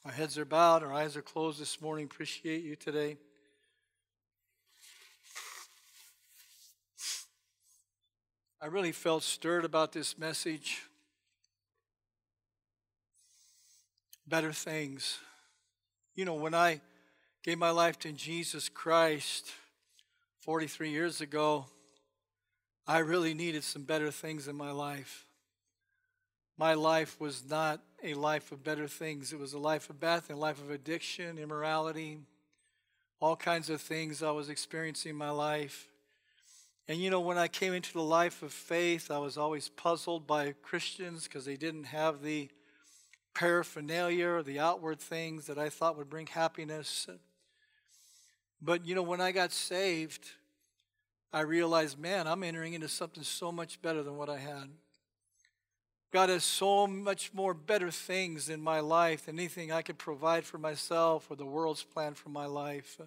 Our 0.05 0.13
heads 0.13 0.37
are 0.37 0.45
bowed, 0.45 0.83
our 0.83 0.93
eyes 0.93 1.17
are 1.17 1.23
closed 1.23 1.61
this 1.61 1.81
morning. 1.81 2.05
Appreciate 2.05 2.63
you 2.63 2.77
today. 2.77 3.17
I 8.61 8.67
really 8.67 8.93
felt 8.93 9.23
stirred 9.23 9.65
about 9.65 9.93
this 9.93 10.19
message. 10.19 10.83
Better 14.27 14.53
things. 14.53 15.19
You 16.15 16.25
know, 16.25 16.35
when 16.35 16.55
I 16.55 16.81
gave 17.43 17.59
my 17.59 17.71
life 17.71 17.99
to 18.01 18.13
Jesus 18.13 18.69
Christ 18.69 19.53
43 20.41 20.91
years 20.91 21.21
ago, 21.21 21.67
I 22.87 22.99
really 22.99 23.35
needed 23.35 23.65
some 23.65 23.83
better 23.83 24.11
things 24.11 24.49
in 24.49 24.57
my 24.57 24.71
life. 24.71 25.27
my 26.57 26.75
life 26.75 27.21
was 27.21 27.43
not 27.51 27.81
a 28.03 28.15
life 28.15 28.53
of 28.53 28.63
better 28.63 28.87
things. 28.87 29.33
It 29.33 29.39
was 29.39 29.55
a 29.55 29.59
life 29.59 29.91
of 29.91 29.99
things, 29.99 30.31
a 30.31 30.37
life 30.37 30.61
of 30.61 30.71
addiction, 30.71 31.39
immorality, 31.39 32.19
all 33.21 33.37
kinds 33.37 33.71
of 33.71 33.81
things 33.81 34.23
I 34.23 34.31
was 34.31 34.49
experiencing 34.49 35.11
in 35.11 35.17
my 35.17 35.31
life. 35.31 35.89
And 36.87 36.99
you 36.99 37.11
know, 37.11 37.21
when 37.21 37.39
I 37.39 37.49
came 37.49 37.73
into 37.73 37.93
the 37.93 38.03
life 38.03 38.43
of 38.43 38.53
faith, 38.53 39.11
I 39.11 39.19
was 39.19 39.37
always 39.39 39.69
puzzled 39.71 40.27
by 40.27 40.53
Christians 40.63 41.25
because 41.25 41.45
they 41.45 41.57
didn't 41.57 41.85
have 41.85 42.23
the 42.23 42.51
paraphernalia 43.35 44.29
or 44.29 44.43
the 44.43 44.61
outward 44.61 45.01
things 45.01 45.47
that 45.47 45.59
I 45.59 45.69
thought 45.69 45.97
would 45.99 46.09
bring 46.09 46.27
happiness. 46.27 47.09
But 48.63 48.87
you 48.87 48.95
know, 48.95 49.03
when 49.03 49.21
I 49.21 49.33
got 49.33 49.53
saved, 49.53 50.27
I 51.33 51.41
realized, 51.41 51.99
man, 51.99 52.27
I'm 52.27 52.45
entering 52.45 52.75
into 52.75 52.89
something 52.89 53.25
so 53.25 53.51
much 53.51 53.83
better 53.83 54.03
than 54.03 54.17
what 54.17 54.31
I 54.31 54.39
had. 54.39 54.71
God 56.13 56.29
has 56.29 56.45
so 56.45 56.87
much 56.87 57.35
more 57.35 57.55
better 57.55 57.91
things 57.91 58.49
in 58.49 58.61
my 58.61 58.79
life 58.79 59.27
than 59.27 59.37
anything 59.37 59.73
I 59.73 59.83
could 59.83 59.99
provide 59.99 60.45
for 60.45 60.59
myself 60.59 61.27
or 61.29 61.35
the 61.35 61.45
world's 61.45 61.83
plan 61.83 62.15
for 62.15 62.29
my 62.29 62.47
life. 62.47 63.01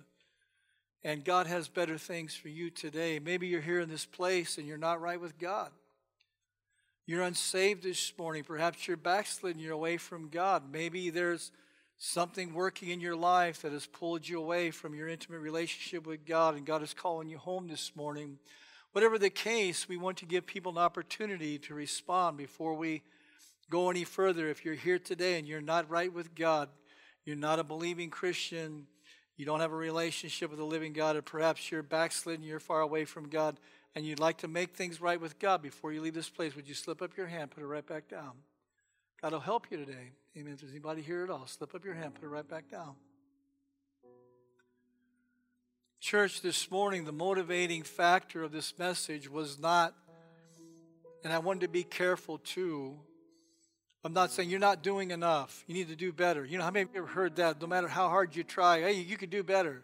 And 1.05 1.23
God 1.23 1.47
has 1.47 1.69
better 1.69 1.97
things 1.97 2.35
for 2.35 2.49
you 2.49 2.69
today. 2.69 3.17
Maybe 3.19 3.47
you're 3.47 3.61
here 3.61 3.79
in 3.79 3.87
this 3.87 4.05
place 4.05 4.57
and 4.57 4.67
you're 4.67 4.77
not 4.77 4.99
right 4.99 5.21
with 5.21 5.39
God. 5.39 5.71
You're 7.09 7.21
unsaved 7.21 7.83
this 7.83 8.11
morning. 8.17 8.43
Perhaps 8.43 8.85
you're 8.85 8.97
backslidden, 8.97 9.61
you're 9.61 9.71
away 9.71 9.95
from 9.95 10.27
God. 10.27 10.63
Maybe 10.69 11.09
there's 11.09 11.53
something 11.97 12.53
working 12.53 12.89
in 12.89 12.99
your 12.99 13.15
life 13.15 13.61
that 13.61 13.71
has 13.71 13.85
pulled 13.85 14.27
you 14.27 14.37
away 14.41 14.71
from 14.71 14.93
your 14.93 15.07
intimate 15.07 15.39
relationship 15.39 16.05
with 16.05 16.25
God, 16.25 16.55
and 16.55 16.65
God 16.65 16.83
is 16.83 16.93
calling 16.93 17.29
you 17.29 17.37
home 17.37 17.69
this 17.69 17.93
morning. 17.95 18.39
Whatever 18.91 19.17
the 19.17 19.29
case, 19.29 19.87
we 19.87 19.95
want 19.95 20.17
to 20.17 20.25
give 20.25 20.45
people 20.45 20.73
an 20.73 20.77
opportunity 20.79 21.57
to 21.59 21.73
respond 21.73 22.35
before 22.35 22.73
we 22.73 23.03
go 23.69 23.89
any 23.89 24.03
further. 24.03 24.49
If 24.49 24.65
you're 24.65 24.73
here 24.73 24.99
today 24.99 25.39
and 25.39 25.47
you're 25.47 25.61
not 25.61 25.89
right 25.89 26.11
with 26.11 26.35
God, 26.35 26.67
you're 27.23 27.37
not 27.37 27.57
a 27.57 27.63
believing 27.63 28.09
Christian, 28.09 28.85
you 29.37 29.45
don't 29.45 29.61
have 29.61 29.71
a 29.71 29.77
relationship 29.77 30.49
with 30.49 30.59
the 30.59 30.65
living 30.65 30.91
God, 30.91 31.15
or 31.15 31.21
perhaps 31.21 31.71
you're 31.71 31.83
backslidden, 31.83 32.43
you're 32.43 32.59
far 32.59 32.81
away 32.81 33.05
from 33.05 33.29
God, 33.29 33.61
and 33.97 34.05
you'd 34.05 34.19
like 34.19 34.37
to 34.37 34.47
make 34.47 34.75
things 34.75 35.01
right 35.01 35.19
with 35.19 35.39
God 35.39 35.63
before 35.63 35.91
you 35.91 36.01
leave 36.01 36.13
this 36.13 36.29
place, 36.29 36.55
would 36.55 36.67
you 36.67 36.75
slip 36.75 37.01
up 37.01 37.17
your 37.17 37.25
hand, 37.25 37.49
put 37.49 37.63
it 37.63 37.65
right 37.65 37.85
back 37.85 38.07
down? 38.07 38.33
God 39.19 39.31
will 39.31 39.39
help 39.39 39.71
you 39.71 39.77
today. 39.77 40.11
Amen. 40.37 40.53
If 40.53 40.59
there's 40.61 40.71
anybody 40.71 41.01
here 41.01 41.23
at 41.23 41.31
all, 41.31 41.47
slip 41.47 41.73
up 41.73 41.83
your 41.83 41.95
hand, 41.95 42.13
put 42.13 42.23
it 42.23 42.27
right 42.27 42.47
back 42.47 42.69
down. 42.69 42.93
Church, 45.99 46.41
this 46.41 46.69
morning, 46.69 47.05
the 47.05 47.11
motivating 47.11 47.81
factor 47.81 48.43
of 48.43 48.51
this 48.51 48.77
message 48.77 49.31
was 49.31 49.57
not, 49.57 49.95
and 51.23 51.33
I 51.33 51.39
wanted 51.39 51.61
to 51.61 51.67
be 51.67 51.83
careful 51.83 52.37
too. 52.37 52.99
I'm 54.03 54.13
not 54.13 54.31
saying 54.31 54.51
you're 54.51 54.59
not 54.59 54.83
doing 54.83 55.09
enough. 55.09 55.63
You 55.65 55.73
need 55.73 55.87
to 55.87 55.95
do 55.95 56.13
better. 56.13 56.45
You 56.45 56.59
know, 56.59 56.65
how 56.65 56.69
many 56.69 56.83
of 56.83 56.89
you 56.93 56.99
ever 56.99 57.07
heard 57.07 57.37
that? 57.37 57.59
No 57.59 57.65
matter 57.65 57.87
how 57.87 58.09
hard 58.09 58.35
you 58.35 58.43
try, 58.43 58.79
hey, 58.81 58.93
you 58.93 59.17
could 59.17 59.31
do 59.31 59.41
better. 59.41 59.83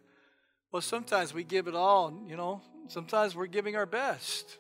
Well, 0.72 0.84
sometimes 0.84 1.34
we 1.34 1.44
give 1.44 1.68
it 1.68 1.74
all, 1.74 2.14
you 2.28 2.38
know, 2.38 2.62
sometimes 2.88 3.36
we're 3.36 3.48
giving 3.48 3.76
our 3.76 3.86
best. 3.86 4.58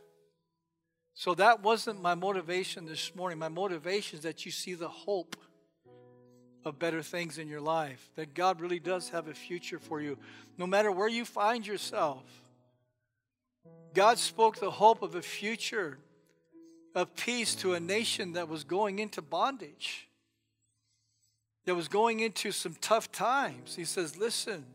So 1.13 1.35
that 1.35 1.61
wasn't 1.61 2.01
my 2.01 2.15
motivation 2.15 2.85
this 2.85 3.15
morning. 3.15 3.37
My 3.37 3.49
motivation 3.49 4.17
is 4.17 4.23
that 4.23 4.45
you 4.45 4.51
see 4.51 4.73
the 4.73 4.89
hope 4.89 5.35
of 6.65 6.79
better 6.79 7.01
things 7.01 7.37
in 7.37 7.47
your 7.47 7.61
life, 7.61 8.09
that 8.15 8.33
God 8.33 8.61
really 8.61 8.79
does 8.79 9.09
have 9.09 9.27
a 9.27 9.33
future 9.33 9.79
for 9.79 10.01
you, 10.01 10.17
no 10.57 10.65
matter 10.65 10.91
where 10.91 11.09
you 11.09 11.25
find 11.25 11.67
yourself. 11.67 12.23
God 13.93 14.17
spoke 14.17 14.59
the 14.59 14.71
hope 14.71 15.01
of 15.01 15.15
a 15.15 15.21
future 15.21 15.99
of 16.95 17.15
peace 17.15 17.55
to 17.55 17.73
a 17.73 17.79
nation 17.79 18.33
that 18.33 18.47
was 18.47 18.63
going 18.63 18.99
into 18.99 19.21
bondage, 19.21 20.07
that 21.65 21.75
was 21.75 21.87
going 21.87 22.19
into 22.21 22.51
some 22.51 22.75
tough 22.81 23.11
times. 23.11 23.75
He 23.75 23.85
says, 23.85 24.17
Listen, 24.17 24.65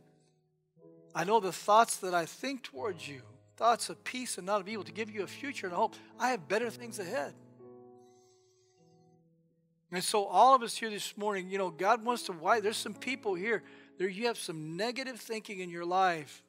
I 1.14 1.24
know 1.24 1.40
the 1.40 1.52
thoughts 1.52 1.96
that 1.98 2.14
I 2.14 2.26
think 2.26 2.62
towards 2.62 3.08
you, 3.08 3.22
thoughts 3.58 3.90
of 3.90 4.02
peace 4.04 4.38
and 4.38 4.46
not 4.46 4.60
of 4.60 4.68
evil, 4.68 4.84
to 4.84 4.92
give 4.92 5.10
you 5.10 5.24
a 5.24 5.26
future 5.26 5.66
and 5.66 5.74
a 5.74 5.76
hope. 5.76 5.96
I 6.18 6.30
have 6.30 6.48
better 6.48 6.70
things 6.70 7.00
ahead. 7.00 7.34
And 9.90 10.04
so, 10.04 10.24
all 10.24 10.54
of 10.54 10.62
us 10.62 10.76
here 10.76 10.90
this 10.90 11.16
morning, 11.16 11.50
you 11.50 11.58
know, 11.58 11.70
God 11.70 12.04
wants 12.04 12.24
to. 12.24 12.32
Why? 12.32 12.60
There's 12.60 12.76
some 12.76 12.94
people 12.94 13.34
here. 13.34 13.62
There, 13.98 14.08
you 14.08 14.26
have 14.26 14.38
some 14.38 14.76
negative 14.76 15.18
thinking 15.18 15.60
in 15.60 15.70
your 15.70 15.84
life. 15.84 16.42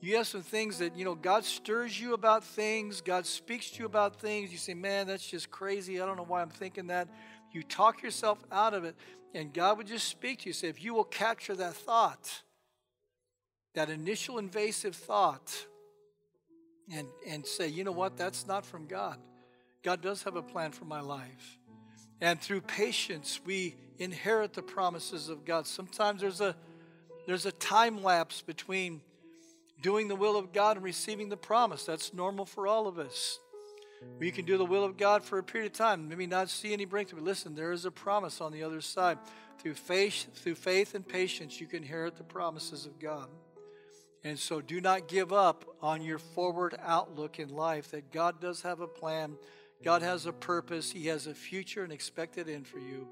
You 0.00 0.16
have 0.16 0.26
some 0.26 0.42
things 0.42 0.78
that, 0.78 0.96
you 0.96 1.04
know, 1.04 1.14
God 1.14 1.44
stirs 1.44 2.00
you 2.00 2.14
about 2.14 2.44
things. 2.44 3.00
God 3.00 3.26
speaks 3.26 3.70
to 3.72 3.80
you 3.80 3.86
about 3.86 4.20
things. 4.20 4.50
You 4.50 4.58
say, 4.58 4.74
man, 4.74 5.06
that's 5.06 5.26
just 5.26 5.50
crazy. 5.50 6.00
I 6.00 6.06
don't 6.06 6.16
know 6.16 6.24
why 6.24 6.40
I'm 6.40 6.50
thinking 6.50 6.86
that. 6.86 7.08
You 7.52 7.62
talk 7.62 8.02
yourself 8.02 8.38
out 8.50 8.74
of 8.74 8.84
it. 8.84 8.94
And 9.34 9.52
God 9.52 9.76
would 9.76 9.86
just 9.86 10.08
speak 10.08 10.40
to 10.40 10.46
you. 10.46 10.52
Say, 10.52 10.68
if 10.68 10.82
you 10.82 10.94
will 10.94 11.04
capture 11.04 11.54
that 11.56 11.74
thought, 11.74 12.42
that 13.74 13.90
initial 13.90 14.38
invasive 14.38 14.94
thought, 14.94 15.66
and, 16.92 17.06
and 17.26 17.46
say, 17.46 17.68
you 17.68 17.84
know 17.84 17.92
what, 17.92 18.16
that's 18.16 18.46
not 18.46 18.64
from 18.64 18.86
God. 18.86 19.18
God 19.82 20.00
does 20.00 20.22
have 20.24 20.36
a 20.36 20.42
plan 20.42 20.72
for 20.72 20.84
my 20.84 21.00
life. 21.00 21.58
And 22.20 22.40
through 22.40 22.62
patience, 22.62 23.40
we 23.44 23.76
inherit 23.98 24.52
the 24.52 24.62
promises 24.62 25.28
of 25.28 25.44
God. 25.44 25.66
Sometimes 25.66 26.20
there's 26.20 26.40
a 26.40 26.56
there's 27.26 27.44
a 27.44 27.52
time 27.52 28.02
lapse 28.02 28.40
between 28.40 29.02
doing 29.82 30.08
the 30.08 30.16
will 30.16 30.38
of 30.38 30.50
God 30.52 30.78
and 30.78 30.84
receiving 30.84 31.28
the 31.28 31.36
promise. 31.36 31.84
That's 31.84 32.14
normal 32.14 32.46
for 32.46 32.66
all 32.66 32.88
of 32.88 32.98
us. 32.98 33.38
We 34.18 34.30
can 34.30 34.46
do 34.46 34.56
the 34.56 34.64
will 34.64 34.82
of 34.82 34.96
God 34.96 35.22
for 35.22 35.38
a 35.38 35.42
period 35.42 35.72
of 35.72 35.76
time, 35.76 36.08
maybe 36.08 36.26
not 36.26 36.48
see 36.48 36.72
any 36.72 36.86
breakthrough. 36.86 37.20
But 37.20 37.26
listen, 37.26 37.54
there 37.54 37.72
is 37.72 37.84
a 37.84 37.90
promise 37.90 38.40
on 38.40 38.50
the 38.50 38.62
other 38.62 38.80
side. 38.80 39.18
Through 39.58 39.74
faith, 39.74 40.28
through 40.36 40.54
faith 40.54 40.94
and 40.94 41.06
patience, 41.06 41.60
you 41.60 41.66
can 41.66 41.82
inherit 41.82 42.16
the 42.16 42.24
promises 42.24 42.86
of 42.86 42.98
God. 42.98 43.28
And 44.24 44.38
so 44.38 44.60
do 44.60 44.80
not 44.80 45.08
give 45.08 45.32
up 45.32 45.64
on 45.80 46.02
your 46.02 46.18
forward 46.18 46.76
outlook 46.82 47.38
in 47.38 47.48
life 47.50 47.90
that 47.92 48.12
God 48.12 48.40
does 48.40 48.62
have 48.62 48.80
a 48.80 48.88
plan 48.88 49.36
God 49.82 50.02
has 50.02 50.26
a 50.26 50.32
purpose, 50.32 50.90
He 50.90 51.06
has 51.06 51.26
a 51.26 51.34
future 51.34 51.84
and 51.84 51.92
expected 51.92 52.48
end 52.48 52.66
for 52.66 52.78
you. 52.78 53.06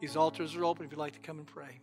These 0.00 0.16
altars 0.16 0.54
are 0.54 0.64
open 0.64 0.84
if 0.84 0.92
you'd 0.92 0.98
like 0.98 1.14
to 1.14 1.18
come 1.20 1.38
and 1.38 1.46
pray. 1.46 1.80